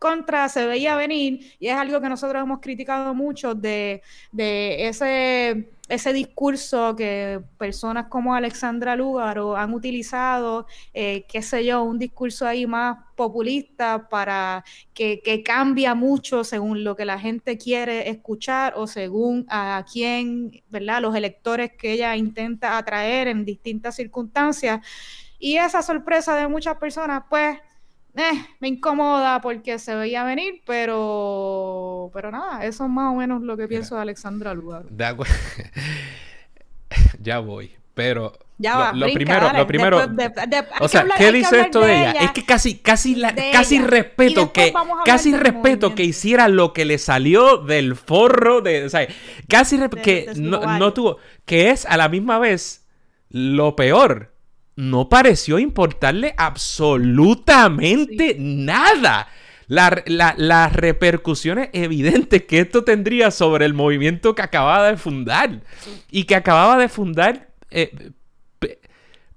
contra 0.02 0.50
se 0.50 0.66
veía 0.66 0.96
venir 0.96 1.56
y 1.60 1.68
es 1.68 1.76
algo 1.76 2.02
que 2.02 2.10
nosotros 2.10 2.42
hemos 2.42 2.60
criticado 2.60 3.14
mucho 3.14 3.54
de, 3.54 4.02
de 4.32 4.88
ese 4.88 5.70
ese 5.92 6.14
discurso 6.14 6.96
que 6.96 7.42
personas 7.58 8.06
como 8.08 8.34
Alexandra 8.34 8.96
Lúgaro 8.96 9.58
han 9.58 9.74
utilizado, 9.74 10.66
eh, 10.94 11.26
qué 11.28 11.42
sé 11.42 11.66
yo, 11.66 11.84
un 11.84 12.00
discurso 12.00 12.48
ahí 12.48 12.66
más 12.66 12.98
populista 13.18 14.08
para 14.08 14.64
que, 14.94 15.44
cambia 15.44 15.94
mucho 15.94 16.46
según 16.46 16.86
lo 16.86 16.96
que 16.96 17.04
la 17.04 17.20
gente 17.20 17.58
quiere 17.58 18.10
escuchar 18.10 18.74
o 18.78 18.88
según 18.88 19.46
a 19.50 19.84
quién, 19.92 20.64
¿verdad? 20.70 21.02
Los 21.02 21.14
electores 21.14 21.74
que 21.78 21.92
ella 21.92 22.16
intenta 22.16 22.78
atraer 22.78 23.28
en 23.28 23.44
distintas 23.44 23.98
circunstancias. 23.98 24.80
Y 25.40 25.58
esa 25.58 25.82
sorpresa 25.82 26.38
de 26.38 26.48
muchas 26.48 26.78
personas, 26.78 27.24
pues, 27.30 27.58
eh, 28.16 28.46
me 28.60 28.68
incomoda 28.68 29.42
porque 29.42 29.80
se 29.80 29.96
veía 29.96 30.24
venir, 30.24 30.62
pero 30.66 32.10
pero 32.14 32.32
nada, 32.32 32.66
eso 32.66 32.86
es 32.86 32.90
más 32.90 33.14
o 33.14 33.16
menos 33.16 33.42
lo 33.42 33.56
que 33.56 33.68
pienso 33.68 33.96
de 33.96 34.02
Alexandra 34.02 34.54
Lugar. 34.54 34.86
ya 37.22 37.40
voy, 37.40 37.72
pero 37.94 38.34
ya 38.58 38.92
lo, 38.94 39.12
primero, 39.12 39.54
lo 39.54 39.66
primero, 39.66 40.02
o 40.82 40.88
sea, 40.88 41.06
¿qué 41.18 41.32
dice 41.32 41.62
esto 41.62 41.82
de 41.82 42.02
ella? 42.02 42.22
Es 42.22 42.32
que 42.32 42.46
casi, 42.46 42.78
casi, 42.78 43.16
la, 43.16 43.34
casi 43.52 43.80
respeto 43.80 44.54
que, 44.54 44.74
casi 45.06 45.36
respeto 45.36 45.96
que 45.96 46.04
hiciera 46.04 46.48
lo 46.48 46.74
que 46.74 46.86
le 46.86 46.98
salió 46.98 47.58
del 47.58 47.96
forro 47.96 48.62
de, 48.62 48.86
o 48.86 48.90
sea, 48.90 49.08
casi 49.48 49.80
que 50.04 50.32
no, 50.36 50.78
no 50.78 50.94
tuvo, 50.94 51.18
que 51.46 51.72
es 51.72 51.86
a 51.86 51.98
la 51.98 52.10
misma 52.10 52.38
vez 52.38 52.86
lo 53.30 53.76
peor 53.76 54.31
no 54.76 55.10
pareció 55.10 55.60
importarle 55.60 56.34
absolutamente 56.38 58.36
nada. 58.40 59.28
las 59.68 60.74
repercusiones 60.74 61.70
evidentes 61.74 62.44
que 62.44 62.60
esto 62.60 62.84
tendría 62.84 63.32
sobre 63.32 63.66
el 63.66 63.74
movimiento 63.74 64.36
que 64.36 64.42
acababa 64.42 64.90
de 64.90 64.98
fundar. 64.98 65.62
Y 66.10 66.26
que 66.26 66.36
acababa 66.36 66.78
de 66.78 66.90
fundar 66.90 67.50
eh, 67.70 68.12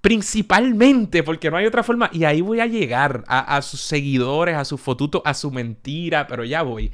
principalmente, 0.00 1.22
porque 1.22 1.50
no 1.50 1.56
hay 1.56 1.66
otra 1.66 1.82
forma. 1.82 2.10
Y 2.12 2.24
ahí 2.24 2.40
voy 2.40 2.60
a 2.60 2.66
llegar 2.66 3.24
a, 3.26 3.62
sus 3.62 3.80
seguidores, 3.80 4.56
a 4.56 4.64
su 4.64 4.76
fotuto, 4.76 5.22
a 5.24 5.32
su 5.32 5.50
mentira, 5.50 6.26
pero 6.26 6.44
ya 6.44 6.62
voy. 6.62 6.92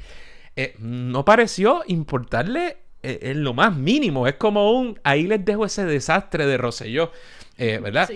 eh, 0.55 0.75
no 0.79 1.25
pareció 1.25 1.83
importarle 1.87 2.77
eh, 3.03 3.19
en 3.23 3.43
lo 3.43 3.53
más 3.53 3.75
mínimo. 3.75 4.27
Es 4.27 4.35
como 4.35 4.71
un, 4.79 4.99
ahí 5.03 5.23
les 5.23 5.43
dejo 5.43 5.65
ese 5.65 5.85
desastre 5.85 6.45
de 6.45 6.57
Rosselló. 7.61 7.81
¿Verdad? 7.81 8.09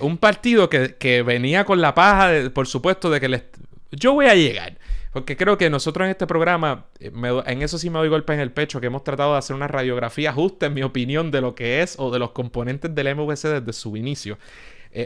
un 0.00 0.18
partido 0.18 0.68
que, 0.70 1.22
venía 1.24 1.64
con 1.64 1.80
la 1.80 1.94
paja, 1.94 2.50
por 2.54 2.66
supuesto, 2.66 3.10
de 3.10 3.20
que 3.20 3.28
les, 3.28 3.42
yo 3.90 4.12
voy 4.14 4.26
a 4.26 4.34
llegar. 4.34 4.78
Porque 5.12 5.36
creo 5.36 5.58
que 5.58 5.68
nosotros 5.68 6.06
en 6.06 6.10
este 6.10 6.26
programa, 6.26 6.86
en 7.00 7.62
eso 7.62 7.76
sí 7.76 7.90
me 7.90 7.98
doy 7.98 8.08
golpe 8.08 8.32
en 8.32 8.40
el 8.40 8.50
pecho, 8.50 8.80
que 8.80 8.86
hemos 8.86 9.04
tratado 9.04 9.32
de 9.32 9.38
hacer 9.38 9.54
una 9.54 9.68
radiografía 9.68 10.32
justa, 10.32 10.66
en 10.66 10.74
mi 10.74 10.82
opinión, 10.82 11.30
de 11.30 11.42
lo 11.42 11.54
que 11.54 11.82
es 11.82 11.96
o 11.98 12.10
de 12.10 12.18
los 12.18 12.30
componentes 12.30 12.94
del 12.94 13.14
MVC 13.14 13.60
desde 13.60 13.72
su 13.74 13.96
inicio. 13.96 14.38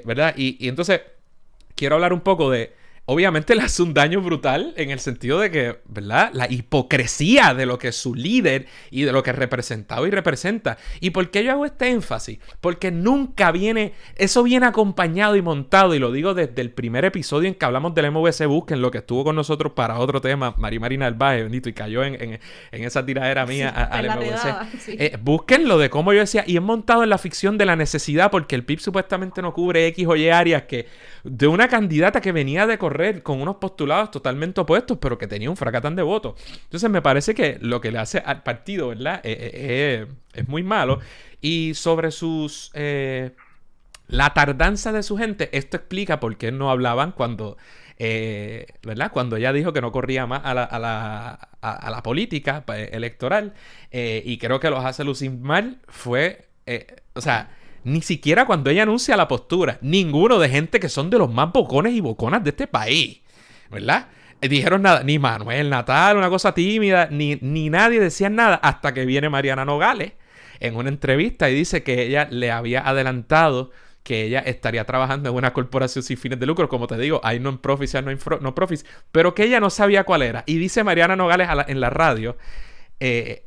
¿Verdad? 0.05 0.35
y 0.37 0.69
entonces, 0.69 1.01
quiero 1.77 1.95
hablar 1.95 2.13
un 2.13 2.21
poco 2.21 2.51
de 2.51 2.73
obviamente 3.07 3.55
le 3.55 3.63
hace 3.63 3.83
un 3.83 3.95
daño 3.95 4.21
brutal 4.21 4.75
en 4.77 4.91
el 4.91 4.99
sentido 4.99 5.39
de 5.39 5.51
que, 5.51 5.79
¿verdad? 5.87 6.31
La 6.33 6.51
hipocresía 6.51 7.55
de 7.55 7.65
lo 7.65 7.79
que 7.79 7.89
es 7.89 7.97
su 7.97 8.15
líder 8.15 8.67
y 8.91 9.03
de 9.03 9.13
lo 9.13 9.23
que 9.23 9.31
ha 9.31 9.33
representado 9.33 10.07
y 10.07 10.11
representa. 10.11 10.77
¿Y 11.01 11.11
por 11.11 11.31
qué 11.31 11.45
yo 11.45 11.53
hago 11.53 11.65
este 11.65 11.89
énfasis? 11.89 12.39
Porque 12.61 12.91
nunca 12.91 13.53
viene, 13.53 13.93
eso 14.17 14.43
viene 14.43 14.67
acompañado 14.67 15.37
y 15.37 15.43
montado, 15.43 15.95
y 15.95 16.01
lo 16.01 16.11
digo 16.11 16.35
desde 16.35 16.61
el 16.61 16.71
primer 16.71 17.05
episodio 17.05 17.49
en 17.49 17.55
que 17.55 17.65
hablamos 17.65 17.95
del 17.95 18.11
MVC 18.11 18.47
Busquen, 18.47 18.83
lo 18.83 18.91
que 18.91 18.99
estuvo 18.99 19.23
con 19.23 19.37
nosotros 19.37 19.73
para 19.73 19.99
otro 19.99 20.21
tema, 20.21 20.55
Mari 20.59 20.81
Marina 20.81 21.05
del 21.05 21.15
Valle, 21.15 21.45
bendito, 21.45 21.69
y 21.69 21.73
cayó 21.73 22.03
en, 22.03 22.41
esa 22.73 23.07
tiradera 23.07 23.47
mía 23.47 23.69
al 23.69 24.07
MVC. 24.07 24.89
Eh, 24.89 25.19
busquen 25.23 25.69
lo 25.69 25.79
de 25.79 25.91
cómo 25.91 26.13
yo 26.13 26.21
decía, 26.21 26.43
y 26.47 26.57
es 26.57 26.63
montado 26.63 27.05
en 27.05 27.11
la 27.11 27.19
ficción 27.19 27.57
de 27.57 27.67
la 27.67 27.77
necesidad, 27.77 28.33
porque 28.33 28.57
el 28.57 28.65
PIB 28.65 28.81
supuestamente 28.81 29.43
no 29.43 29.53
cubre 29.53 29.87
X 29.87 30.07
o 30.09 30.17
Y 30.17 30.29
áreas 30.29 30.65
que 30.65 30.87
de 31.23 31.47
una 31.47 31.69
candidata 31.69 32.21
que 32.21 32.33
venía 32.33 32.67
de 32.67 32.79
correr 32.79 32.96
con 33.23 33.41
unos 33.41 33.57
postulados 33.57 34.11
totalmente 34.11 34.61
opuestos, 34.61 34.99
pero 35.01 35.19
que 35.19 35.27
tenía 35.27 35.51
un 35.51 35.57
fracatán 35.57 35.97
de 35.97 36.03
votos. 36.03 36.35
Entonces 36.65 36.91
me 36.91 37.03
parece 37.03 37.35
que 37.35 37.59
lo 37.61 37.81
que 37.81 37.91
le 37.91 37.99
hace 37.99 38.19
al 38.19 38.43
partido, 38.43 38.89
¿verdad? 38.89 39.21
Eh, 39.25 39.33
eh, 39.33 39.51
eh, 39.55 40.07
es 40.35 40.49
muy 40.49 40.63
malo. 40.63 41.01
Y 41.41 41.75
sobre 41.75 42.11
sus... 42.11 42.73
la 44.09 44.35
tardanza 44.35 44.93
de 44.93 45.03
su 45.03 45.17
gente, 45.17 45.49
esto 45.53 45.77
explica 45.77 46.21
por 46.21 46.37
qué 46.37 46.53
no 46.53 46.71
hablaban 46.71 47.13
cuando... 47.13 47.57
¿verdad? 47.99 49.11
Cuando 49.13 49.37
ella 49.37 49.53
dijo 49.53 49.73
que 49.73 49.81
no 49.81 49.91
corría 49.91 50.27
más 50.27 50.43
a 50.45 50.55
la, 50.55 52.03
política 52.03 52.65
electoral 52.69 53.55
y 53.91 54.39
creo 54.39 54.61
que 54.61 54.71
los 54.71 54.85
hace 54.85 55.05
lucir 55.05 55.33
mal 55.33 55.79
fue, 55.89 56.49
o 57.15 57.21
sea, 57.21 57.51
ni 57.87 58.03
siquiera 58.03 58.47
cuando 58.47 58.69
ella 58.69 58.83
anuncia 58.83 59.17
la 59.17 59.29
postura, 59.29 59.79
ninguno 59.81 60.41
de 60.41 60.49
gente 60.49 60.81
que 60.81 60.89
son 60.89 61.09
de 61.09 61.19
los 61.19 61.33
más 61.33 61.53
bocones 61.53 61.93
y 61.93 62.01
boconas 62.01 62.43
de 62.43 62.51
este 62.51 62.67
país, 62.67 63.21
¿verdad? 63.71 64.09
Eh, 64.41 64.49
dijeron 64.49 64.83
nada, 64.83 65.05
ni 65.05 65.21
Manuel 65.21 65.71
Natal, 65.71 66.17
una 66.17 66.29
cosa 66.29 66.53
tímida, 66.53 67.07
ni, 67.13 67.37
ni 67.37 67.71
nadie 67.71 68.01
decía 68.01 68.29
nada 68.29 68.57
hasta 68.57 68.93
que 68.93 69.07
viene 69.07 69.29
Mariana 69.29 69.65
Nogales 69.65 70.15
en 70.59 70.75
una 70.75 70.89
entrevista 70.89 71.49
y 71.49 71.55
dice 71.55 71.85
que 71.85 72.03
ella 72.03 72.27
le 72.29 72.51
había 72.51 72.81
adelantado 72.81 73.71
que 74.03 74.25
ella 74.25 74.41
estaría 74.41 74.85
trabajando 74.85 75.31
en 75.31 75.37
una 75.37 75.53
corporación 75.53 76.03
sin 76.03 76.17
fines 76.17 76.41
de 76.41 76.47
lucro, 76.47 76.69
como 76.69 76.89
te 76.89 76.99
digo, 76.99 77.21
hay 77.23 77.39
non-profits 77.39 77.95
y 77.95 78.03
no 78.41 78.53
profits, 78.53 78.85
pero 79.13 79.33
que 79.33 79.45
ella 79.45 79.61
no 79.61 79.71
sabía 79.71 80.03
cuál 80.03 80.23
era. 80.23 80.43
Y 80.47 80.59
dice 80.59 80.83
Mariana 80.83 81.15
Nogales 81.15 81.49
en 81.69 81.81
la 81.81 81.91
radio 81.91 82.37
eh, 82.99 83.45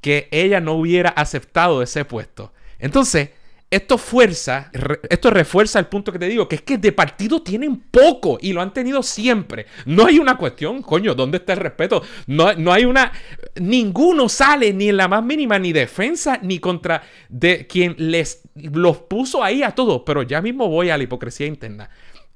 que 0.00 0.28
ella 0.30 0.60
no 0.60 0.74
hubiera 0.74 1.10
aceptado 1.10 1.82
ese 1.82 2.04
puesto. 2.04 2.52
Entonces, 2.78 3.30
esto 3.72 3.96
fuerza, 3.96 4.70
esto 5.08 5.30
refuerza 5.30 5.78
el 5.78 5.86
punto 5.86 6.12
que 6.12 6.18
te 6.18 6.28
digo, 6.28 6.46
que 6.46 6.56
es 6.56 6.62
que 6.62 6.76
de 6.76 6.92
partido 6.92 7.42
tienen 7.42 7.80
poco 7.80 8.36
y 8.38 8.52
lo 8.52 8.60
han 8.60 8.74
tenido 8.74 9.02
siempre. 9.02 9.64
No 9.86 10.04
hay 10.04 10.18
una 10.18 10.36
cuestión, 10.36 10.82
coño, 10.82 11.14
¿dónde 11.14 11.38
está 11.38 11.54
el 11.54 11.60
respeto? 11.60 12.02
No, 12.26 12.52
no 12.52 12.70
hay 12.70 12.84
una, 12.84 13.10
ninguno 13.58 14.28
sale 14.28 14.74
ni 14.74 14.90
en 14.90 14.98
la 14.98 15.08
más 15.08 15.24
mínima 15.24 15.58
ni 15.58 15.72
defensa 15.72 16.38
ni 16.42 16.58
contra 16.58 17.02
de 17.30 17.66
quien 17.66 17.94
les 17.96 18.42
los 18.54 18.98
puso 18.98 19.42
ahí 19.42 19.62
a 19.62 19.70
todos, 19.70 20.02
pero 20.04 20.22
ya 20.22 20.42
mismo 20.42 20.68
voy 20.68 20.90
a 20.90 20.98
la 20.98 21.04
hipocresía 21.04 21.46
interna 21.46 21.88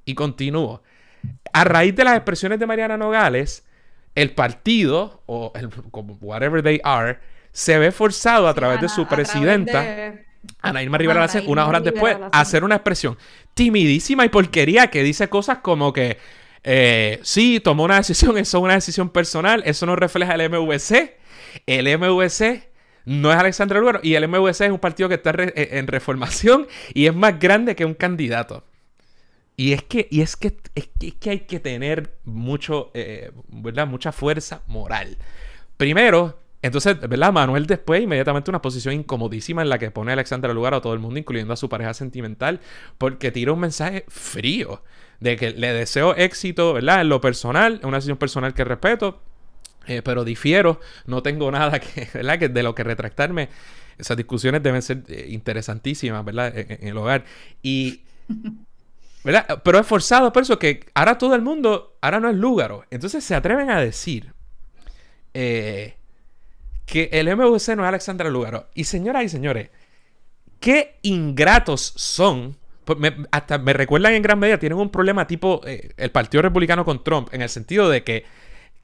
y 0.07 0.15
continúo. 0.15 0.83
A 1.53 1.65
raíz 1.65 1.95
de 1.95 2.05
las 2.05 2.17
expresiones 2.17 2.59
de 2.59 2.67
Mariana 2.67 2.97
Nogales, 2.97 3.67
el 4.15 4.31
partido 4.31 5.23
o 5.27 5.53
el, 5.55 5.69
whatever 6.23 6.63
they 6.63 6.81
are 6.83 7.19
se 7.53 7.79
ve 7.79 7.93
forzado 7.93 8.49
a 8.49 8.55
través 8.55 8.81
de 8.81 8.89
su 8.89 9.07
presidenta 9.07 10.25
Ana 10.61 10.83
Irma 10.83 10.99
Rivera 10.99 11.25
hace 11.25 11.41
unas 11.47 11.69
horas 11.69 11.85
después 11.85 12.17
hacer 12.33 12.65
una 12.65 12.77
expresión 12.77 13.17
timidísima 13.55 14.25
y 14.25 14.29
porquería 14.29 14.89
que 14.89 15.03
dice 15.03 15.29
cosas 15.29 15.59
como 15.59 15.93
que 15.93 16.19
eh, 16.69 17.21
sí, 17.23 17.61
tomó 17.61 17.85
una 17.85 17.97
decisión, 17.97 18.37
eso 18.39 18.59
es 18.59 18.63
una 18.63 18.75
decisión 18.75 19.11
personal, 19.11 19.63
eso 19.65 19.87
no 19.87 19.97
refleja 19.97 20.35
el 20.35 20.51
MVC. 20.51 21.17
El 21.67 21.99
MVC 21.99 22.69
no 23.07 23.33
es 23.33 23.39
Alexandra 23.39 23.79
Lugaro 23.79 24.01
y 24.03 24.15
el 24.15 24.29
MVC 24.29 24.63
es 24.63 24.71
un 24.71 24.81
partido 24.81 25.09
que 25.09 25.15
está 25.15 25.31
eh, 25.39 25.69
en 25.73 25.87
reformación 25.87 26.67
y 26.93 27.07
es 27.07 27.15
más 27.15 27.39
grande 27.39 27.77
que 27.77 27.85
un 27.85 27.95
candidato. 27.95 28.65
Y 29.57 29.73
es 29.73 29.85
que, 29.85 30.07
y 30.11 30.21
es 30.21 30.37
que, 30.37 30.57
es 30.75 30.89
que, 30.99 31.31
hay 31.31 31.41
que 31.41 31.61
tener 31.61 32.19
mucho, 32.25 32.91
eh, 32.93 33.31
¿verdad? 33.49 33.87
mucha 33.87 34.13
fuerza 34.13 34.63
moral. 34.67 35.17
Primero, 35.79 36.39
entonces, 36.67 36.99
¿verdad? 37.01 37.33
Manuel 37.33 37.67
después, 37.67 38.03
inmediatamente 38.03 38.51
una 38.51 38.61
posición 38.61 38.95
incomodísima 38.95 39.63
en 39.63 39.69
la 39.69 39.79
que 39.79 39.91
pone 39.91 40.13
a 40.13 40.15
Alexandra 40.15 40.53
lugar 40.53 40.75
a 40.75 40.81
todo 40.81 40.95
el 40.95 40.99
mundo, 40.99 41.19
incluyendo 41.19 41.53
a 41.53 41.57
su 41.57 41.69
pareja 41.69 41.95
sentimental, 41.95 42.61
porque 42.99 43.31
tira 43.31 43.53
un 43.53 43.61
mensaje 43.61 44.05
frío 44.09 44.83
de 45.21 45.37
que 45.37 45.53
le 45.53 45.73
deseo 45.73 46.15
éxito, 46.17 46.73
¿verdad? 46.75 47.01
En 47.01 47.09
lo 47.09 47.21
personal, 47.21 47.81
una 47.83 47.99
decisión 47.99 48.19
personal 48.19 48.55
que 48.55 48.65
respeto, 48.65 49.23
eh, 49.87 50.03
pero 50.03 50.25
difiero, 50.25 50.81
no 51.07 51.23
tengo 51.23 51.51
nada 51.51 51.79
que, 51.79 52.09
¿verdad? 52.15 52.39
Que 52.39 52.49
de 52.49 52.63
lo 52.63 52.75
que 52.75 52.85
retractarme. 52.85 53.49
Esas 53.99 54.17
discusiones 54.17 54.63
deben 54.63 54.83
ser 54.83 55.05
eh, 55.09 55.27
interesantísimas, 55.31 56.25
¿verdad? 56.25 56.53
En, 56.55 56.89
el 56.89 56.97
hogar. 56.99 57.25
Y 57.63 58.03
¿verdad? 59.25 59.63
Pero 59.65 59.79
es 59.79 59.87
forzado 59.87 60.33
por 60.33 60.43
eso 60.43 60.59
que 60.59 60.87
ahora 60.95 61.17
todo 61.17 61.35
el 61.35 61.43
mundo, 61.43 61.97
ahora 62.01 62.21
no 62.21 62.29
es 62.29 62.37
Lúgaro. 62.37 62.85
Entonces 62.91 63.25
se 63.25 63.35
atreven 63.35 63.71
a 63.71 63.81
decir 63.81 64.33
eh, 65.35 65.97
que 66.87 67.11
el 67.13 67.35
MVC 67.37 67.77
no 67.77 67.83
es 67.83 67.89
Alexandra 67.89 68.31
Lugaro. 68.31 68.69
Y 68.75 68.85
señoras 68.85 69.25
y 69.25 69.29
señores, 69.29 69.71
qué 70.61 70.99
ingratos 71.03 71.93
son. 71.97 72.57
Pues 72.85 72.99
hasta 73.33 73.59
me 73.59 73.73
recuerdan 73.73 74.15
en 74.15 74.23
gran 74.23 74.39
medida, 74.39 74.59
tienen 74.59 74.79
un 74.79 74.91
problema 74.91 75.27
tipo 75.27 75.61
eh, 75.67 75.91
el 75.97 76.13
Partido 76.13 76.43
Republicano 76.43 76.85
con 76.85 77.03
Trump, 77.03 77.29
en 77.33 77.43
el 77.43 77.49
sentido 77.49 77.91
de 77.91 78.05
que 78.05 78.25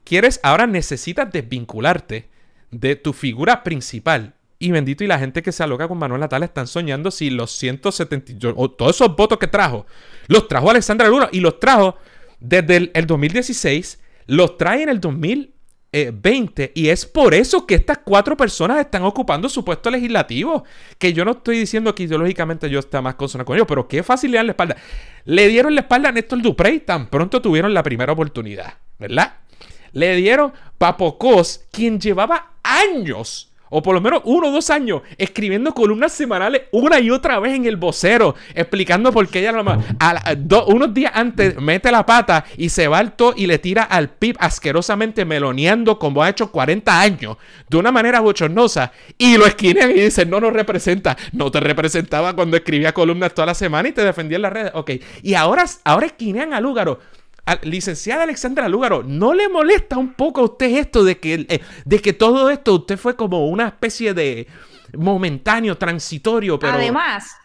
quieres, 0.03 0.41
ahora 0.43 0.67
necesitas 0.67 1.31
desvincularte 1.31 2.29
de 2.69 2.97
tu 2.97 3.13
figura 3.13 3.63
principal. 3.63 4.33
Y 4.59 4.71
bendito, 4.71 5.05
y 5.05 5.07
la 5.07 5.19
gente 5.19 5.41
que 5.41 5.53
se 5.53 5.63
aloca 5.63 5.87
con 5.87 5.97
Manuel 5.97 6.21
Natal 6.21 6.43
están 6.43 6.67
soñando 6.67 7.11
si 7.11 7.29
los 7.29 7.51
170, 7.51 8.53
o 8.55 8.71
todos 8.71 8.95
esos 8.95 9.15
votos 9.15 9.37
que 9.37 9.47
trajo, 9.47 9.85
los 10.27 10.49
trajo 10.49 10.69
Alexandra 10.69 11.07
Lugaro 11.07 11.29
y 11.31 11.39
los 11.39 11.59
trajo 11.59 11.97
desde 12.39 12.75
el, 12.75 12.91
el 12.93 13.07
2016, 13.07 14.01
los 14.27 14.57
trae 14.57 14.83
en 14.83 14.89
el 14.89 14.99
2000 14.99 15.52
20 15.93 16.63
eh, 16.63 16.71
y 16.73 16.89
es 16.89 17.05
por 17.05 17.35
eso 17.35 17.67
que 17.67 17.75
estas 17.75 17.99
cuatro 17.99 18.35
personas 18.35 18.79
están 18.79 19.03
ocupando 19.03 19.47
su 19.47 19.63
puesto 19.63 19.91
legislativo. 19.91 20.63
Que 20.97 21.13
yo 21.13 21.23
no 21.23 21.31
estoy 21.31 21.59
diciendo 21.59 21.93
que 21.93 22.03
ideológicamente 22.03 22.69
yo 22.69 22.79
esté 22.79 22.99
más 22.99 23.15
consona 23.15 23.45
con 23.45 23.55
ellos, 23.55 23.67
pero 23.67 23.87
qué 23.87 24.01
fácil 24.01 24.31
le 24.31 24.37
dan 24.37 24.47
la 24.47 24.51
espalda. 24.53 24.75
Le 25.25 25.47
dieron 25.47 25.75
la 25.75 25.81
espalda 25.81 26.09
a 26.09 26.11
Néstor 26.11 26.41
Duprey 26.41 26.79
tan 26.79 27.07
pronto 27.07 27.41
tuvieron 27.41 27.73
la 27.73 27.83
primera 27.83 28.13
oportunidad, 28.13 28.73
¿verdad? 28.97 29.35
Le 29.91 30.15
dieron 30.15 30.51
Papocos, 30.79 31.65
quien 31.71 31.99
llevaba 31.99 32.53
años 32.63 33.52
o 33.73 33.81
por 33.81 33.95
lo 33.95 34.01
menos 34.01 34.21
uno 34.25 34.49
o 34.49 34.51
dos 34.51 34.69
años, 34.69 35.01
escribiendo 35.17 35.73
columnas 35.73 36.11
semanales 36.11 36.63
una 36.71 36.99
y 36.99 37.09
otra 37.09 37.39
vez 37.39 37.55
en 37.55 37.65
el 37.65 37.75
vocero, 37.75 38.35
explicando 38.53 39.11
por 39.11 39.27
qué 39.27 39.39
ella 39.39 39.53
a, 39.99 40.35
unos 40.67 40.93
días 40.93 41.11
antes 41.15 41.59
mete 41.59 41.91
la 41.91 42.05
pata 42.05 42.45
y 42.55 42.69
se 42.69 42.87
va 42.87 42.99
alto 42.99 43.33
y 43.35 43.47
le 43.47 43.57
tira 43.57 43.81
al 43.81 44.09
PIB 44.09 44.35
asquerosamente 44.39 45.25
meloneando 45.25 45.97
como 45.97 46.21
ha 46.21 46.29
hecho 46.29 46.51
40 46.51 47.01
años, 47.01 47.37
de 47.67 47.77
una 47.77 47.91
manera 47.91 48.19
bochornosa, 48.19 48.91
y 49.17 49.37
lo 49.37 49.47
esquinean 49.47 49.89
y 49.89 50.01
dicen, 50.01 50.29
no 50.29 50.39
nos 50.39 50.53
representa, 50.53 51.17
no 51.31 51.49
te 51.49 51.59
representaba 51.59 52.35
cuando 52.35 52.57
escribía 52.57 52.93
columnas 52.93 53.33
toda 53.33 53.47
la 53.47 53.55
semana 53.55 53.89
y 53.89 53.91
te 53.91 54.03
defendía 54.03 54.35
en 54.35 54.43
las 54.43 54.53
redes, 54.53 54.71
ok, 54.75 54.91
y 55.23 55.33
ahora, 55.33 55.65
ahora 55.83 56.05
esquinean 56.05 56.53
a 56.53 56.61
Lúgaro 56.61 56.99
licenciada 57.63 58.23
Alexandra 58.23 58.69
Lúgaro, 58.69 59.03
¿no 59.03 59.33
le 59.33 59.49
molesta 59.49 59.97
un 59.97 60.13
poco 60.13 60.41
a 60.41 60.45
usted 60.45 60.77
esto 60.77 61.03
de 61.03 61.19
que, 61.19 61.45
eh, 61.49 61.61
de 61.85 62.01
que 62.01 62.13
todo 62.13 62.49
esto 62.49 62.75
usted 62.75 62.97
fue 62.97 63.15
como 63.15 63.47
una 63.47 63.67
especie 63.67 64.13
de 64.13 64.47
momentáneo, 64.95 65.77
transitorio, 65.77 66.57
pero... 66.57 66.73
Además, 66.73 67.35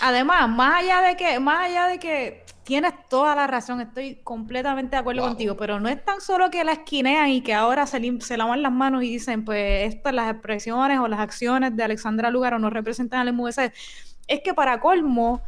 además, 0.00 0.48
más 0.48 0.82
allá 0.82 1.00
de 1.00 1.16
que, 1.16 1.40
más 1.40 1.68
allá 1.68 1.86
de 1.88 1.98
que 1.98 2.44
tienes 2.62 2.92
toda 3.08 3.34
la 3.34 3.46
razón, 3.46 3.80
estoy 3.80 4.16
completamente 4.22 4.96
de 4.96 5.00
acuerdo 5.00 5.22
contigo, 5.22 5.56
pero 5.56 5.80
no 5.80 5.88
es 5.88 6.02
tan 6.04 6.20
solo 6.20 6.50
que 6.50 6.62
la 6.64 6.72
esquinean 6.72 7.28
y 7.30 7.42
que 7.42 7.52
ahora 7.52 7.86
se, 7.86 8.00
se 8.20 8.36
lavan 8.36 8.62
las 8.62 8.72
manos 8.72 9.02
y 9.02 9.10
dicen, 9.10 9.44
pues 9.44 9.92
estas, 9.92 10.14
las 10.14 10.30
expresiones 10.30 10.98
o 11.00 11.08
las 11.08 11.20
acciones 11.20 11.76
de 11.76 11.82
Alexandra 11.82 12.30
Lúgaro 12.30 12.58
no 12.58 12.70
representan 12.70 13.26
al 13.26 13.34
MVC, 13.34 13.72
es 14.28 14.40
que 14.42 14.54
para 14.54 14.80
colmo 14.80 15.42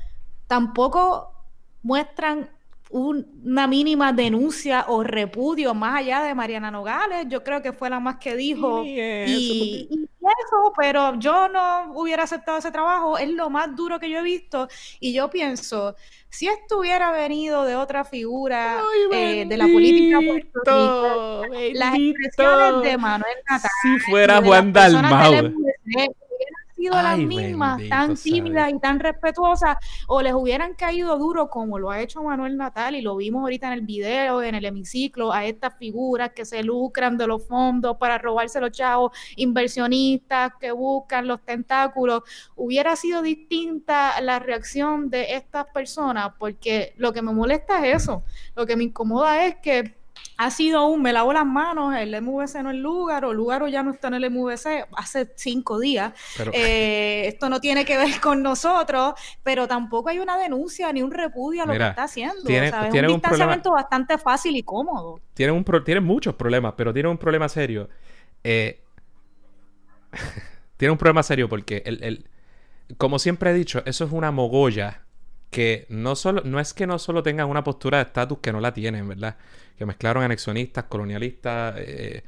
tampoco 0.46 1.32
muestran 1.82 2.50
una 2.90 3.66
mínima 3.66 4.12
denuncia 4.12 4.86
o 4.88 5.02
repudio 5.02 5.74
más 5.74 6.00
allá 6.00 6.22
de 6.22 6.34
Mariana 6.34 6.70
Nogales. 6.70 7.26
Yo 7.28 7.42
creo 7.42 7.60
que 7.62 7.72
fue 7.72 7.90
la 7.90 8.00
más 8.00 8.16
que 8.16 8.36
dijo. 8.36 8.82
y, 8.84 10.08
eso, 10.26 10.72
pero 10.76 11.14
yo 11.20 11.48
no 11.48 11.92
hubiera 11.94 12.24
aceptado 12.24 12.58
ese 12.58 12.72
trabajo. 12.72 13.16
Es 13.16 13.30
lo 13.30 13.48
más 13.48 13.74
duro 13.76 14.00
que 14.00 14.10
yo 14.10 14.18
he 14.18 14.22
visto. 14.22 14.68
Y 14.98 15.12
yo 15.12 15.30
pienso, 15.30 15.94
si 16.28 16.48
esto 16.48 16.80
hubiera 16.80 17.12
venido 17.12 17.64
de 17.64 17.76
otra 17.76 18.04
figura 18.04 18.80
eh, 19.12 19.44
de 19.46 19.56
la 19.56 19.66
política 19.66 20.18
las 21.74 21.94
expresiones 21.94 22.82
de 22.82 22.98
Manuel 22.98 23.36
Natal, 23.48 23.70
si 23.82 23.98
fuera 24.10 24.42
Juan 24.42 24.72
Dalmau 24.72 25.52
sido 26.76 26.94
las 26.94 27.18
mismas, 27.18 27.80
tan 27.88 28.16
tímidas 28.16 28.70
y 28.70 28.78
tan 28.78 29.00
respetuosas, 29.00 29.78
o 30.06 30.20
les 30.20 30.34
hubieran 30.34 30.74
caído 30.74 31.16
duro 31.18 31.48
como 31.48 31.78
lo 31.78 31.90
ha 31.90 32.00
hecho 32.00 32.22
Manuel 32.22 32.56
Natal, 32.56 32.94
y 32.94 33.00
lo 33.00 33.16
vimos 33.16 33.40
ahorita 33.42 33.68
en 33.68 33.72
el 33.72 33.80
video, 33.80 34.42
en 34.42 34.54
el 34.54 34.64
hemiciclo, 34.64 35.32
a 35.32 35.44
estas 35.44 35.76
figuras 35.78 36.32
que 36.34 36.44
se 36.44 36.62
lucran 36.62 37.16
de 37.16 37.26
los 37.26 37.46
fondos 37.46 37.96
para 37.96 38.18
robarse 38.18 38.60
los 38.60 38.72
chavos, 38.72 39.12
inversionistas 39.36 40.52
que 40.60 40.70
buscan 40.72 41.26
los 41.26 41.42
tentáculos, 41.42 42.22
hubiera 42.54 42.94
sido 42.94 43.22
distinta 43.22 44.20
la 44.20 44.38
reacción 44.38 45.08
de 45.08 45.34
estas 45.34 45.66
personas, 45.72 46.32
porque 46.38 46.92
lo 46.98 47.12
que 47.12 47.22
me 47.22 47.32
molesta 47.32 47.86
es 47.86 48.02
eso, 48.02 48.22
lo 48.54 48.66
que 48.66 48.76
me 48.76 48.84
incomoda 48.84 49.46
es 49.46 49.56
que 49.56 49.95
ha 50.38 50.50
sido 50.50 50.86
un 50.88 51.02
me 51.02 51.12
lavo 51.12 51.32
las 51.32 51.46
manos, 51.46 51.94
el 51.96 52.20
MVC 52.20 52.62
no 52.62 52.70
es 52.70 52.76
lugar, 52.76 53.24
o 53.24 53.32
lugar 53.32 53.66
ya 53.68 53.82
no 53.82 53.92
está 53.92 54.08
en 54.08 54.14
el 54.14 54.30
MVC 54.30 54.86
hace 54.96 55.32
cinco 55.36 55.78
días. 55.78 56.12
Eh, 56.52 57.24
esto 57.26 57.48
no 57.48 57.60
tiene 57.60 57.84
que 57.84 57.96
ver 57.96 58.20
con 58.20 58.42
nosotros, 58.42 59.14
pero 59.42 59.66
tampoco 59.66 60.10
hay 60.10 60.18
una 60.18 60.36
denuncia 60.36 60.92
ni 60.92 61.02
un 61.02 61.10
repudio 61.10 61.62
a 61.62 61.66
lo 61.66 61.72
que 61.72 61.86
está 61.86 62.04
haciendo. 62.04 62.42
Tiene, 62.44 62.68
es 62.68 62.74
un 62.74 63.06
distanciamiento 63.06 63.72
bastante 63.72 64.18
fácil 64.18 64.56
y 64.56 64.62
cómodo. 64.62 65.20
Tiene, 65.34 65.52
un 65.52 65.64
tiene 65.84 66.00
muchos 66.00 66.34
problemas, 66.34 66.74
pero 66.76 66.92
tiene 66.92 67.08
un 67.08 67.18
problema 67.18 67.48
serio. 67.48 67.88
Eh, 68.44 68.82
tiene 70.76 70.92
un 70.92 70.98
problema 70.98 71.22
serio 71.22 71.48
porque, 71.48 71.82
el, 71.86 72.02
el, 72.02 72.28
como 72.98 73.18
siempre 73.18 73.50
he 73.50 73.54
dicho, 73.54 73.82
eso 73.86 74.04
es 74.04 74.12
una 74.12 74.30
mogolla 74.30 75.06
que 75.50 75.86
no, 75.88 76.16
solo, 76.16 76.42
no 76.44 76.60
es 76.60 76.74
que 76.74 76.86
no 76.86 76.98
solo 76.98 77.22
tengan 77.22 77.48
una 77.48 77.64
postura 77.64 77.98
de 77.98 78.04
estatus 78.04 78.38
que 78.40 78.52
no 78.52 78.60
la 78.60 78.74
tienen, 78.74 79.08
¿verdad? 79.08 79.36
Que 79.78 79.86
mezclaron 79.86 80.22
anexionistas, 80.22 80.84
colonialistas, 80.84 81.74
eh, 81.78 82.22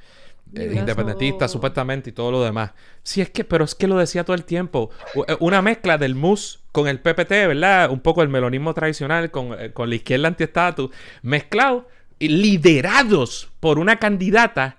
eh, 0.55 0.73
independentistas, 0.75 1.51
supuestamente, 1.51 2.11
y 2.11 2.13
todo 2.13 2.31
lo 2.31 2.43
demás. 2.43 2.73
Sí, 3.03 3.21
es 3.21 3.31
que, 3.31 3.45
pero 3.45 3.65
es 3.65 3.75
que 3.75 3.87
lo 3.87 3.99
decía 3.99 4.25
todo 4.25 4.35
el 4.35 4.45
tiempo. 4.45 4.91
Eh, 5.27 5.37
una 5.41 5.61
mezcla 5.61 5.99
del 5.99 6.15
MUS 6.15 6.61
con 6.73 6.89
el 6.89 7.01
PPT, 7.01 7.31
¿verdad? 7.31 7.91
Un 7.91 8.01
poco 8.01 8.23
el 8.23 8.29
melonismo 8.29 8.73
tradicional 8.73 9.31
con, 9.31 9.51
la 9.51 9.95
izquierda 9.95 10.29
antiestatus, 10.29 10.91
mezclado 11.23 11.89
y 12.19 12.29
liderados 12.29 13.51
por 13.61 13.79
una 13.79 13.99
candidata 13.99 14.77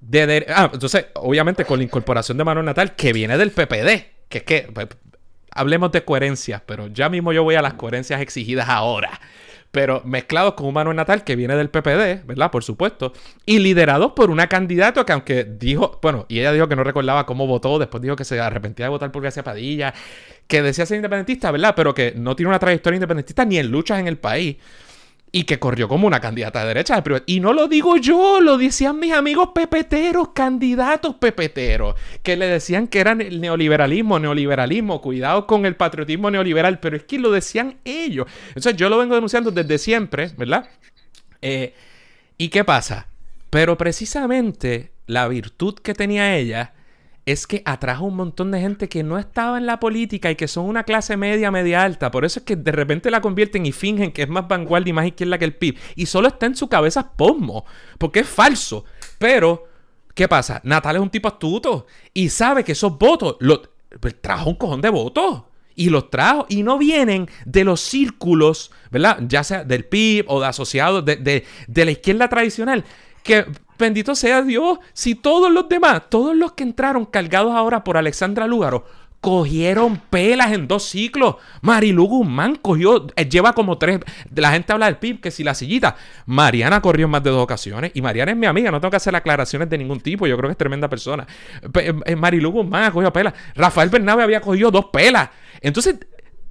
de, 0.00 0.46
Ah, 0.48 0.70
entonces, 0.72 1.06
obviamente 1.14 1.64
con 1.64 1.78
la 1.78 1.84
incorporación 1.84 2.36
de 2.38 2.44
Manuel 2.44 2.66
Natal, 2.66 2.94
que 2.94 3.12
viene 3.12 3.38
del 3.38 3.50
PPD, 3.50 4.28
que 4.28 4.38
es 4.38 4.42
que 4.42 4.68
pues, 4.72 4.88
hablemos 5.52 5.92
de 5.92 6.04
coherencias, 6.04 6.62
pero 6.66 6.88
ya 6.88 7.08
mismo 7.08 7.32
yo 7.32 7.42
voy 7.44 7.54
a 7.54 7.62
las 7.62 7.74
coherencias 7.74 8.20
exigidas 8.20 8.68
ahora. 8.68 9.20
Pero 9.76 10.00
mezclados 10.06 10.54
con 10.54 10.68
un 10.68 10.72
Manuel 10.72 10.96
Natal 10.96 11.22
que 11.22 11.36
viene 11.36 11.54
del 11.54 11.68
PPD, 11.68 12.24
¿verdad? 12.24 12.50
Por 12.50 12.64
supuesto. 12.64 13.12
Y 13.44 13.58
liderados 13.58 14.12
por 14.12 14.30
una 14.30 14.46
candidata 14.46 15.04
que 15.04 15.12
aunque 15.12 15.44
dijo, 15.44 15.98
bueno, 16.00 16.24
y 16.30 16.38
ella 16.38 16.50
dijo 16.54 16.66
que 16.66 16.76
no 16.76 16.82
recordaba 16.82 17.26
cómo 17.26 17.46
votó, 17.46 17.78
después 17.78 18.02
dijo 18.02 18.16
que 18.16 18.24
se 18.24 18.40
arrepentía 18.40 18.86
de 18.86 18.88
votar 18.88 19.12
por 19.12 19.20
Gracia 19.20 19.44
Padilla, 19.44 19.92
que 20.46 20.62
decía 20.62 20.86
ser 20.86 20.96
independentista, 20.96 21.50
¿verdad? 21.50 21.74
Pero 21.76 21.92
que 21.92 22.14
no 22.16 22.34
tiene 22.34 22.48
una 22.48 22.58
trayectoria 22.58 22.96
independentista 22.96 23.44
ni 23.44 23.58
en 23.58 23.70
luchas 23.70 24.00
en 24.00 24.06
el 24.06 24.16
país 24.16 24.56
y 25.32 25.44
que 25.44 25.58
corrió 25.58 25.88
como 25.88 26.06
una 26.06 26.20
candidata 26.20 26.60
de 26.60 26.68
derecha. 26.68 27.02
Y 27.26 27.40
no 27.40 27.52
lo 27.52 27.68
digo 27.68 27.96
yo, 27.96 28.40
lo 28.40 28.56
decían 28.58 28.98
mis 28.98 29.12
amigos 29.12 29.50
pepeteros, 29.54 30.28
candidatos 30.28 31.16
pepeteros, 31.16 31.94
que 32.22 32.36
le 32.36 32.46
decían 32.46 32.88
que 32.88 33.00
era 33.00 33.12
el 33.12 33.40
neoliberalismo, 33.40 34.18
neoliberalismo, 34.18 35.00
cuidado 35.00 35.46
con 35.46 35.66
el 35.66 35.76
patriotismo 35.76 36.30
neoliberal, 36.30 36.78
pero 36.78 36.96
es 36.96 37.04
que 37.04 37.18
lo 37.18 37.30
decían 37.30 37.78
ellos. 37.84 38.26
Entonces 38.48 38.76
yo 38.76 38.88
lo 38.88 38.98
vengo 38.98 39.14
denunciando 39.14 39.50
desde 39.50 39.78
siempre, 39.78 40.30
¿verdad? 40.36 40.68
Eh, 41.42 41.74
¿Y 42.38 42.48
qué 42.48 42.64
pasa? 42.64 43.06
Pero 43.50 43.76
precisamente 43.76 44.92
la 45.06 45.28
virtud 45.28 45.74
que 45.74 45.94
tenía 45.94 46.36
ella 46.36 46.72
es 47.26 47.48
que 47.48 47.60
atrajo 47.64 48.04
un 48.04 48.14
montón 48.14 48.52
de 48.52 48.60
gente 48.60 48.88
que 48.88 49.02
no 49.02 49.18
estaba 49.18 49.58
en 49.58 49.66
la 49.66 49.80
política 49.80 50.30
y 50.30 50.36
que 50.36 50.46
son 50.46 50.66
una 50.66 50.84
clase 50.84 51.16
media, 51.16 51.50
media 51.50 51.82
alta. 51.82 52.12
Por 52.12 52.24
eso 52.24 52.38
es 52.38 52.46
que 52.46 52.54
de 52.54 52.70
repente 52.70 53.10
la 53.10 53.20
convierten 53.20 53.66
y 53.66 53.72
fingen 53.72 54.12
que 54.12 54.22
es 54.22 54.28
más 54.28 54.46
vanguardia 54.46 54.90
y 54.90 54.92
más 54.92 55.06
izquierda 55.06 55.36
que 55.36 55.44
el 55.44 55.56
PIB. 55.56 55.76
Y 55.96 56.06
solo 56.06 56.28
está 56.28 56.46
en 56.46 56.54
su 56.54 56.68
cabeza 56.68 57.10
posmo, 57.16 57.66
porque 57.98 58.20
es 58.20 58.28
falso. 58.28 58.84
Pero, 59.18 59.64
¿qué 60.14 60.28
pasa? 60.28 60.60
Natal 60.62 60.96
es 60.96 61.02
un 61.02 61.10
tipo 61.10 61.26
astuto 61.26 61.86
y 62.14 62.28
sabe 62.28 62.62
que 62.62 62.72
esos 62.72 62.96
votos, 62.96 63.36
lo, 63.40 63.60
pues, 63.98 64.22
trajo 64.22 64.50
un 64.50 64.56
cojón 64.56 64.80
de 64.80 64.90
votos. 64.90 65.42
Y 65.78 65.90
los 65.90 66.08
trajo 66.08 66.46
y 66.48 66.62
no 66.62 66.78
vienen 66.78 67.28
de 67.44 67.64
los 67.64 67.82
círculos, 67.82 68.70
¿verdad? 68.90 69.18
Ya 69.28 69.44
sea 69.44 69.62
del 69.62 69.84
PIB 69.84 70.24
o 70.28 70.40
de 70.40 70.46
asociados 70.46 71.04
de, 71.04 71.44
de 71.66 71.84
la 71.84 71.90
izquierda 71.90 72.30
tradicional 72.30 72.82
que 73.26 73.44
bendito 73.78 74.14
sea 74.14 74.42
Dios, 74.42 74.78
si 74.92 75.14
todos 75.14 75.50
los 75.50 75.68
demás, 75.68 76.02
todos 76.08 76.36
los 76.36 76.52
que 76.52 76.62
entraron 76.62 77.04
cargados 77.04 77.54
ahora 77.54 77.84
por 77.84 77.96
Alexandra 77.96 78.46
Lúgaro, 78.46 78.84
cogieron 79.20 79.96
pelas 80.08 80.52
en 80.52 80.68
dos 80.68 80.84
ciclos. 80.84 81.36
Marilu 81.60 82.06
Guzmán 82.06 82.56
cogió, 82.56 83.08
eh, 83.16 83.28
lleva 83.28 83.54
como 83.54 83.76
tres. 83.76 83.98
La 84.34 84.52
gente 84.52 84.72
habla 84.72 84.86
del 84.86 84.98
PIB, 84.98 85.20
que 85.20 85.30
si 85.32 85.42
la 85.42 85.54
sillita. 85.54 85.96
Mariana 86.26 86.80
corrió 86.80 87.06
en 87.06 87.10
más 87.10 87.24
de 87.24 87.30
dos 87.30 87.42
ocasiones. 87.42 87.90
Y 87.94 88.02
Mariana 88.02 88.32
es 88.32 88.38
mi 88.38 88.46
amiga, 88.46 88.70
no 88.70 88.80
tengo 88.80 88.90
que 88.90 88.98
hacer 88.98 89.16
aclaraciones 89.16 89.68
de 89.68 89.78
ningún 89.78 90.00
tipo. 90.00 90.28
Yo 90.28 90.36
creo 90.36 90.48
que 90.48 90.52
es 90.52 90.58
tremenda 90.58 90.88
persona. 90.88 91.26
Eh, 91.74 92.14
Marilu 92.14 92.52
Guzmán 92.52 92.92
cogió 92.92 93.12
pelas. 93.12 93.34
Rafael 93.56 93.88
Bernabe 93.88 94.22
había 94.22 94.40
cogido 94.40 94.70
dos 94.70 94.86
pelas. 94.92 95.30
Entonces, 95.60 95.96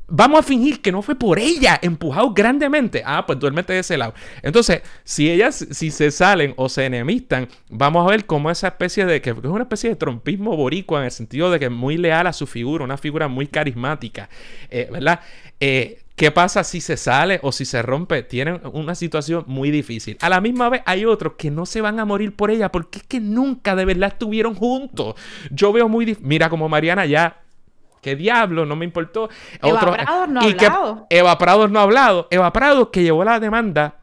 Vamos 0.07 0.39
a 0.39 0.43
fingir 0.43 0.81
que 0.81 0.91
no 0.91 1.01
fue 1.01 1.15
por 1.15 1.39
ella 1.39 1.79
empujado 1.81 2.31
grandemente. 2.33 3.01
Ah, 3.05 3.25
pues 3.25 3.39
duérmete 3.39 3.73
de 3.73 3.79
ese 3.79 3.97
lado. 3.97 4.13
Entonces, 4.43 4.81
si 5.03 5.29
ellas, 5.31 5.67
si 5.71 5.89
se 5.89 6.11
salen 6.11 6.53
o 6.57 6.69
se 6.69 6.85
enemistan, 6.85 7.47
vamos 7.69 8.05
a 8.05 8.11
ver 8.11 8.25
cómo 8.25 8.51
esa 8.51 8.67
especie 8.67 9.05
de, 9.05 9.21
que 9.21 9.31
es 9.31 9.37
una 9.37 9.63
especie 9.63 9.89
de 9.89 9.95
trompismo 9.95 10.55
boricua 10.55 10.99
en 10.99 11.05
el 11.05 11.11
sentido 11.11 11.49
de 11.49 11.59
que 11.59 11.65
es 11.65 11.71
muy 11.71 11.97
leal 11.97 12.27
a 12.27 12.33
su 12.33 12.45
figura, 12.45 12.83
una 12.83 12.97
figura 12.97 13.27
muy 13.27 13.47
carismática, 13.47 14.29
eh, 14.69 14.87
¿verdad? 14.91 15.21
Eh, 15.59 16.01
¿Qué 16.15 16.31
pasa 16.31 16.63
si 16.63 16.79
se 16.79 16.95
sale 16.95 17.39
o 17.43 17.51
si 17.51 17.65
se 17.65 17.81
rompe? 17.81 18.23
Tienen 18.23 18.61
una 18.71 18.95
situación 18.95 19.43
muy 19.47 19.69
difícil. 19.69 20.17
A 20.21 20.29
la 20.29 20.39
misma 20.39 20.69
vez 20.69 20.81
hay 20.85 21.03
otros 21.03 21.33
que 21.37 21.51
no 21.51 21.65
se 21.65 21.81
van 21.81 21.99
a 21.99 22.05
morir 22.05 22.33
por 22.33 22.51
ella 22.51 22.71
porque 22.71 22.99
es 22.99 23.03
que 23.03 23.19
nunca 23.19 23.75
de 23.75 23.83
verdad 23.83 24.13
estuvieron 24.13 24.55
juntos. 24.55 25.15
Yo 25.51 25.73
veo 25.73 25.89
muy... 25.89 26.17
Mira 26.21 26.49
como 26.49 26.69
Mariana 26.69 27.05
ya 27.05 27.44
¿Qué 28.05 28.15
diablo? 28.15 28.67
No 28.67 28.75
me 28.75 28.85
importó. 28.85 29.29
Eva 29.63 29.79
Prado 29.79 30.27
no 30.27 30.39
ha 30.39 30.43
hablado. 30.43 31.07
Eva 31.09 31.37
Prado 31.39 31.67
no 31.67 31.79
ha 31.79 31.81
hablado. 31.81 32.27
Eva 32.29 32.53
Prado 32.53 32.91
que 32.91 33.01
llevó 33.01 33.23
la 33.23 33.39
demanda 33.39 33.95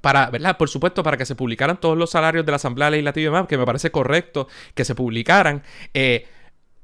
para, 0.00 0.30
¿verdad? 0.30 0.56
Por 0.56 0.68
supuesto, 0.68 1.04
para 1.04 1.16
que 1.16 1.24
se 1.24 1.36
publicaran 1.36 1.76
todos 1.76 1.96
los 1.96 2.10
salarios 2.10 2.44
de 2.44 2.50
la 2.50 2.56
Asamblea 2.56 2.90
Legislativa 2.90 3.22
y 3.22 3.24
demás, 3.26 3.46
que 3.46 3.56
me 3.56 3.64
parece 3.64 3.92
correcto 3.92 4.48
que 4.74 4.84
se 4.84 4.96
publicaran. 4.96 5.62
Eh, 5.94 6.26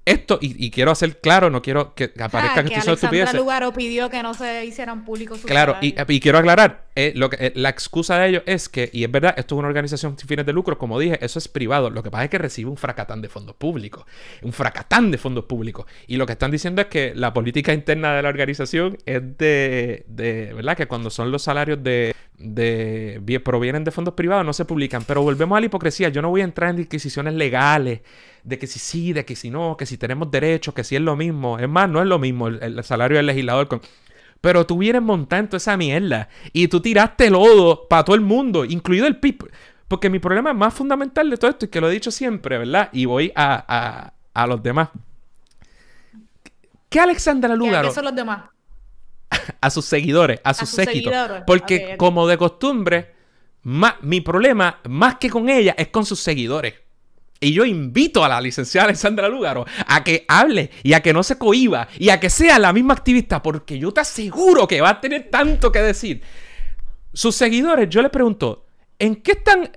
esto, 0.04 0.38
y, 0.40 0.70
quiero 0.70 0.92
hacer 0.92 1.20
claro, 1.20 1.50
no 1.50 1.62
quiero 1.62 1.94
que 1.94 2.12
aparezcan 2.20 2.66
ah, 2.66 2.68
que 2.68 2.92
estupideces. 2.92 3.34
Lugaro 3.34 3.72
pidió 3.72 4.08
que 4.08 4.22
no 4.22 4.34
se 4.34 4.64
hicieran 4.64 5.04
públicos 5.04 5.40
Claro, 5.44 5.76
y, 5.80 5.92
quiero 6.20 6.38
aclarar, 6.38 6.86
eh, 6.94 7.12
lo 7.16 7.30
que, 7.30 7.46
eh, 7.46 7.52
la 7.54 7.70
excusa 7.70 8.18
de 8.18 8.28
ellos 8.28 8.42
es 8.46 8.68
que, 8.68 8.90
y 8.92 9.04
es 9.04 9.10
verdad, 9.10 9.34
esto 9.36 9.54
es 9.54 9.58
una 9.58 9.68
organización 9.68 10.18
sin 10.18 10.28
fines 10.28 10.44
de 10.44 10.52
lucro, 10.52 10.76
como 10.78 10.98
dije, 10.98 11.18
eso 11.24 11.38
es 11.38 11.48
privado. 11.48 11.90
Lo 11.90 12.02
que 12.02 12.10
pasa 12.10 12.24
es 12.24 12.30
que 12.30 12.38
recibe 12.38 12.70
un 12.70 12.76
fracatán 12.76 13.22
de 13.22 13.28
fondos 13.28 13.56
públicos. 13.56 14.04
Un 14.42 14.52
fracatán 14.52 15.10
de 15.10 15.18
fondos 15.18 15.44
públicos. 15.44 15.86
Y 16.06 16.16
lo 16.16 16.26
que 16.26 16.32
están 16.32 16.50
diciendo 16.50 16.82
es 16.82 16.88
que 16.88 17.14
la 17.14 17.32
política 17.32 17.72
interna 17.72 18.14
de 18.14 18.22
la 18.22 18.28
organización 18.28 18.98
es 19.06 19.22
de, 19.38 20.04
de 20.06 20.52
¿verdad? 20.54 20.76
Que 20.76 20.86
cuando 20.86 21.10
son 21.10 21.30
los 21.30 21.42
salarios 21.42 21.82
de, 21.82 22.14
de 22.38 23.40
provienen 23.42 23.84
de 23.84 23.90
fondos 23.90 24.14
privados 24.14 24.44
no 24.44 24.52
se 24.52 24.64
publican. 24.64 25.04
Pero 25.04 25.22
volvemos 25.22 25.56
a 25.56 25.60
la 25.60 25.66
hipocresía. 25.66 26.08
Yo 26.10 26.22
no 26.22 26.30
voy 26.30 26.42
a 26.42 26.44
entrar 26.44 26.70
en 26.70 26.76
disquisiciones 26.76 27.34
legales 27.34 28.00
de 28.44 28.58
que 28.58 28.66
si 28.66 28.78
sí, 28.78 29.12
de 29.12 29.24
que 29.24 29.36
si 29.36 29.50
no, 29.50 29.76
que 29.76 29.86
si 29.86 29.96
tenemos 29.96 30.30
derechos, 30.30 30.74
que 30.74 30.84
si 30.84 30.96
es 30.96 31.02
lo 31.02 31.16
mismo. 31.16 31.58
Es 31.58 31.68
más, 31.68 31.88
no 31.88 32.00
es 32.00 32.06
lo 32.06 32.18
mismo 32.18 32.48
el, 32.48 32.82
salario 32.84 33.16
del 33.16 33.26
legislador 33.26 33.68
con... 33.68 33.80
Pero 34.42 34.66
tú 34.66 34.78
vienes 34.78 35.00
montando 35.00 35.56
esa 35.56 35.76
mierda 35.76 36.28
y 36.52 36.66
tú 36.66 36.80
tiraste 36.80 37.30
lodo 37.30 37.86
para 37.88 38.04
todo 38.04 38.16
el 38.16 38.22
mundo, 38.22 38.64
incluido 38.64 39.06
el 39.06 39.18
PIB. 39.18 39.50
Porque 39.86 40.10
mi 40.10 40.18
problema 40.18 40.52
más 40.52 40.74
fundamental 40.74 41.30
de 41.30 41.36
todo 41.36 41.50
esto, 41.50 41.66
y 41.66 41.68
que 41.68 41.80
lo 41.80 41.88
he 41.88 41.92
dicho 41.92 42.10
siempre, 42.10 42.58
¿verdad? 42.58 42.88
Y 42.92 43.04
voy 43.04 43.32
a, 43.36 44.12
a, 44.34 44.46
los 44.48 44.60
demás. 44.60 44.88
¿Qué 46.88 46.98
Alexandra 46.98 47.54
Lugaro? 47.54 47.88
¿Qué 47.88 47.94
son 47.94 48.04
los 48.04 48.16
demás? 48.16 48.42
a 49.60 49.70
sus 49.70 49.84
seguidores, 49.84 50.40
a 50.42 50.54
sus, 50.54 50.70
séquitos. 50.70 51.14
Porque 51.46 51.94
como 51.96 52.26
de 52.26 52.36
costumbre, 52.36 53.14
mi 53.62 54.20
problema, 54.22 54.80
más 54.88 55.16
que 55.16 55.30
con 55.30 55.48
ella, 55.48 55.76
es 55.78 55.88
con 55.88 56.04
sus 56.04 56.18
seguidores. 56.18 56.74
Y 57.42 57.52
yo 57.52 57.64
invito 57.64 58.24
a 58.24 58.28
la 58.28 58.40
licenciada 58.40 58.86
Alexandra 58.86 59.28
Lúgaro 59.28 59.66
a 59.88 60.04
que 60.04 60.24
hable 60.28 60.70
y 60.84 60.92
a 60.92 61.02
que 61.02 61.12
no 61.12 61.24
se 61.24 61.38
cohiba 61.38 61.88
y 61.98 62.10
a 62.10 62.20
que 62.20 62.30
sea 62.30 62.56
la 62.60 62.72
misma 62.72 62.94
activista, 62.94 63.42
porque 63.42 63.80
yo 63.80 63.92
te 63.92 64.00
aseguro 64.00 64.68
que 64.68 64.80
va 64.80 64.90
a 64.90 65.00
tener 65.00 65.28
tanto 65.28 65.72
que 65.72 65.80
decir. 65.80 66.22
sus 67.12 67.34
seguidores, 67.34 67.88
yo 67.90 68.00
les 68.00 68.12
pregunto, 68.12 68.66
¿en 68.98 69.16
qué 69.16 69.32
están... 69.32 69.76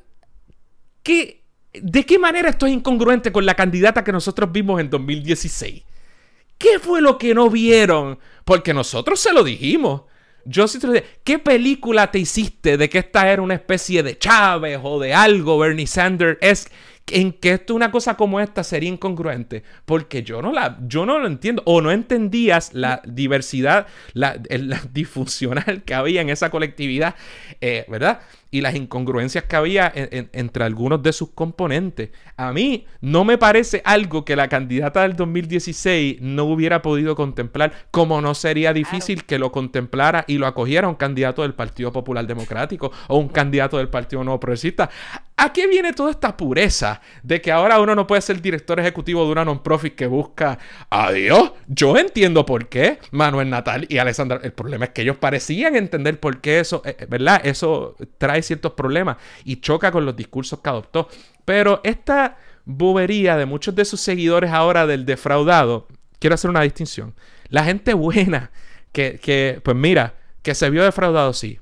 ¿Qué, 1.01 1.43
¿De 1.73 2.05
qué 2.05 2.19
manera 2.19 2.49
esto 2.49 2.67
es 2.67 2.73
incongruente 2.73 3.31
con 3.31 3.45
la 3.45 3.55
candidata 3.55 4.03
que 4.03 4.11
nosotros 4.11 4.51
vimos 4.51 4.79
en 4.79 4.91
2016? 4.91 5.83
¿Qué 6.59 6.79
fue 6.79 7.01
lo 7.01 7.17
que 7.17 7.33
no 7.33 7.49
vieron? 7.49 8.19
Porque 8.45 8.75
nosotros 8.75 9.19
se 9.19 9.33
lo 9.33 9.43
dijimos. 9.43 10.03
Yo 10.45 10.67
sí 10.67 10.77
te 10.79 10.85
lo 10.85 10.93
dije, 10.93 11.05
¿qué 11.23 11.39
película 11.39 12.11
te 12.11 12.19
hiciste 12.19 12.77
de 12.77 12.89
que 12.89 12.99
esta 12.99 13.31
era 13.31 13.41
una 13.41 13.55
especie 13.55 14.03
de 14.03 14.19
Chávez 14.19 14.79
o 14.83 14.99
de 14.99 15.13
algo, 15.13 15.57
Bernie 15.57 15.87
Sanders? 15.87 16.37
Es 16.39 16.67
en 17.07 17.33
que 17.33 17.51
esto, 17.53 17.75
una 17.75 17.91
cosa 17.91 18.17
como 18.17 18.39
esta 18.39 18.63
sería 18.63 18.89
incongruente, 18.89 19.63
porque 19.85 20.23
yo 20.23 20.41
no 20.41 20.51
la, 20.51 20.79
yo 20.87 21.05
no 21.05 21.19
lo 21.19 21.27
entiendo, 21.27 21.61
o 21.65 21.81
no 21.81 21.91
entendías 21.91 22.73
la 22.73 23.01
diversidad, 23.05 23.87
la, 24.13 24.41
la 24.49 24.81
disfuncional 24.93 25.83
que 25.83 25.93
había 25.93 26.21
en 26.21 26.29
esa 26.29 26.49
colectividad, 26.49 27.15
eh, 27.61 27.85
¿verdad? 27.87 28.21
Y 28.55 28.61
las 28.61 28.73
incongruencias 28.73 29.43
que 29.43 29.57
había 29.57 29.91
entre 29.93 30.63
algunos 30.63 31.03
de 31.03 31.11
sus 31.11 31.31
componentes. 31.31 32.11
A 32.37 32.53
mí 32.53 32.85
no 33.01 33.25
me 33.25 33.37
parece 33.37 33.81
algo 33.83 34.23
que 34.23 34.37
la 34.37 34.47
candidata 34.47 35.01
del 35.01 35.17
2016 35.17 36.21
no 36.21 36.45
hubiera 36.45 36.81
podido 36.81 37.17
contemplar, 37.17 37.73
como 37.91 38.21
no 38.21 38.33
sería 38.33 38.71
difícil 38.71 39.25
que 39.25 39.39
lo 39.39 39.51
contemplara 39.51 40.23
y 40.25 40.37
lo 40.37 40.47
acogiera 40.47 40.87
un 40.87 40.95
candidato 40.95 41.41
del 41.41 41.53
Partido 41.53 41.91
Popular 41.91 42.25
Democrático 42.25 42.93
o 43.09 43.17
un 43.17 43.27
candidato 43.27 43.77
del 43.77 43.89
Partido 43.89 44.23
Nuevo 44.23 44.39
Progresista. 44.39 44.89
¿A 45.37 45.51
qué 45.51 45.67
viene 45.67 45.91
toda 45.91 46.11
esta 46.11 46.37
pureza 46.37 47.01
de 47.21 47.41
que 47.41 47.51
ahora 47.51 47.81
uno 47.81 47.93
no 47.93 48.07
puede 48.07 48.21
ser 48.21 48.41
director 48.41 48.79
ejecutivo 48.79 49.25
de 49.25 49.33
una 49.33 49.43
non-profit 49.43 49.93
que 49.93 50.07
busca 50.07 50.57
a 50.89 51.11
Dios? 51.11 51.51
Yo 51.67 51.97
entiendo 51.97 52.45
por 52.45 52.69
qué 52.69 52.99
Manuel 53.11 53.49
Natal 53.49 53.85
y 53.89 53.97
Alessandra. 53.97 54.39
El 54.41 54.53
problema 54.53 54.85
es 54.85 54.91
que 54.91 55.01
ellos 55.01 55.17
parecían 55.17 55.75
entender 55.75 56.21
por 56.21 56.39
qué 56.39 56.61
eso, 56.61 56.81
eh, 56.85 56.95
eh, 56.99 57.05
¿verdad? 57.09 57.41
Eso 57.43 57.97
trae 58.17 58.43
ciertos 58.45 58.73
problemas 58.73 59.17
y 59.43 59.57
choca 59.57 59.91
con 59.91 60.05
los 60.05 60.15
discursos 60.15 60.59
que 60.59 60.69
adoptó. 60.69 61.09
Pero 61.43 61.81
esta 61.83 62.37
bobería 62.65 63.37
de 63.37 63.45
muchos 63.45 63.75
de 63.75 63.85
sus 63.85 64.01
seguidores 64.01 64.51
ahora 64.51 64.87
del 64.87 65.05
defraudado, 65.05 65.87
quiero 66.19 66.33
hacer 66.33 66.49
una 66.49 66.61
distinción. 66.61 67.15
La 67.49 67.63
gente 67.63 67.93
buena 67.93 68.51
que, 68.91 69.19
que 69.21 69.61
pues 69.63 69.75
mira, 69.77 70.15
que 70.41 70.55
se 70.55 70.69
vio 70.69 70.83
defraudado, 70.83 71.33
sí. 71.33 71.59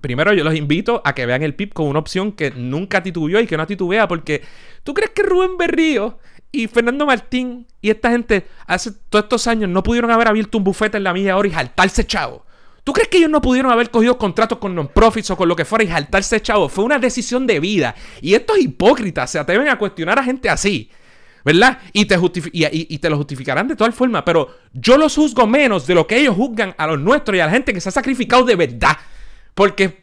Primero 0.00 0.32
yo 0.32 0.42
los 0.42 0.56
invito 0.56 1.00
a 1.04 1.14
que 1.14 1.26
vean 1.26 1.42
el 1.42 1.54
PIB 1.54 1.72
con 1.72 1.86
una 1.86 2.00
opción 2.00 2.32
que 2.32 2.50
nunca 2.50 3.02
titubeó 3.02 3.40
y 3.40 3.46
que 3.46 3.56
no 3.56 3.66
titubea 3.66 4.08
porque 4.08 4.42
¿tú 4.82 4.94
crees 4.94 5.10
que 5.10 5.22
Rubén 5.22 5.56
Berrío 5.56 6.18
y 6.50 6.66
Fernando 6.66 7.06
Martín 7.06 7.68
y 7.80 7.90
esta 7.90 8.10
gente 8.10 8.46
hace 8.66 8.90
todos 9.08 9.24
estos 9.24 9.46
años 9.46 9.70
no 9.70 9.82
pudieron 9.84 10.10
haber 10.10 10.26
abierto 10.26 10.58
un 10.58 10.64
bufete 10.64 10.96
en 10.96 11.04
la 11.04 11.12
milla 11.12 11.36
hora 11.36 11.48
y 11.48 11.52
jaltarse 11.52 12.04
chavo? 12.04 12.44
¿Tú 12.84 12.92
crees 12.92 13.08
que 13.08 13.18
ellos 13.18 13.30
no 13.30 13.40
pudieron 13.40 13.70
haber 13.70 13.90
cogido 13.90 14.18
contratos 14.18 14.58
con 14.58 14.74
non-profits 14.74 15.30
o 15.30 15.36
con 15.36 15.48
lo 15.48 15.54
que 15.54 15.64
fuera 15.64 15.84
y 15.84 15.88
jaltarse 15.88 16.42
chavo? 16.42 16.68
Fue 16.68 16.84
una 16.84 16.98
decisión 16.98 17.46
de 17.46 17.60
vida. 17.60 17.94
Y 18.20 18.34
estos 18.34 18.58
hipócritas 18.58 19.30
se 19.30 19.38
atreven 19.38 19.68
a 19.68 19.78
cuestionar 19.78 20.18
a 20.18 20.24
gente 20.24 20.50
así. 20.50 20.90
¿Verdad? 21.44 21.78
Y 21.92 22.04
te, 22.06 23.10
lo 23.10 23.16
justificarán 23.16 23.68
de 23.68 23.76
todas 23.76 23.94
formas. 23.94 24.22
Pero 24.24 24.56
yo 24.72 24.96
los 24.96 25.14
juzgo 25.14 25.46
menos 25.46 25.86
de 25.86 25.94
lo 25.94 26.06
que 26.06 26.18
ellos 26.18 26.34
juzgan 26.34 26.74
a 26.76 26.86
los 26.88 26.98
nuestros 26.98 27.36
y 27.36 27.40
a 27.40 27.46
la 27.46 27.52
gente 27.52 27.72
que 27.72 27.80
se 27.80 27.88
ha 27.88 27.92
sacrificado 27.92 28.44
de 28.44 28.56
verdad. 28.56 28.96
Porque 29.54 29.96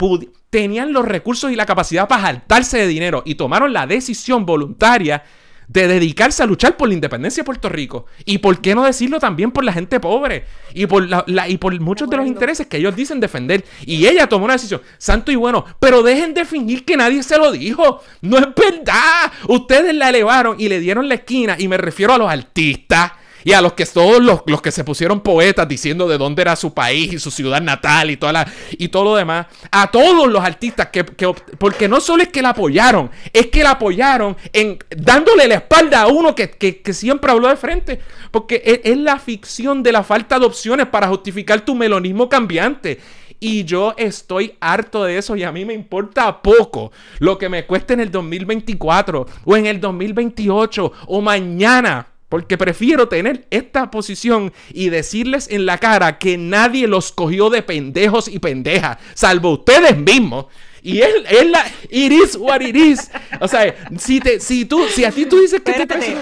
tenían 0.49 0.93
los 0.93 1.05
recursos 1.05 1.51
y 1.51 1.55
la 1.55 1.65
capacidad 1.65 2.07
para 2.07 2.21
jaltarse 2.23 2.77
de 2.77 2.87
dinero 2.87 3.23
y 3.25 3.35
tomaron 3.35 3.73
la 3.73 3.87
decisión 3.87 4.45
voluntaria 4.45 5.23
de 5.69 5.87
dedicarse 5.87 6.41
a 6.41 6.47
luchar 6.47 6.75
por 6.75 6.87
la 6.87 6.95
independencia 6.95 7.41
de 7.41 7.45
Puerto 7.45 7.69
Rico. 7.69 8.07
Y 8.25 8.39
por 8.39 8.59
qué 8.59 8.75
no 8.75 8.83
decirlo 8.83 9.19
también 9.19 9.51
por 9.51 9.63
la 9.63 9.71
gente 9.71 9.99
pobre 9.99 10.45
y 10.73 10.87
por, 10.87 11.07
la, 11.07 11.47
y 11.47 11.57
por 11.57 11.79
muchos 11.79 12.09
de 12.09 12.17
los 12.17 12.27
intereses 12.27 12.67
que 12.67 12.77
ellos 12.77 12.95
dicen 12.95 13.19
defender. 13.19 13.63
Y 13.85 14.07
ella 14.07 14.27
tomó 14.27 14.45
una 14.45 14.55
decisión, 14.55 14.81
santo 14.97 15.31
y 15.31 15.35
bueno, 15.35 15.63
pero 15.79 16.01
dejen 16.01 16.33
de 16.33 16.43
fingir 16.43 16.83
que 16.83 16.97
nadie 16.97 17.21
se 17.21 17.37
lo 17.37 17.51
dijo. 17.51 18.01
No 18.21 18.37
es 18.39 18.47
verdad. 18.55 19.31
Ustedes 19.47 19.93
la 19.93 20.09
elevaron 20.09 20.59
y 20.59 20.69
le 20.69 20.79
dieron 20.79 21.07
la 21.07 21.15
esquina 21.15 21.55
y 21.57 21.67
me 21.67 21.77
refiero 21.77 22.13
a 22.13 22.17
los 22.17 22.29
artistas 22.29 23.11
y 23.43 23.53
a 23.53 23.61
los 23.61 23.73
que 23.73 23.85
todos 23.85 24.21
los, 24.21 24.61
que 24.61 24.71
se 24.71 24.83
pusieron 24.83 25.21
poetas 25.21 25.67
diciendo 25.67 26.07
de 26.07 26.17
dónde 26.17 26.41
era 26.41 26.55
su 26.55 26.73
país 26.73 27.13
y 27.13 27.19
su 27.19 27.31
ciudad 27.31 27.61
natal 27.61 28.11
y, 28.11 28.17
toda 28.17 28.33
la, 28.33 28.51
y 28.71 28.89
todo 28.89 29.03
lo 29.05 29.15
demás, 29.15 29.47
a 29.71 29.89
todos 29.91 30.27
los 30.27 30.43
artistas 30.43 30.87
que, 30.87 31.03
porque 31.03 31.87
no 31.87 31.99
solo 32.01 32.23
es 32.23 32.29
que 32.29 32.41
la 32.41 32.49
apoyaron, 32.49 33.09
es 33.33 33.47
que 33.47 33.63
la 33.63 33.71
apoyaron 33.71 34.35
en 34.53 34.77
dándole 34.89 35.47
la 35.47 35.55
espalda 35.55 36.01
a 36.01 36.07
uno 36.07 36.35
que, 36.35 36.49
siempre 36.93 37.31
habló 37.31 37.47
de 37.47 37.55
frente, 37.55 37.99
porque 38.31 38.61
es, 38.65 38.79
es 38.83 38.97
la 38.97 39.19
ficción 39.19 39.83
de 39.83 39.91
la 39.91 40.03
falta 40.03 40.39
de 40.39 40.45
opciones 40.45 40.87
para 40.87 41.07
justificar 41.07 41.61
tu 41.61 41.75
melonismo 41.75 42.27
cambiante. 42.27 42.99
Y 43.41 43.63
yo 43.63 43.93
estoy 43.97 44.55
harto 44.59 45.05
de 45.05 45.17
eso 45.17 45.35
y 45.35 45.43
a 45.43 45.51
mí 45.51 45.63
me 45.63 45.73
importa 45.73 46.41
poco 46.41 46.91
lo 47.19 47.37
que 47.37 47.47
me 47.47 47.65
cueste 47.65 47.93
en 47.93 48.01
el 48.01 48.11
2024 48.11 49.25
o 49.45 49.55
en 49.55 49.65
el 49.65 49.79
2028 49.79 50.91
o 51.07 51.21
mañana. 51.21 52.08
Porque 52.29 52.57
prefiero 52.57 53.09
tener 53.09 53.47
esta 53.49 53.89
posición 53.89 54.53
y 54.71 54.89
decirles 54.89 55.49
en 55.49 55.65
la 55.65 55.79
cara 55.79 56.19
que 56.19 56.37
nadie 56.37 56.87
los 56.87 57.11
cogió 57.11 57.49
de 57.49 57.63
pendejos 57.63 58.27
y 58.27 58.37
pendejas, 58.37 58.99
salvo 59.15 59.53
ustedes 59.53 59.97
mismos. 59.97 60.45
Y 60.81 61.01
él, 61.01 61.25
él 61.29 61.51
la, 61.51 61.65
it 61.89 62.11
is 62.11 62.35
what 62.37 62.61
it 62.61 62.75
is. 62.75 63.11
O 63.41 63.47
sea, 63.47 63.75
si, 63.97 64.19
te, 64.19 64.39
si, 64.39 64.63
tú, 64.65 64.87
si 64.87 65.03
a 65.03 65.11
ti 65.11 65.25
tú 65.25 65.39
dices 65.39 65.61
que 65.61 65.73
te 65.73 66.17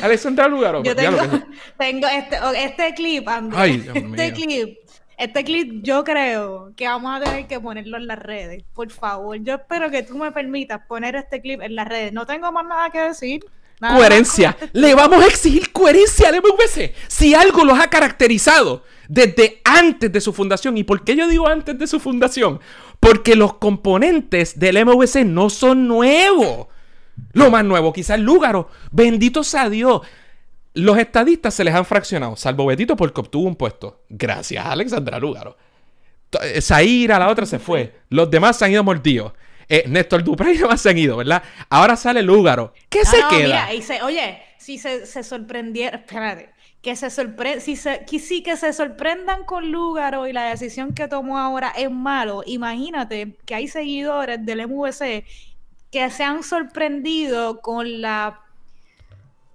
Alexandra 0.00 0.48
Lugaro. 0.48 0.82
Yo 0.82 0.96
tengo, 0.96 1.18
tengo 1.78 2.06
este, 2.06 2.36
este 2.56 2.94
clip, 2.94 3.28
Ay, 3.52 3.84
este 3.94 4.32
clip. 4.32 4.78
Este 5.18 5.44
clip 5.44 5.82
yo 5.82 6.02
creo 6.02 6.72
que 6.74 6.86
vamos 6.86 7.20
a 7.20 7.22
tener 7.22 7.46
que 7.46 7.60
ponerlo 7.60 7.98
en 7.98 8.06
las 8.06 8.18
redes. 8.18 8.64
Por 8.72 8.90
favor, 8.90 9.36
yo 9.42 9.56
espero 9.56 9.90
que 9.90 10.02
tú 10.02 10.16
me 10.16 10.32
permitas 10.32 10.80
poner 10.86 11.14
este 11.14 11.42
clip 11.42 11.60
en 11.60 11.74
las 11.74 11.86
redes. 11.86 12.14
No 12.14 12.24
tengo 12.24 12.50
más 12.52 12.64
nada 12.64 12.88
que 12.88 13.00
decir 13.00 13.44
coherencia. 13.80 14.56
Le 14.72 14.94
vamos 14.94 15.22
a 15.22 15.26
exigir 15.26 15.72
coherencia 15.72 16.28
al 16.28 16.36
MVC. 16.36 16.94
Si 17.08 17.34
algo 17.34 17.64
los 17.64 17.78
ha 17.78 17.88
caracterizado 17.88 18.84
desde 19.10 19.60
antes 19.64 20.12
de 20.12 20.20
su 20.20 20.32
fundación. 20.32 20.76
¿Y 20.78 20.84
por 20.84 21.02
qué 21.02 21.16
yo 21.16 21.26
digo 21.26 21.48
antes 21.48 21.76
de 21.76 21.86
su 21.88 21.98
fundación? 21.98 22.60
Porque 23.00 23.34
los 23.34 23.54
componentes 23.54 24.58
del 24.58 24.84
MVC 24.84 25.24
no 25.24 25.50
son 25.50 25.88
nuevos. 25.88 26.68
Lo 27.32 27.50
más 27.50 27.64
nuevo, 27.64 27.92
quizás 27.92 28.20
Lúgaro. 28.20 28.70
Bendito 28.92 29.42
sea 29.42 29.68
Dios. 29.68 30.02
Los 30.74 30.96
estadistas 30.98 31.52
se 31.54 31.64
les 31.64 31.74
han 31.74 31.84
fraccionado, 31.84 32.36
salvo 32.36 32.66
Betito 32.66 32.94
porque 32.94 33.20
obtuvo 33.20 33.48
un 33.48 33.56
puesto. 33.56 34.04
Gracias 34.08 34.64
Alexandra 34.64 35.18
Lúgaro. 35.18 35.56
Zaira, 36.60 37.18
la 37.18 37.28
otra 37.28 37.44
se 37.46 37.58
fue. 37.58 38.02
Los 38.08 38.30
demás 38.30 38.56
se 38.56 38.64
han 38.64 38.70
ido 38.70 38.84
mordidos. 38.84 39.32
Eh, 39.72 39.84
Néstor 39.86 40.24
Dupré 40.24 40.52
y 40.52 40.58
demás 40.58 40.80
se 40.82 40.90
han 40.90 40.98
ido, 40.98 41.16
¿verdad? 41.16 41.42
Ahora 41.70 41.96
sale 41.96 42.22
Lúgaro. 42.22 42.74
¿Qué 42.88 43.04
se 43.04 43.18
queda? 43.30 43.68
oye, 44.02 44.42
si 44.58 44.78
se, 44.78 45.06
se 45.06 45.22
sorprendiera, 45.22 45.98
espérate, 45.98 46.50
que 46.82 46.96
se 46.96 47.08
sorprende, 47.08 47.60
si 47.60 47.76
se, 47.76 48.04
que 48.04 48.18
sí 48.18 48.42
que 48.42 48.56
se 48.56 48.72
sorprendan 48.72 49.44
con 49.44 49.70
Lúgaro 49.70 50.26
y 50.26 50.32
la 50.32 50.50
decisión 50.50 50.92
que 50.92 51.06
tomó 51.06 51.38
ahora 51.38 51.72
es 51.76 51.90
malo, 51.90 52.42
imagínate 52.46 53.36
que 53.46 53.54
hay 53.54 53.68
seguidores 53.68 54.44
del 54.44 54.66
MVC 54.66 55.24
que 55.92 56.10
se 56.10 56.24
han 56.24 56.42
sorprendido 56.42 57.60
con 57.60 58.00
la 58.00 58.40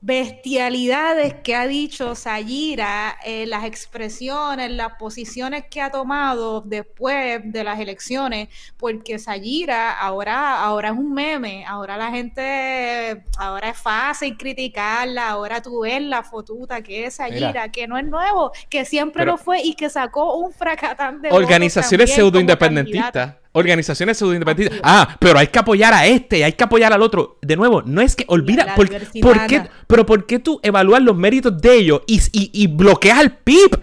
bestialidades 0.05 1.33
que 1.33 1.55
ha 1.55 1.65
dicho 1.65 2.13
Sayira, 2.13 3.17
eh, 3.25 3.47
las 3.47 3.63
expresiones, 3.63 4.69
las 4.69 4.93
posiciones 4.99 5.65
que 5.67 5.81
ha 5.81 5.89
tomado 5.89 6.61
después 6.61 7.41
de 7.43 7.63
las 7.63 7.79
elecciones, 7.79 8.49
porque 8.77 9.17
Sayira 9.17 9.99
ahora, 9.99 10.61
ahora 10.61 10.89
es 10.89 10.95
un 10.95 11.11
meme, 11.11 11.65
ahora 11.65 11.97
la 11.97 12.11
gente, 12.11 13.23
ahora 13.39 13.69
es 13.69 13.77
fácil 13.79 14.37
criticarla, 14.37 15.27
ahora 15.29 15.59
tú 15.59 15.79
ves 15.79 16.03
la 16.03 16.21
fotuta 16.21 16.83
que 16.83 17.07
es 17.07 17.15
Sayira, 17.15 17.69
que 17.71 17.87
no 17.87 17.97
es 17.97 18.05
nuevo, 18.05 18.51
que 18.69 18.85
siempre 18.85 19.25
lo 19.25 19.39
fue 19.39 19.63
y 19.63 19.73
que 19.73 19.89
sacó 19.89 20.35
un 20.35 20.53
fracatán 20.53 21.19
de 21.23 21.31
organizaciones 21.31 22.13
pseudo 22.13 22.39
independentistas 22.39 23.37
organizaciones 23.55 24.17
pseudo-independentistas. 24.17 24.81
Ah, 24.83 25.17
pero 25.17 25.39
hay 25.39 25.47
que 25.47 25.59
apoyar 25.59 25.93
a 25.93 26.05
este, 26.05 26.43
hay 26.43 26.53
que 26.53 26.63
apoyar 26.63 26.91
al 26.91 27.01
otro. 27.01 27.39
De 27.41 27.55
nuevo, 27.55 27.81
no 27.83 28.01
es 28.01 28.15
que 28.15 28.25
olvida. 28.27 28.75
Por, 28.75 28.89
qué, 29.47 29.63
pero 29.87 30.05
¿por 30.05 30.25
qué 30.25 30.39
tú 30.39 30.59
evalúas 30.61 31.01
los 31.01 31.15
méritos 31.15 31.59
de 31.59 31.73
ellos 31.73 32.01
y, 32.05 32.19
y, 32.33 32.67
bloqueas 32.67 33.17
al 33.17 33.37
PIB 33.37 33.79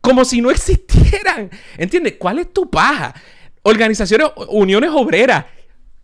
como 0.00 0.24
si 0.24 0.40
no 0.40 0.50
existieran? 0.50 1.50
¿Entiendes? 1.76 2.14
¿Cuál 2.18 2.38
es 2.38 2.52
tu 2.52 2.70
paja? 2.70 3.14
Organizaciones, 3.62 4.28
uniones 4.48 4.90
obreras. 4.92 5.44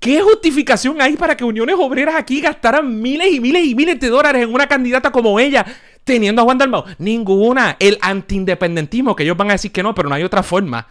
¿Qué 0.01 0.21
justificación 0.21 1.01
hay 1.01 1.17
para 1.17 1.37
que 1.37 1.45
uniones 1.45 1.77
obreras 1.79 2.17
aquí 2.17 2.41
gastaran 2.41 3.01
miles 3.01 3.33
y 3.33 3.39
miles 3.39 3.65
y 3.65 3.77
miles 3.77 4.01
de 4.01 4.09
dólares 4.09 4.43
en 4.43 4.53
una 4.53 4.67
candidata 4.67 5.13
como 5.13 5.39
ella? 5.39 5.65
Teniendo 6.03 6.43
a 6.43 6.45
Juan 6.45 6.59
Dalmau. 6.59 6.85
Ninguna. 6.99 7.77
El 7.79 7.99
antiindependentismo, 8.01 9.15
que 9.15 9.23
ellos 9.23 9.37
van 9.37 9.51
a 9.51 9.53
decir 9.53 9.71
que 9.71 9.85
no, 9.85 9.95
pero 9.95 10.09
no 10.09 10.17
hay 10.17 10.25
otra 10.25 10.43
forma. 10.43 10.89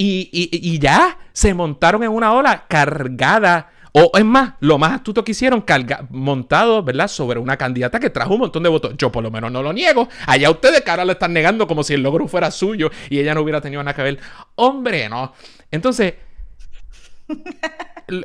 Y, 0.00 0.78
ya 0.78 1.18
se 1.32 1.54
montaron 1.54 2.04
en 2.04 2.10
una 2.10 2.32
ola 2.32 2.66
cargada. 2.68 3.72
O 3.92 4.12
es 4.16 4.24
más, 4.24 4.54
lo 4.60 4.78
más 4.78 4.92
astuto 4.92 5.24
que 5.24 5.32
hicieron, 5.32 5.62
carga, 5.62 6.06
montado, 6.10 6.84
¿verdad? 6.84 7.08
Sobre 7.08 7.40
una 7.40 7.56
candidata 7.56 7.98
que 7.98 8.10
trajo 8.10 8.34
un 8.34 8.40
montón 8.40 8.62
de 8.62 8.68
votos. 8.68 8.94
Yo 8.96 9.10
por 9.10 9.24
lo 9.24 9.30
menos 9.30 9.50
no 9.50 9.60
lo 9.60 9.72
niego. 9.72 10.08
Allá 10.26 10.50
ustedes 10.50 10.82
que 10.82 10.90
ahora 10.90 11.04
lo 11.04 11.12
están 11.12 11.32
negando 11.32 11.66
como 11.66 11.82
si 11.82 11.94
el 11.94 12.02
logro 12.02 12.28
fuera 12.28 12.52
suyo 12.52 12.92
y 13.10 13.18
ella 13.18 13.34
no 13.34 13.40
hubiera 13.40 13.60
tenido 13.60 13.82
nada 13.82 13.96
que 13.96 14.02
ver. 14.02 14.18
Hombre, 14.54 15.08
no. 15.08 15.32
Entonces, 15.70 16.14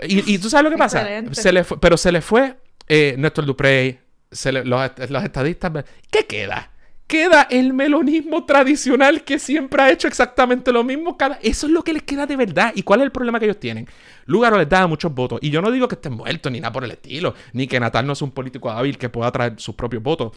y, 0.05 0.38
tú 0.38 0.49
sabes 0.49 0.65
lo 0.65 0.69
que 0.69 0.78
pasa. 0.78 1.07
Se 1.32 1.51
le 1.51 1.63
pero 1.63 1.97
se 1.97 2.11
le 2.11 2.21
fue 2.21 2.55
eh, 2.88 3.15
Néstor 3.17 3.45
Duprey, 3.45 3.99
los, 4.30 4.91
los 5.09 5.24
estadistas. 5.24 5.71
¿Qué 6.11 6.28
queda? 6.28 6.72
Queda 7.14 7.43
el 7.43 7.74
melonismo 7.74 8.43
tradicional 8.43 9.24
que 9.24 9.38
siempre 9.38 9.84
ha 9.84 9.91
hecho 9.91 10.07
exactamente 10.07 10.72
lo 10.72 10.84
mismo. 10.84 11.16
Cada... 11.16 11.38
Eso 11.43 11.68
es 11.68 11.72
lo 11.72 11.84
que 11.84 11.93
les 11.93 12.01
queda 12.01 12.26
de 12.26 12.36
verdad. 12.36 12.72
¿Y 12.74 12.82
cuál 12.82 13.01
es 13.01 13.05
el 13.05 13.11
problema 13.11 13.38
que 13.38 13.45
ellos 13.45 13.59
tienen? 13.59 13.88
Lugaro 14.26 14.57
les 14.57 14.68
da 14.68 14.88
muchos 14.88 15.14
votos. 15.14 15.38
Y 15.43 15.51
yo 15.51 15.61
no 15.61 15.70
digo 15.70 15.88
que 15.88 15.93
estén 15.93 16.14
muertos 16.14 16.51
ni 16.51 16.59
nada 16.59 16.74
por 16.74 16.84
el 16.84 16.89
estilo, 16.89 17.36
ni 17.51 17.68
que 17.68 17.80
Natal 17.80 18.07
no 18.07 18.14
es 18.14 18.22
un 18.24 18.32
político 18.32 18.72
hábil 18.72 18.97
que 18.97 19.09
pueda 19.09 19.32
traer 19.32 19.53
sus 19.57 19.76
propios 19.76 20.01
votos. 20.01 20.32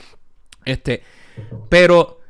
Este, 0.66 1.02
pero, 1.70 2.20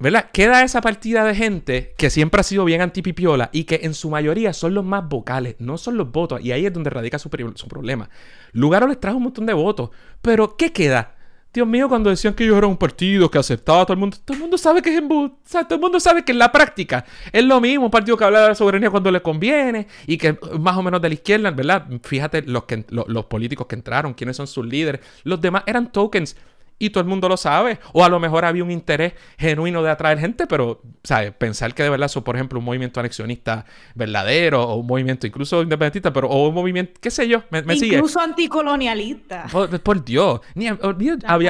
¿verdad? 0.00 0.32
Queda 0.32 0.64
esa 0.64 0.80
partida 0.80 1.22
de 1.22 1.36
gente 1.36 1.94
que 1.96 2.10
siempre 2.10 2.40
ha 2.40 2.42
sido 2.42 2.64
bien 2.64 2.80
antipipiola 2.80 3.50
y 3.52 3.64
que 3.64 3.82
en 3.84 3.94
su 3.94 4.10
mayoría 4.10 4.52
son 4.52 4.74
los 4.74 4.84
más 4.84 5.08
vocales, 5.08 5.54
no 5.60 5.78
son 5.78 5.96
los 5.96 6.10
votos. 6.10 6.40
Y 6.40 6.50
ahí 6.50 6.66
es 6.66 6.72
donde 6.72 6.90
radica 6.90 7.20
su, 7.20 7.30
su 7.54 7.68
problema. 7.68 8.10
Lugaro 8.50 8.88
les 8.88 8.98
trajo 8.98 9.18
un 9.18 9.22
montón 9.22 9.46
de 9.46 9.52
votos. 9.52 9.90
Pero, 10.22 10.56
¿qué 10.56 10.72
queda? 10.72 11.19
Dios 11.52 11.66
mío, 11.66 11.88
cuando 11.88 12.10
decían 12.10 12.32
que 12.34 12.44
ellos 12.44 12.56
eran 12.56 12.70
un 12.70 12.76
partido 12.76 13.28
que 13.28 13.38
aceptaba 13.38 13.80
a 13.80 13.84
todo 13.84 13.94
el 13.94 13.98
mundo, 13.98 14.16
todo 14.24 14.36
el 14.36 14.40
mundo 14.40 14.56
sabe 14.56 14.80
que 14.80 14.90
es 14.90 14.98
en 14.98 15.10
o 15.10 15.38
sea, 15.44 15.64
todo 15.64 15.74
el 15.74 15.80
mundo 15.80 15.98
sabe 15.98 16.24
que 16.24 16.30
en 16.30 16.38
la 16.38 16.52
práctica 16.52 17.04
es 17.32 17.44
lo 17.44 17.60
mismo, 17.60 17.86
un 17.86 17.90
partido 17.90 18.16
que 18.16 18.24
habla 18.24 18.42
de 18.42 18.48
la 18.48 18.54
soberanía 18.54 18.88
cuando 18.88 19.10
le 19.10 19.20
conviene 19.20 19.88
y 20.06 20.16
que 20.16 20.38
más 20.60 20.76
o 20.76 20.82
menos 20.82 21.02
de 21.02 21.08
la 21.08 21.14
izquierda, 21.14 21.50
¿verdad? 21.50 21.86
Fíjate 22.04 22.42
los, 22.42 22.64
que, 22.64 22.84
los 22.90 23.24
políticos 23.26 23.66
que 23.66 23.74
entraron, 23.74 24.14
quiénes 24.14 24.36
son 24.36 24.46
sus 24.46 24.64
líderes, 24.64 25.00
los 25.24 25.40
demás 25.40 25.64
eran 25.66 25.90
tokens 25.90 26.36
y 26.80 26.90
todo 26.90 27.02
el 27.02 27.08
mundo 27.08 27.28
lo 27.28 27.36
sabe. 27.36 27.78
O 27.92 28.02
a 28.04 28.08
lo 28.08 28.18
mejor 28.18 28.44
había 28.44 28.64
un 28.64 28.70
interés 28.72 29.12
genuino 29.38 29.82
de 29.82 29.90
atraer 29.90 30.18
gente, 30.18 30.46
pero, 30.48 30.80
¿sabes? 31.04 31.32
Pensar 31.32 31.74
que 31.74 31.84
de 31.84 31.90
verdad 31.90 32.08
son, 32.08 32.24
por 32.24 32.34
ejemplo, 32.34 32.58
un 32.58 32.64
movimiento 32.64 32.98
anexionista 32.98 33.66
verdadero, 33.94 34.64
o 34.64 34.76
un 34.76 34.86
movimiento 34.86 35.26
incluso 35.26 35.62
independentista, 35.62 36.12
pero, 36.12 36.28
o 36.28 36.48
un 36.48 36.54
movimiento, 36.54 36.98
qué 37.00 37.10
sé 37.10 37.28
yo, 37.28 37.44
me, 37.50 37.62
sigue. 37.76 37.96
Incluso 37.96 38.18
anticolonialista. 38.18 39.46
Por, 39.84 40.04
Dios. 40.04 40.40
Ni, 40.54 40.68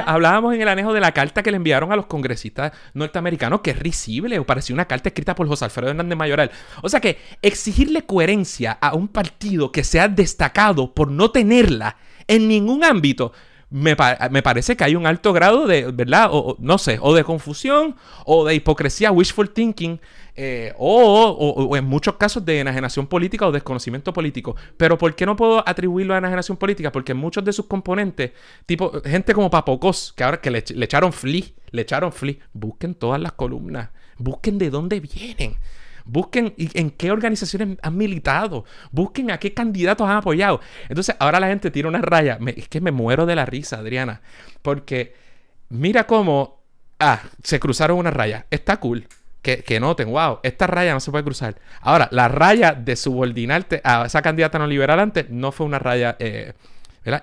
hablábamos 0.05 0.53
en 0.53 0.61
el 0.61 0.67
anejo 0.67 0.93
de 0.93 0.99
la 0.99 1.13
carta 1.13 1.41
que 1.41 1.49
le 1.49 1.57
enviaron 1.57 1.93
a 1.93 1.95
los 1.95 2.07
congresistas 2.07 2.73
norteamericanos, 2.93 3.61
que 3.61 3.71
es 3.71 3.79
risible, 3.79 4.37
o 4.37 4.45
parecía 4.45 4.73
una 4.73 4.85
carta 4.85 5.07
escrita 5.09 5.33
por 5.33 5.47
José 5.47 5.63
Alfredo 5.63 5.91
Hernández 5.91 6.17
Mayoral. 6.17 6.51
O 6.81 6.89
sea 6.89 6.99
que 6.99 7.17
exigirle 7.41 8.05
coherencia 8.05 8.73
a 8.73 8.95
un 8.95 9.07
partido 9.07 9.71
que 9.71 9.85
se 9.85 10.01
ha 10.01 10.09
destacado 10.09 10.93
por 10.93 11.09
no 11.09 11.31
tenerla 11.31 11.95
en 12.27 12.49
ningún 12.49 12.83
ámbito 12.83 13.31
me, 13.71 13.95
parece 13.95 14.75
que 14.75 14.83
hay 14.83 14.95
un 14.95 15.07
alto 15.07 15.31
grado 15.31 15.65
de, 15.65 15.85
¿verdad? 15.91 16.27
O, 16.31 16.57
no 16.59 16.77
sé, 16.77 16.99
o 17.01 17.15
de 17.15 17.23
confusión 17.23 17.95
o 18.25 18.45
de 18.45 18.55
hipocresía, 18.55 19.11
wishful 19.11 19.49
thinking, 19.49 19.99
eh, 20.35 20.73
o, 20.77 21.75
en 21.75 21.85
muchos 21.85 22.15
casos 22.15 22.43
de 22.43 22.59
enajenación 22.59 23.07
política 23.07 23.47
o 23.47 23.51
desconocimiento 23.51 24.11
político. 24.11 24.57
Pero 24.75 24.97
¿por 24.97 25.15
qué 25.15 25.25
no 25.25 25.37
puedo 25.37 25.67
atribuirlo 25.67 26.13
a 26.13 26.17
enajenación 26.17 26.57
política? 26.57 26.91
Porque 26.91 27.13
muchos 27.13 27.45
de 27.45 27.53
sus 27.53 27.65
componentes, 27.65 28.31
tipo 28.65 28.91
gente 29.03 29.33
como 29.33 29.49
Papocos, 29.49 30.13
que 30.15 30.23
ahora 30.25 30.41
que 30.41 30.51
le, 30.51 30.63
le 30.75 30.85
echaron 30.85 31.13
flea, 31.13 31.43
le 31.71 31.81
echaron 31.81 32.11
flea, 32.11 32.35
busquen 32.51 32.93
todas 32.93 33.21
las 33.21 33.31
columnas, 33.31 33.89
busquen 34.17 34.57
de 34.57 34.69
dónde 34.69 34.99
vienen. 34.99 35.55
Busquen 36.11 36.53
en 36.57 36.91
qué 36.91 37.09
organizaciones 37.09 37.77
han 37.81 37.95
militado. 37.95 38.65
Busquen 38.91 39.31
a 39.31 39.39
qué 39.39 39.53
candidatos 39.53 40.09
han 40.09 40.17
apoyado. 40.17 40.59
Entonces, 40.89 41.15
ahora 41.19 41.39
la 41.39 41.47
gente 41.47 41.71
tira 41.71 41.87
una 41.87 42.01
raya. 42.01 42.37
es 42.53 42.67
que 42.67 42.81
me 42.81 42.91
muero 42.91 43.25
de 43.25 43.35
la 43.35 43.45
risa, 43.45 43.77
Adriana. 43.77 44.21
Porque 44.61 45.15
mira 45.69 46.05
cómo. 46.05 46.59
Ah, 46.99 47.21
se 47.41 47.61
cruzaron 47.61 47.97
una 47.97 48.11
raya. 48.11 48.45
Está 48.51 48.77
cool. 48.81 49.07
Que, 49.41 49.63
que, 49.63 49.79
noten, 49.79 50.11
wow, 50.11 50.39
esta 50.43 50.67
raya 50.67 50.93
no 50.93 50.99
se 50.99 51.11
puede 51.11 51.23
cruzar. 51.23 51.55
Ahora, 51.79 52.09
la 52.11 52.27
raya 52.27 52.73
de 52.73 52.95
subordinarte 52.97 53.79
a 53.83 54.05
esa 54.05 54.21
candidata 54.21 54.59
no 54.59 54.67
liberal 54.67 54.99
antes 54.99 55.29
no 55.29 55.51
fue 55.53 55.65
una 55.65 55.79
raya 55.79 56.17
eh, 56.19 56.53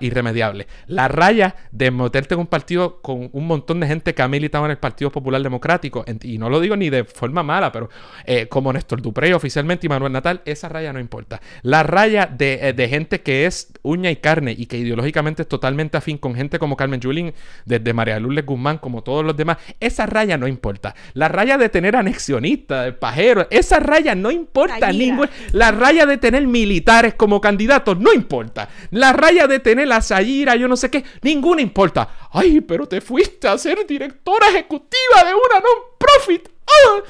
Irremediable. 0.01 0.67
La 0.87 1.07
raya 1.07 1.55
de 1.71 1.89
meterte 1.89 2.33
en 2.33 2.41
un 2.41 2.47
partido 2.47 3.01
con 3.01 3.29
un 3.31 3.47
montón 3.47 3.79
de 3.79 3.87
gente 3.87 4.13
que 4.13 4.21
ha 4.21 4.27
militado 4.27 4.65
en 4.65 4.71
el 4.71 4.77
Partido 4.77 5.09
Popular 5.09 5.41
Democrático, 5.41 6.03
y 6.21 6.37
no 6.37 6.49
lo 6.49 6.59
digo 6.59 6.75
ni 6.75 6.89
de 6.89 7.05
forma 7.05 7.43
mala, 7.43 7.71
pero 7.71 7.89
eh, 8.25 8.47
como 8.47 8.73
Néstor 8.73 9.01
Duprey 9.01 9.31
oficialmente 9.31 9.87
y 9.87 9.89
Manuel 9.89 10.11
Natal, 10.11 10.41
esa 10.43 10.67
raya 10.67 10.91
no 10.91 10.99
importa. 10.99 11.41
La 11.61 11.83
raya 11.83 12.25
de, 12.25 12.73
eh, 12.77 12.87
gente 12.89 13.21
que 13.21 13.45
es 13.45 13.71
uña 13.81 14.11
y 14.11 14.17
carne 14.17 14.53
y 14.57 14.65
que 14.65 14.77
ideológicamente 14.77 15.43
es 15.43 15.47
totalmente 15.47 15.97
afín 15.97 16.17
con 16.17 16.35
gente 16.35 16.59
como 16.59 16.75
Carmen 16.75 16.99
Yulín, 16.99 17.33
desde 17.65 17.93
María 17.93 18.19
Lourdes 18.19 18.45
Guzmán, 18.45 18.79
como 18.79 19.01
todos 19.01 19.23
los 19.23 19.37
demás, 19.37 19.57
esa 19.79 20.05
raya 20.05 20.37
no 20.37 20.47
importa. 20.47 20.93
La 21.13 21.29
raya 21.29 21.57
de 21.57 21.69
tener 21.69 21.95
anexionistas, 21.95 22.85
de 22.85 22.93
pajeros, 22.93 23.47
esa 23.49 23.79
raya 23.79 24.13
no 24.13 24.29
importa. 24.29 24.91
Ningún, 24.91 25.29
la 25.53 25.71
raya 25.71 26.05
de 26.05 26.17
tener 26.17 26.45
militares 26.45 27.13
como 27.13 27.39
candidatos 27.39 27.97
no 27.97 28.11
importa. 28.11 28.67
La 28.91 29.13
raya 29.13 29.47
de 29.47 29.59
tener 29.59 29.68
la 29.75 30.01
Sayira, 30.01 30.55
yo 30.55 30.67
no 30.67 30.75
sé 30.75 30.89
qué, 30.89 31.03
ninguna 31.21 31.61
importa. 31.61 32.09
Ay, 32.31 32.61
pero 32.61 32.87
te 32.87 33.01
fuiste 33.01 33.47
a 33.47 33.57
ser 33.57 33.85
directora 33.85 34.49
ejecutiva 34.49 35.23
de 35.25 35.33
una 35.33 35.59
non-profit. 35.59 36.49
¡Ah! 36.67 37.03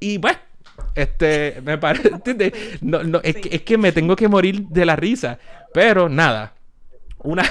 Y 0.00 0.18
bueno, 0.18 0.38
este, 0.94 1.60
me 1.62 1.78
parece, 1.78 2.10
no, 2.80 3.02
no, 3.02 3.20
es, 3.22 3.36
que, 3.36 3.56
es, 3.56 3.62
que, 3.62 3.78
me 3.78 3.92
tengo 3.92 4.16
que 4.16 4.28
morir 4.28 4.66
de 4.68 4.86
la 4.86 4.96
risa. 4.96 5.38
Pero 5.72 6.08
nada, 6.08 6.54
una, 7.18 7.44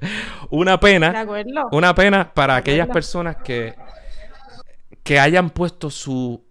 una 0.50 0.80
pena, 0.80 1.26
una 1.70 1.94
pena 1.94 2.32
para 2.32 2.56
aquellas 2.56 2.88
personas 2.88 3.36
que, 3.36 3.74
que 5.02 5.18
hayan 5.18 5.50
puesto 5.50 5.90
su, 5.90 6.44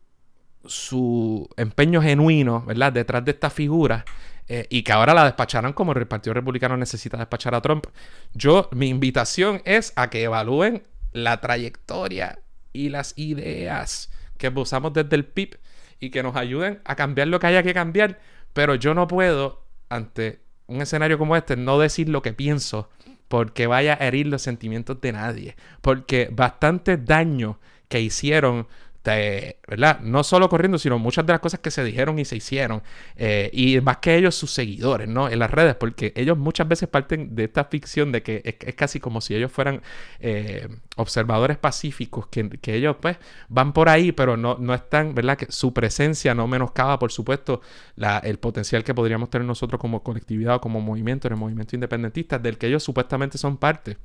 su 0.66 1.50
empeño 1.58 2.02
genuino, 2.02 2.64
¿verdad? 2.66 2.94
Detrás 2.94 3.24
de 3.26 3.32
esta 3.32 3.50
figura 3.50 4.06
eh, 4.48 4.66
y 4.70 4.84
que 4.84 4.94
ahora 4.94 5.14
la 5.14 5.26
despacharan 5.26 5.74
como 5.74 5.92
el 5.92 6.08
Partido 6.08 6.34
Republicano 6.34 6.78
necesita 6.78 7.18
despachar 7.18 7.56
a 7.56 7.62
Trump. 7.62 7.88
Yo, 8.34 8.70
mi 8.72 8.90
invitación 8.90 9.62
es 9.66 9.94
a 9.96 10.10
que 10.10 10.24
evalúen 10.24 10.84
la 11.12 11.42
trayectoria 11.42 12.40
y 12.74 12.90
las 12.90 13.14
ideas 13.18 14.10
que 14.38 14.50
usamos 14.50 14.94
desde 14.94 15.16
el 15.16 15.26
PIB 15.26 15.58
y 16.00 16.12
que 16.12 16.24
nos 16.24 16.36
ayuden 16.36 16.82
a 16.86 16.96
cambiar 16.96 17.28
lo 17.28 17.40
que 17.40 17.48
haya 17.48 17.64
que 17.64 17.74
cambiar. 17.74 18.20
Pero 18.54 18.76
yo 18.76 18.94
no 18.94 19.08
puedo, 19.08 19.66
ante 19.90 20.42
un 20.68 20.82
escenario 20.82 21.18
como 21.18 21.36
este, 21.36 21.56
no 21.56 21.80
decir 21.80 22.10
lo 22.10 22.22
que 22.22 22.34
pienso 22.34 22.90
porque 23.28 23.68
vaya 23.68 23.98
a 24.00 24.08
herir 24.08 24.28
los 24.28 24.42
sentimientos 24.42 25.02
de 25.02 25.12
nadie. 25.12 25.56
Porque 25.82 26.30
bastante 26.32 26.98
daño 26.98 27.60
que 27.90 28.02
hicieron 28.02 28.68
¿verdad? 29.68 30.00
No 30.02 30.24
solo 30.24 30.50
corriendo, 30.50 30.78
sino 30.78 31.00
muchas 31.00 31.26
de 31.26 31.34
las 31.34 31.40
cosas 31.40 31.60
que 31.60 31.72
se 31.72 31.84
dijeron 31.84 32.20
y 32.20 32.26
se 32.26 32.36
hicieron. 32.36 32.84
Eh, 33.16 33.50
y 33.54 33.80
más 33.82 33.98
que 33.98 34.16
ellos, 34.16 34.36
sus 34.36 34.52
seguidores, 34.52 35.08
¿no? 35.08 35.30
En 35.30 35.40
las 35.40 35.50
redes, 35.50 35.76
porque 35.76 36.14
ellos 36.16 36.38
muchas 36.38 36.68
veces 36.68 36.90
parten 36.90 37.36
de 37.36 37.46
esta 37.46 37.66
ficción 37.66 38.12
de 38.12 38.24
que 38.24 38.42
es, 38.44 38.76
casi 38.76 39.00
como 39.00 39.22
si 39.22 39.36
ellos 39.36 39.52
fueran 39.52 39.82
eh, 40.20 40.68
observadores 40.98 41.58
pacíficos, 41.58 42.28
que, 42.28 42.50
ellos 42.68 42.98
pues 43.02 43.18
van 43.48 43.74
por 43.74 43.90
ahí, 43.90 44.12
pero 44.12 44.36
no, 44.38 44.58
no 44.60 44.74
están, 44.74 45.16
¿verdad? 45.16 45.38
Que 45.38 45.48
su 45.50 45.74
presencia 45.74 46.36
no 46.36 46.48
menoscaba, 46.48 47.00
por 47.00 47.12
supuesto, 47.12 47.62
el 48.24 48.40
potencial 48.40 48.84
que 48.84 48.94
podríamos 48.94 49.30
tener 49.30 49.48
nosotros 49.48 49.80
como 49.80 50.04
colectividad 50.04 50.56
o 50.56 50.62
como 50.62 50.82
movimiento, 50.82 51.28
en 51.28 51.34
el 51.34 51.40
movimiento 51.40 51.76
independentista, 51.76 52.40
del 52.40 52.58
que 52.58 52.68
ellos 52.68 52.84
supuestamente 52.84 53.38
son 53.38 53.58
parte. 53.58 53.98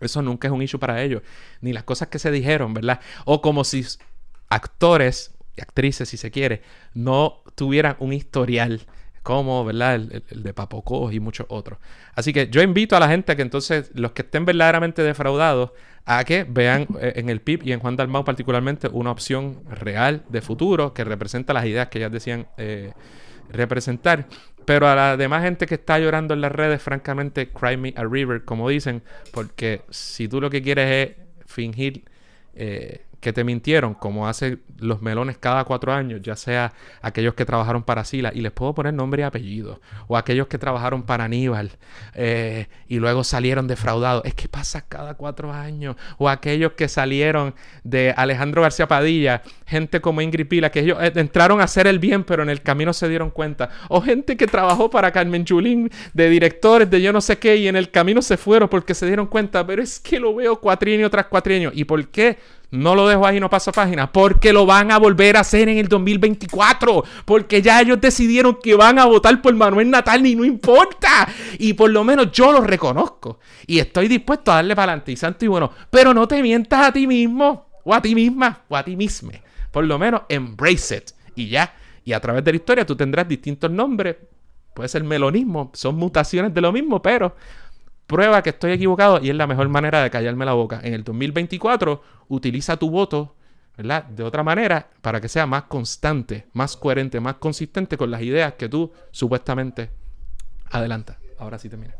Eso 0.00 0.22
nunca 0.22 0.48
es 0.48 0.52
un 0.52 0.62
issue 0.62 0.78
para 0.78 1.02
ellos. 1.02 1.22
Ni 1.60 1.72
las 1.72 1.84
cosas 1.84 2.08
que 2.08 2.18
se 2.18 2.30
dijeron, 2.30 2.74
¿verdad? 2.74 3.00
O 3.24 3.40
como 3.40 3.64
si 3.64 3.84
actores 4.48 5.34
y 5.56 5.60
actrices, 5.60 6.08
si 6.08 6.16
se 6.16 6.30
quiere, 6.30 6.62
no 6.94 7.42
tuvieran 7.54 7.96
un 7.98 8.12
historial 8.12 8.86
como, 9.22 9.64
¿verdad? 9.64 9.96
El, 9.96 10.42
de 10.42 10.54
Papocos 10.54 11.12
y 11.12 11.20
muchos 11.20 11.46
otros. 11.50 11.78
Así 12.14 12.32
que 12.32 12.48
yo 12.48 12.62
invito 12.62 12.96
a 12.96 13.00
la 13.00 13.08
gente 13.08 13.36
que 13.36 13.42
entonces, 13.42 13.90
los 13.94 14.12
que 14.12 14.22
estén 14.22 14.44
verdaderamente 14.44 15.02
defraudados, 15.02 15.72
a 16.06 16.24
que 16.24 16.44
vean 16.48 16.86
eh, 16.98 17.12
en 17.16 17.28
el 17.28 17.42
PIB 17.42 17.66
y 17.66 17.72
en 17.72 17.80
Juan 17.80 17.94
Dalmau 17.94 18.24
particularmente 18.24 18.88
una 18.90 19.10
opción 19.10 19.60
real 19.68 20.24
de 20.30 20.40
futuro 20.40 20.94
que 20.94 21.04
representa 21.04 21.52
las 21.52 21.66
ideas 21.66 21.88
que 21.88 21.98
ellas 21.98 22.10
decían 22.10 22.46
eh, 22.56 22.92
representar. 23.50 24.26
Pero 24.64 24.88
a 24.88 24.94
la 24.94 25.16
demás 25.18 25.42
gente 25.42 25.66
que 25.66 25.74
está 25.74 25.98
llorando 25.98 26.32
en 26.32 26.40
las 26.40 26.52
redes, 26.52 26.80
francamente, 26.80 27.50
cry 27.50 27.76
me 27.76 27.92
a 27.96 28.04
river, 28.04 28.46
como 28.46 28.70
dicen, 28.70 29.02
porque 29.32 29.82
si 29.90 30.28
tú 30.28 30.40
lo 30.40 30.48
que 30.48 30.62
quieres 30.62 31.10
es 31.10 31.16
fingir... 31.46 32.04
Eh, 32.54 33.02
que 33.20 33.32
te 33.32 33.42
mintieron, 33.44 33.94
como 33.94 34.28
hacen 34.28 34.62
los 34.78 35.02
melones 35.02 35.38
cada 35.38 35.64
cuatro 35.64 35.92
años, 35.92 36.20
ya 36.22 36.36
sea 36.36 36.72
aquellos 37.02 37.34
que 37.34 37.44
trabajaron 37.44 37.82
para 37.82 38.04
Sila, 38.04 38.30
y 38.32 38.40
les 38.40 38.52
puedo 38.52 38.74
poner 38.74 38.94
nombre 38.94 39.22
y 39.22 39.24
apellido, 39.24 39.80
o 40.06 40.16
aquellos 40.16 40.46
que 40.46 40.58
trabajaron 40.58 41.02
para 41.02 41.24
Aníbal 41.24 41.72
eh, 42.14 42.68
y 42.86 42.98
luego 42.98 43.24
salieron 43.24 43.66
defraudados, 43.66 44.24
es 44.24 44.34
que 44.34 44.48
pasa 44.48 44.82
cada 44.82 45.14
cuatro 45.14 45.52
años, 45.52 45.96
o 46.18 46.28
aquellos 46.28 46.72
que 46.72 46.88
salieron 46.88 47.54
de 47.82 48.14
Alejandro 48.16 48.62
García 48.62 48.86
Padilla, 48.86 49.42
gente 49.66 50.00
como 50.00 50.20
Ingrid 50.20 50.46
Pila, 50.46 50.70
que 50.70 50.80
ellos 50.80 50.98
eh, 51.00 51.12
entraron 51.16 51.60
a 51.60 51.64
hacer 51.64 51.88
el 51.88 51.98
bien, 51.98 52.22
pero 52.22 52.44
en 52.44 52.50
el 52.50 52.62
camino 52.62 52.92
se 52.92 53.08
dieron 53.08 53.30
cuenta, 53.30 53.68
o 53.88 54.00
gente 54.00 54.36
que 54.36 54.46
trabajó 54.46 54.90
para 54.90 55.10
Carmen 55.10 55.44
Chulín, 55.44 55.90
de 56.14 56.30
directores 56.30 56.88
de 56.88 57.02
yo 57.02 57.12
no 57.12 57.20
sé 57.20 57.38
qué, 57.38 57.56
y 57.56 57.66
en 57.66 57.74
el 57.74 57.90
camino 57.90 58.22
se 58.22 58.36
fueron 58.36 58.68
porque 58.68 58.94
se 58.94 59.06
dieron 59.06 59.26
cuenta, 59.26 59.66
pero 59.66 59.82
es 59.82 59.98
que 59.98 60.20
lo 60.20 60.36
veo 60.36 60.60
cuatrienio 60.60 61.10
tras 61.10 61.26
cuatrienio, 61.26 61.72
¿y 61.74 61.84
por 61.84 62.06
qué? 62.08 62.38
No 62.70 62.94
lo 62.94 63.08
dejo 63.08 63.26
ahí, 63.26 63.40
no 63.40 63.48
paso 63.48 63.72
página, 63.72 64.12
porque 64.12 64.52
lo 64.52 64.66
van 64.66 64.90
a 64.90 64.98
volver 64.98 65.36
a 65.36 65.40
hacer 65.40 65.68
en 65.68 65.78
el 65.78 65.88
2024, 65.88 67.04
porque 67.24 67.62
ya 67.62 67.80
ellos 67.80 68.00
decidieron 68.00 68.58
que 68.62 68.74
van 68.74 68.98
a 68.98 69.06
votar 69.06 69.40
por 69.40 69.54
Manuel 69.54 69.90
Natal 69.90 70.26
y 70.26 70.34
no 70.34 70.44
importa, 70.44 71.28
y 71.58 71.72
por 71.72 71.90
lo 71.90 72.04
menos 72.04 72.30
yo 72.32 72.52
lo 72.52 72.60
reconozco, 72.60 73.38
y 73.66 73.78
estoy 73.78 74.08
dispuesto 74.08 74.52
a 74.52 74.56
darle 74.56 74.76
para 74.76 74.92
adelante, 74.92 75.12
y 75.12 75.44
y 75.44 75.48
bueno, 75.48 75.70
pero 75.90 76.12
no 76.12 76.28
te 76.28 76.42
mientas 76.42 76.88
a 76.88 76.92
ti 76.92 77.06
mismo, 77.06 77.68
o 77.84 77.94
a 77.94 78.02
ti 78.02 78.14
misma, 78.14 78.64
o 78.68 78.76
a 78.76 78.84
ti 78.84 78.96
misma, 78.96 79.32
por 79.70 79.84
lo 79.84 79.98
menos 79.98 80.22
embrace 80.28 80.96
it, 80.96 81.10
y 81.34 81.48
ya, 81.48 81.74
y 82.04 82.12
a 82.12 82.20
través 82.20 82.44
de 82.44 82.52
la 82.52 82.56
historia 82.56 82.84
tú 82.84 82.94
tendrás 82.96 83.26
distintos 83.26 83.70
nombres, 83.70 84.16
puede 84.74 84.88
ser 84.88 85.02
melonismo, 85.04 85.70
son 85.74 85.96
mutaciones 85.96 86.52
de 86.52 86.60
lo 86.60 86.70
mismo, 86.70 87.02
pero 87.02 87.34
prueba 88.08 88.42
que 88.42 88.50
estoy 88.50 88.72
equivocado 88.72 89.20
y 89.22 89.28
es 89.30 89.36
la 89.36 89.46
mejor 89.46 89.68
manera 89.68 90.02
de 90.02 90.10
callarme 90.10 90.44
la 90.44 90.54
boca. 90.54 90.80
En 90.82 90.94
el 90.94 91.04
2024, 91.04 92.02
utiliza 92.28 92.76
tu 92.76 92.90
voto, 92.90 93.36
¿verdad? 93.76 94.04
De 94.04 94.24
otra 94.24 94.42
manera, 94.42 94.88
para 95.02 95.20
que 95.20 95.28
sea 95.28 95.46
más 95.46 95.64
constante, 95.64 96.46
más 96.54 96.76
coherente, 96.76 97.20
más 97.20 97.34
consistente 97.34 97.96
con 97.96 98.10
las 98.10 98.22
ideas 98.22 98.54
que 98.54 98.68
tú 98.68 98.90
supuestamente 99.12 99.90
adelantas. 100.70 101.18
Ahora 101.38 101.58
sí 101.58 101.68
te 101.68 101.76
mira. 101.76 101.94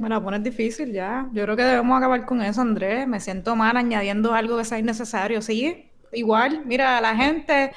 Me 0.00 0.08
la 0.08 0.20
pones 0.20 0.42
difícil 0.42 0.92
ya. 0.92 1.28
Yo 1.32 1.44
creo 1.44 1.56
que 1.56 1.62
debemos 1.62 1.96
acabar 1.96 2.26
con 2.26 2.42
eso, 2.42 2.60
Andrés. 2.60 3.06
Me 3.06 3.20
siento 3.20 3.54
mal 3.54 3.76
añadiendo 3.76 4.34
algo 4.34 4.58
que 4.58 4.64
sea 4.64 4.80
innecesario. 4.80 5.40
Sí, 5.40 5.90
igual. 6.12 6.62
Mira, 6.66 7.00
la 7.00 7.14
gente, 7.14 7.72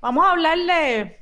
vamos 0.00 0.24
a 0.24 0.30
hablarle 0.30 1.18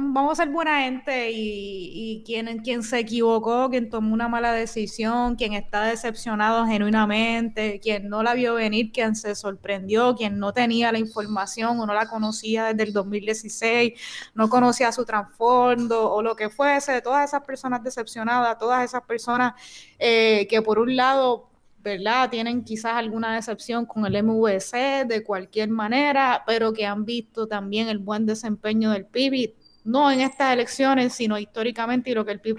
vamos 0.00 0.32
a 0.32 0.42
ser 0.44 0.52
buena 0.52 0.82
gente 0.82 1.30
y, 1.32 2.22
quien, 2.24 2.58
quien 2.60 2.82
se 2.82 2.98
equivocó, 2.98 3.68
quien 3.70 3.90
tomó 3.90 4.14
una 4.14 4.28
mala 4.28 4.52
decisión, 4.52 5.36
quien 5.36 5.52
está 5.52 5.84
decepcionado 5.84 6.66
genuinamente, 6.66 7.80
quien 7.80 8.08
no 8.08 8.22
la 8.22 8.34
vio 8.34 8.54
venir, 8.54 8.92
quien 8.92 9.14
se 9.16 9.34
sorprendió, 9.34 10.14
quien 10.14 10.38
no 10.38 10.52
tenía 10.52 10.92
la 10.92 10.98
información 10.98 11.78
o 11.80 11.86
no 11.86 11.94
la 11.94 12.06
conocía 12.06 12.66
desde 12.66 12.84
el 12.84 12.92
2016, 12.92 13.92
no 14.34 14.48
conocía 14.48 14.92
su 14.92 15.04
trasfondo 15.04 16.12
o 16.12 16.22
lo 16.22 16.36
que 16.36 16.50
fuese, 16.50 17.00
todas 17.02 17.28
esas 17.28 17.42
personas 17.44 17.82
decepcionadas, 17.82 18.58
todas 18.58 18.84
esas 18.84 19.02
personas 19.02 19.54
eh, 19.98 20.46
que 20.48 20.62
por 20.62 20.78
un 20.78 20.96
lado 20.96 21.48
¿verdad? 21.84 22.30
Tienen 22.30 22.62
quizás 22.62 22.92
alguna 22.94 23.34
decepción 23.34 23.86
con 23.86 24.06
el 24.06 24.22
MVC 24.22 25.04
de 25.04 25.24
cualquier 25.24 25.68
manera, 25.68 26.44
pero 26.46 26.72
que 26.72 26.86
han 26.86 27.04
visto 27.04 27.48
también 27.48 27.88
el 27.88 27.98
buen 27.98 28.24
desempeño 28.24 28.92
del 28.92 29.04
PIB 29.06 29.52
no 29.84 30.10
en 30.10 30.20
estas 30.20 30.52
elecciones, 30.52 31.12
sino 31.12 31.38
históricamente 31.38 32.10
y 32.10 32.14
lo 32.14 32.24
que 32.24 32.32
el 32.32 32.40
PIB 32.40 32.58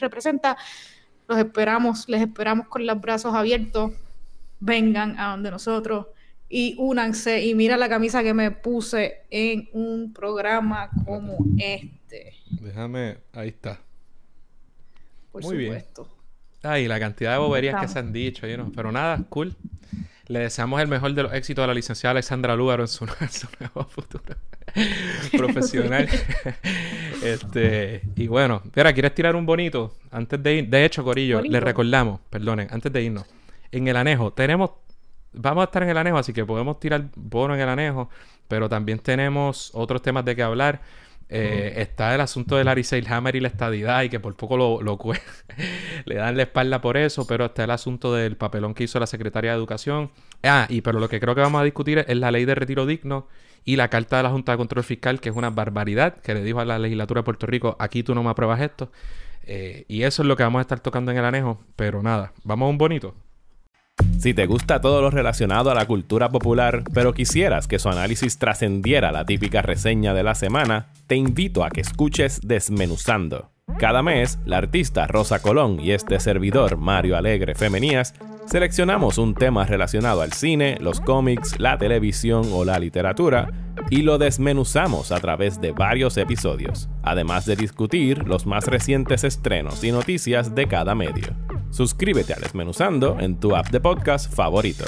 representa, 0.00 0.56
los 1.28 1.38
esperamos, 1.38 2.08
les 2.08 2.22
esperamos 2.22 2.68
con 2.68 2.86
los 2.86 3.00
brazos 3.00 3.34
abiertos, 3.34 3.92
vengan 4.60 5.18
a 5.18 5.30
donde 5.30 5.50
nosotros 5.50 6.06
y 6.48 6.76
únanse 6.78 7.42
y 7.42 7.54
mira 7.54 7.76
la 7.76 7.88
camisa 7.88 8.22
que 8.22 8.34
me 8.34 8.50
puse 8.50 9.22
en 9.30 9.68
un 9.72 10.12
programa 10.12 10.90
como 11.06 11.38
este. 11.58 12.34
Déjame, 12.60 13.18
ahí 13.32 13.48
está. 13.48 13.80
Por 15.32 15.42
Muy 15.42 15.64
supuesto. 15.64 16.02
bien. 16.04 16.72
Ay, 16.74 16.86
la 16.86 17.00
cantidad 17.00 17.32
de 17.32 17.38
boberías 17.38 17.80
que 17.80 17.88
se 17.88 17.98
han 17.98 18.12
dicho, 18.12 18.46
pero 18.74 18.92
nada, 18.92 19.24
cool. 19.30 19.56
Le 20.32 20.38
deseamos 20.38 20.80
el 20.80 20.88
mejor 20.88 21.12
de 21.12 21.24
los 21.24 21.34
éxitos 21.34 21.62
a 21.62 21.66
la 21.66 21.74
licenciada 21.74 22.12
Alexandra 22.12 22.56
Lúgaro 22.56 22.84
en 22.84 22.88
su, 22.88 23.04
nuevo 23.04 23.84
futuro 23.90 24.34
profesional. 25.36 26.08
este, 27.22 28.00
y 28.16 28.28
bueno, 28.28 28.62
espera, 28.64 28.94
¿quieres 28.94 29.14
tirar 29.14 29.36
un 29.36 29.44
bonito? 29.44 29.94
Antes 30.10 30.42
de 30.42 30.54
ir, 30.54 30.68
de 30.70 30.86
hecho, 30.86 31.04
Corillo, 31.04 31.42
le 31.42 31.60
recordamos, 31.60 32.20
perdonen, 32.30 32.66
antes 32.70 32.90
de 32.90 33.02
irnos, 33.02 33.26
en 33.70 33.86
el 33.88 33.94
anejo, 33.94 34.32
tenemos, 34.32 34.70
vamos 35.34 35.60
a 35.60 35.64
estar 35.66 35.82
en 35.82 35.90
el 35.90 35.98
anejo, 35.98 36.16
así 36.16 36.32
que 36.32 36.46
podemos 36.46 36.80
tirar 36.80 37.04
bono 37.14 37.54
en 37.54 37.60
el 37.60 37.68
anejo, 37.68 38.08
pero 38.48 38.70
también 38.70 39.00
tenemos 39.00 39.70
otros 39.74 40.00
temas 40.00 40.24
de 40.24 40.34
que 40.34 40.42
hablar. 40.42 40.80
Eh, 41.34 41.80
está 41.80 42.14
el 42.14 42.20
asunto 42.20 42.56
de 42.56 42.64
Larry 42.64 42.84
Seilhammer 42.84 43.34
y 43.36 43.40
la 43.40 43.48
estadidad 43.48 44.02
y 44.02 44.10
que 44.10 44.20
por 44.20 44.36
poco 44.36 44.58
lo, 44.58 44.82
lo 44.82 44.98
le 46.04 46.14
dan 46.14 46.36
la 46.36 46.42
espalda 46.42 46.82
por 46.82 46.98
eso, 46.98 47.26
pero 47.26 47.46
está 47.46 47.64
el 47.64 47.70
asunto 47.70 48.12
del 48.12 48.36
papelón 48.36 48.74
que 48.74 48.84
hizo 48.84 49.00
la 49.00 49.06
secretaria 49.06 49.52
de 49.52 49.56
Educación. 49.56 50.10
Ah, 50.42 50.66
y 50.68 50.82
pero 50.82 51.00
lo 51.00 51.08
que 51.08 51.20
creo 51.20 51.34
que 51.34 51.40
vamos 51.40 51.62
a 51.62 51.64
discutir 51.64 52.04
es 52.06 52.16
la 52.18 52.30
ley 52.30 52.44
de 52.44 52.54
retiro 52.54 52.84
digno 52.84 53.28
y 53.64 53.76
la 53.76 53.88
carta 53.88 54.18
de 54.18 54.24
la 54.24 54.30
Junta 54.30 54.52
de 54.52 54.58
Control 54.58 54.84
Fiscal, 54.84 55.20
que 55.20 55.30
es 55.30 55.34
una 55.34 55.48
barbaridad, 55.48 56.20
que 56.20 56.34
le 56.34 56.42
dijo 56.42 56.60
a 56.60 56.66
la 56.66 56.78
legislatura 56.78 57.20
de 57.20 57.24
Puerto 57.24 57.46
Rico, 57.46 57.76
aquí 57.78 58.02
tú 58.02 58.14
no 58.14 58.22
me 58.22 58.28
apruebas 58.28 58.60
esto. 58.60 58.92
Eh, 59.44 59.86
y 59.88 60.02
eso 60.02 60.22
es 60.22 60.28
lo 60.28 60.36
que 60.36 60.42
vamos 60.42 60.58
a 60.58 60.62
estar 60.62 60.80
tocando 60.80 61.12
en 61.12 61.16
el 61.16 61.24
anejo, 61.24 61.60
pero 61.76 62.02
nada, 62.02 62.34
vamos 62.44 62.66
a 62.66 62.70
un 62.70 62.78
bonito. 62.78 63.14
Si 64.22 64.34
te 64.34 64.46
gusta 64.46 64.80
todo 64.80 65.00
lo 65.02 65.10
relacionado 65.10 65.72
a 65.72 65.74
la 65.74 65.86
cultura 65.86 66.28
popular, 66.28 66.84
pero 66.94 67.12
quisieras 67.12 67.66
que 67.66 67.80
su 67.80 67.88
análisis 67.88 68.38
trascendiera 68.38 69.10
la 69.10 69.24
típica 69.24 69.62
reseña 69.62 70.14
de 70.14 70.22
la 70.22 70.36
semana, 70.36 70.92
te 71.08 71.16
invito 71.16 71.64
a 71.64 71.70
que 71.70 71.80
escuches 71.80 72.40
Desmenuzando. 72.44 73.51
Cada 73.82 74.02
mes, 74.02 74.38
la 74.44 74.58
artista 74.58 75.06
Rosa 75.06 75.40
Colón 75.40 75.80
y 75.80 75.90
este 75.90 76.20
servidor 76.20 76.76
Mario 76.76 77.16
Alegre 77.16 77.56
Femenías 77.56 78.14
seleccionamos 78.46 79.18
un 79.18 79.34
tema 79.34 79.64
relacionado 79.64 80.20
al 80.20 80.32
cine, 80.32 80.78
los 80.80 81.00
cómics, 81.00 81.58
la 81.58 81.78
televisión 81.78 82.44
o 82.52 82.64
la 82.64 82.78
literatura 82.78 83.50
y 83.90 84.02
lo 84.02 84.18
desmenuzamos 84.18 85.10
a 85.10 85.18
través 85.18 85.60
de 85.60 85.72
varios 85.72 86.16
episodios, 86.16 86.88
además 87.02 87.44
de 87.44 87.56
discutir 87.56 88.26
los 88.26 88.46
más 88.46 88.66
recientes 88.66 89.24
estrenos 89.24 89.82
y 89.82 89.90
noticias 89.90 90.54
de 90.54 90.68
cada 90.68 90.94
medio. 90.94 91.34
Suscríbete 91.70 92.34
a 92.34 92.36
Desmenuzando 92.36 93.18
en 93.18 93.40
tu 93.40 93.56
app 93.56 93.70
de 93.70 93.80
podcast 93.80 94.32
favorito. 94.32 94.84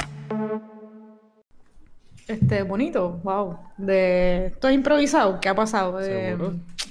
Este, 2.26 2.62
bonito, 2.62 3.20
wow. 3.22 3.58
De... 3.76 4.46
Esto 4.46 4.70
improvisado, 4.70 5.40
¿qué 5.40 5.48
ha 5.48 5.54
pasado? 5.54 5.98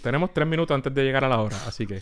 Tenemos 0.01 0.33
tres 0.33 0.47
minutos 0.47 0.75
antes 0.75 0.93
de 0.93 1.03
llegar 1.03 1.23
a 1.23 1.29
la 1.29 1.41
hora, 1.41 1.57
así 1.65 1.87
que. 1.87 1.99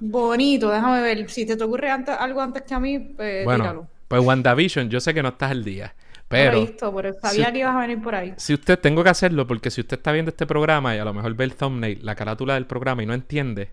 Bonito, 0.00 0.70
déjame 0.70 1.02
ver. 1.02 1.28
Si 1.30 1.44
te, 1.46 1.56
te 1.56 1.64
ocurre 1.64 1.90
antes, 1.90 2.16
algo 2.18 2.40
antes 2.40 2.62
que 2.62 2.74
a 2.74 2.80
mí, 2.80 2.98
pues 2.98 3.44
bueno, 3.44 3.86
Pues 4.08 4.22
WandaVision, 4.22 4.88
yo 4.88 4.98
sé 5.00 5.12
que 5.14 5.22
no 5.22 5.28
estás 5.28 5.50
al 5.50 5.62
día. 5.62 5.94
Pero. 6.26 6.52
No 6.52 6.60
visto, 6.62 6.94
pero 6.94 7.12
sabía 7.20 7.52
que 7.52 7.58
ibas 7.58 7.76
a 7.76 7.80
venir 7.80 8.02
por 8.02 8.14
ahí. 8.14 8.34
Si 8.38 8.54
usted, 8.54 8.78
tengo 8.78 9.04
que 9.04 9.10
hacerlo, 9.10 9.46
porque 9.46 9.70
si 9.70 9.82
usted 9.82 9.98
está 9.98 10.10
viendo 10.10 10.30
este 10.30 10.46
programa 10.46 10.96
y 10.96 10.98
a 10.98 11.04
lo 11.04 11.12
mejor 11.12 11.34
ve 11.34 11.44
el 11.44 11.54
thumbnail, 11.54 12.00
la 12.02 12.14
carátula 12.14 12.54
del 12.54 12.66
programa 12.66 13.02
y 13.02 13.06
no 13.06 13.14
entiende, 13.14 13.72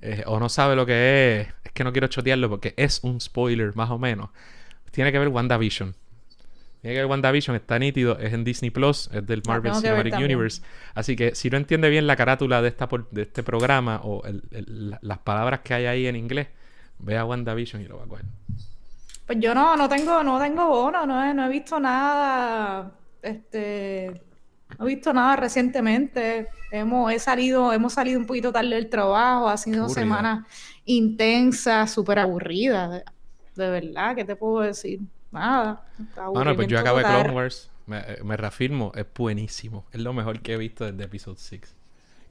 eh, 0.00 0.22
o 0.26 0.38
no 0.38 0.48
sabe 0.48 0.76
lo 0.76 0.86
que 0.86 1.40
es, 1.40 1.48
es 1.64 1.72
que 1.72 1.84
no 1.84 1.92
quiero 1.92 2.06
chotearlo 2.06 2.48
porque 2.48 2.72
es 2.76 3.00
un 3.02 3.20
spoiler 3.20 3.74
más 3.74 3.90
o 3.90 3.98
menos. 3.98 4.30
Tiene 4.92 5.12
que 5.12 5.18
ver 5.18 5.28
WandaVision. 5.28 5.94
Tiene 6.80 6.96
que 6.96 7.04
WandaVision, 7.04 7.56
está 7.56 7.78
nítido, 7.78 8.18
es 8.18 8.32
en 8.32 8.44
Disney 8.44 8.70
Plus, 8.70 9.10
es 9.12 9.26
del 9.26 9.42
Marvel 9.46 9.74
Cinematic 9.74 10.14
Universe. 10.14 10.62
Así 10.94 11.16
que 11.16 11.34
si 11.34 11.50
no 11.50 11.56
entiende 11.56 11.88
bien 11.88 12.06
la 12.06 12.16
carátula 12.16 12.62
de, 12.62 12.68
esta, 12.68 12.88
de 13.10 13.22
este 13.22 13.42
programa 13.42 14.00
o 14.04 14.22
las 14.50 15.18
palabras 15.18 15.60
que 15.60 15.74
hay 15.74 15.86
ahí 15.86 16.06
en 16.06 16.16
inglés, 16.16 16.48
ve 16.98 17.16
a 17.16 17.24
WandaVision 17.24 17.82
y 17.82 17.86
lo 17.86 17.98
va 17.98 18.04
a 18.04 18.06
coger. 18.06 18.24
Pues 19.26 19.38
yo 19.40 19.54
no, 19.54 19.76
no 19.76 19.88
tengo, 19.88 20.22
no 20.22 20.38
tengo 20.38 20.68
bono, 20.68 21.04
no 21.04 21.24
he, 21.24 21.34
no 21.34 21.46
he 21.46 21.48
visto 21.48 21.78
nada. 21.80 22.92
Este 23.20 24.22
no 24.76 24.84
he 24.84 24.94
visto 24.94 25.12
nada 25.12 25.36
recientemente. 25.36 26.48
Hemos, 26.70 27.12
he 27.12 27.18
salido, 27.18 27.72
hemos 27.72 27.94
salido 27.94 28.20
un 28.20 28.26
poquito 28.26 28.52
tarde 28.52 28.74
del 28.74 28.88
trabajo. 28.88 29.48
Ha 29.48 29.56
sido 29.56 29.88
semanas 29.88 30.46
intensas, 30.84 31.90
súper 31.90 32.18
aburridas. 32.18 33.02
De, 33.54 33.70
verdad, 33.70 34.14
¿qué 34.14 34.24
te 34.24 34.36
puedo 34.36 34.60
decir? 34.60 35.00
Nada. 35.30 35.84
Bueno, 36.32 36.54
pues 36.56 36.68
yo 36.68 36.78
acabé 36.78 37.02
Clone 37.02 37.30
Wars. 37.30 37.70
Me, 37.86 37.98
eh, 37.98 38.18
me, 38.22 38.36
reafirmo, 38.36 38.92
es 38.94 39.06
buenísimo. 39.14 39.86
Es 39.92 40.00
lo 40.00 40.12
mejor 40.12 40.40
que 40.40 40.52
he 40.52 40.56
visto 40.58 40.84
desde 40.84 41.04
Episode 41.04 41.38
6. 41.38 41.74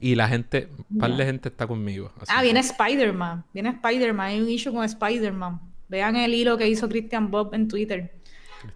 Y 0.00 0.14
la 0.14 0.28
gente, 0.28 0.68
un 0.90 0.98
par 0.98 1.16
de 1.16 1.24
gente 1.24 1.48
está 1.48 1.66
conmigo. 1.66 2.12
ah, 2.28 2.42
viene 2.42 2.60
Spider-Man. 2.60 3.44
Viene 3.52 3.70
Spider-Man. 3.70 4.26
Hay 4.26 4.40
un 4.40 4.48
issue 4.48 4.72
con 4.72 4.84
Spider-Man. 4.84 5.60
Vean 5.88 6.16
el 6.16 6.34
hilo 6.34 6.56
que 6.56 6.68
hizo 6.68 6.88
Christian 6.88 7.30
Bob 7.30 7.52
en 7.54 7.66
Twitter 7.66 8.12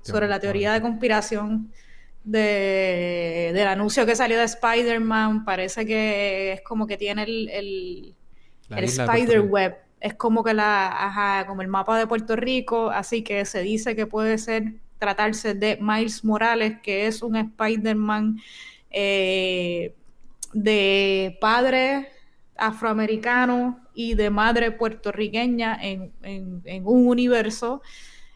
sobre 0.02 0.26
la 0.26 0.40
teoría 0.40 0.72
de 0.72 0.80
conspiración 0.80 1.70
de, 2.24 3.50
del 3.54 3.66
anuncio 3.66 4.06
que 4.06 4.16
salió 4.16 4.38
de 4.38 4.44
Spider-Man, 4.44 5.44
parece 5.44 5.84
que 5.84 6.52
es 6.52 6.62
como 6.62 6.86
que 6.86 6.96
tiene 6.96 7.24
el, 7.24 7.48
el, 7.50 8.84
Spider-Web. 8.84 9.76
Es 10.03 10.14
como 10.14 10.42
que 10.42 10.53
la, 10.53 10.88
ajá, 10.88 11.46
como 11.46 11.62
el 11.62 11.68
mapa 11.68 11.96
de 11.96 12.09
Puerto 12.09 12.34
Rico, 12.34 12.90
así 12.90 13.22
que 13.22 13.44
se 13.44 13.62
dice 13.62 13.94
que 13.94 14.07
puede 14.07 14.36
ser 14.36 14.74
tratarse 14.98 15.55
de 15.55 15.78
Miles 15.80 16.24
Morales, 16.24 16.78
que 16.82 17.07
es 17.07 17.22
un 17.22 17.36
Spider-Man 17.36 18.40
eh, 18.90 19.94
de 20.53 21.38
padre 21.40 22.09
afroamericano 22.57 23.78
y 23.94 24.14
de 24.14 24.30
madre 24.30 24.72
puertorriqueña 24.72 25.78
en, 25.80 26.12
en, 26.22 26.62
en 26.64 26.84
un 26.84 27.07
universo 27.07 27.80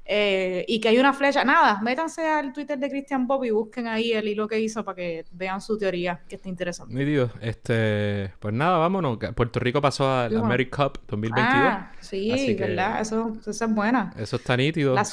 Eh, 0.08 0.64
y 0.68 0.78
que 0.78 0.88
hay 0.88 0.98
una 0.98 1.12
flecha. 1.12 1.44
Nada, 1.44 1.80
métanse 1.82 2.24
al 2.24 2.52
Twitter 2.52 2.78
de 2.78 2.88
Christian 2.88 3.26
Bob 3.26 3.44
y 3.44 3.50
busquen 3.50 3.88
ahí 3.88 4.12
el 4.12 4.28
hilo 4.28 4.46
que 4.46 4.60
hizo 4.60 4.84
para 4.84 4.94
que 4.94 5.24
vean 5.32 5.60
su 5.60 5.76
teoría, 5.76 6.20
que 6.28 6.36
está 6.36 6.48
interesante. 6.48 6.94
Mi 6.94 7.04
Dios, 7.04 7.32
este, 7.40 8.32
pues 8.38 8.54
nada, 8.54 8.78
vámonos. 8.78 9.18
Puerto 9.34 9.58
Rico 9.58 9.80
pasó 9.80 10.08
a 10.08 10.28
la 10.28 10.40
America 10.40 10.84
Cup 10.84 11.00
2022. 11.08 11.50
Ah, 11.52 11.92
sí, 12.00 12.54
verdad, 12.54 13.00
eso, 13.00 13.32
eso, 13.40 13.50
es 13.50 13.74
buena. 13.74 14.12
Eso 14.16 14.36
está 14.36 14.56
nítido. 14.56 14.94
La, 14.94 15.04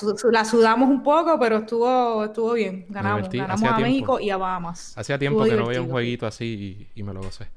sudamos 0.45 0.89
un 0.89 1.01
poco, 1.01 1.39
pero 1.39 1.57
estuvo, 1.57 2.25
estuvo 2.25 2.53
bien. 2.53 2.85
Ganamos, 2.89 3.29
ganamos 3.29 3.63
a 3.63 3.79
México 3.79 4.19
y 4.19 4.29
a 4.29 4.37
Bahamas. 4.37 4.95
Hacía 4.95 5.17
tiempo 5.17 5.43
que 5.43 5.55
no 5.55 5.67
veía 5.67 5.81
un 5.81 5.89
jueguito 5.89 6.27
así 6.27 6.87
y, 6.93 7.01
me 7.01 7.13
lo 7.13 7.21
gocé. 7.21 7.47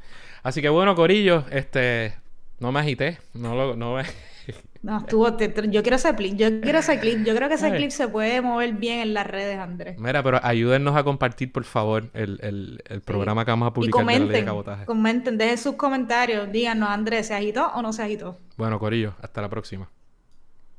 Así 0.42 0.62
que 0.62 0.68
bueno, 0.70 0.94
Corillo, 0.94 1.44
este, 1.50 2.14
no 2.60 2.72
me 2.72 2.80
agité, 2.80 3.18
no 3.34 3.54
lo, 3.54 3.76
no 3.76 3.96
me... 3.96 4.04
No, 4.82 4.98
estuvo. 4.98 5.36
yo 5.38 5.82
quiero 5.82 5.96
ese 5.96 6.14
clip. 6.14 6.36
Yo 6.36 6.60
quiero 6.60 6.78
ese 6.78 6.98
clip. 6.98 7.24
Yo 7.24 7.34
creo 7.34 7.48
que 7.48 7.54
ese 7.54 7.74
clip 7.74 7.90
se 7.90 8.08
puede 8.08 8.40
mover 8.40 8.72
bien 8.74 9.00
en 9.00 9.14
las 9.14 9.26
redes, 9.26 9.58
Andrés. 9.58 9.98
Mira, 9.98 10.22
pero 10.22 10.40
ayúdennos 10.42 10.96
a 10.96 11.04
compartir, 11.04 11.52
por 11.52 11.64
favor, 11.64 12.10
el, 12.14 12.82
programa 13.04 13.44
que 13.44 13.50
vamos 13.50 13.68
a 13.68 13.72
publicar 13.72 14.02
y 14.02 14.04
comenten, 14.04 14.46
de 14.46 14.84
Comenten, 14.84 15.38
dejen 15.38 15.58
sus 15.58 15.74
comentarios. 15.74 16.50
Díganos, 16.50 16.88
Andrés, 16.88 17.28
¿se 17.28 17.34
agitó 17.34 17.66
o 17.74 17.82
no 17.82 17.92
se 17.92 18.02
agitó? 18.02 18.38
Bueno, 18.56 18.78
Corillo, 18.78 19.14
hasta 19.20 19.42
la 19.42 19.48
próxima. 19.48 19.88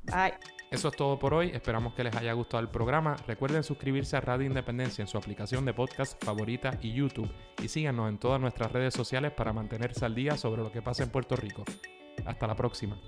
Bye. 0.04 0.34
Eso 0.70 0.90
es 0.90 0.98
todo 0.98 1.18
por 1.18 1.34
hoy. 1.34 1.52
Esperamos 1.52 1.94
que 1.94 2.04
les 2.04 2.16
haya 2.16 2.34
gustado 2.34 2.62
el 2.62 2.68
programa. 2.68 3.16
Recuerden 3.26 3.64
suscribirse 3.64 4.18
a 4.18 4.22
Radio 4.22 4.48
Independencia 4.48 5.02
en 5.02 5.08
su 5.08 5.18
aplicación 5.18 5.64
de 5.64 5.74
podcast 5.74 6.22
favorita 6.24 6.78
y 6.82 6.92
YouTube. 6.92 7.32
Y 7.64 7.70
síganos 7.70 8.10
en 8.10 8.18
todas 8.18 8.42
nuestras 8.42 8.74
redes 8.74 8.94
sociales 8.94 9.32
para 9.32 9.54
mantenerse 9.54 10.04
al 10.04 10.14
día 10.14 10.36
sobre 10.36 10.62
lo 10.62 10.72
que 10.72 10.82
pasa 10.82 11.04
en 11.04 11.10
Puerto 11.10 11.38
Rico. 11.38 11.64
Hasta 12.26 12.48
la 12.48 12.56
próxima. 12.56 13.00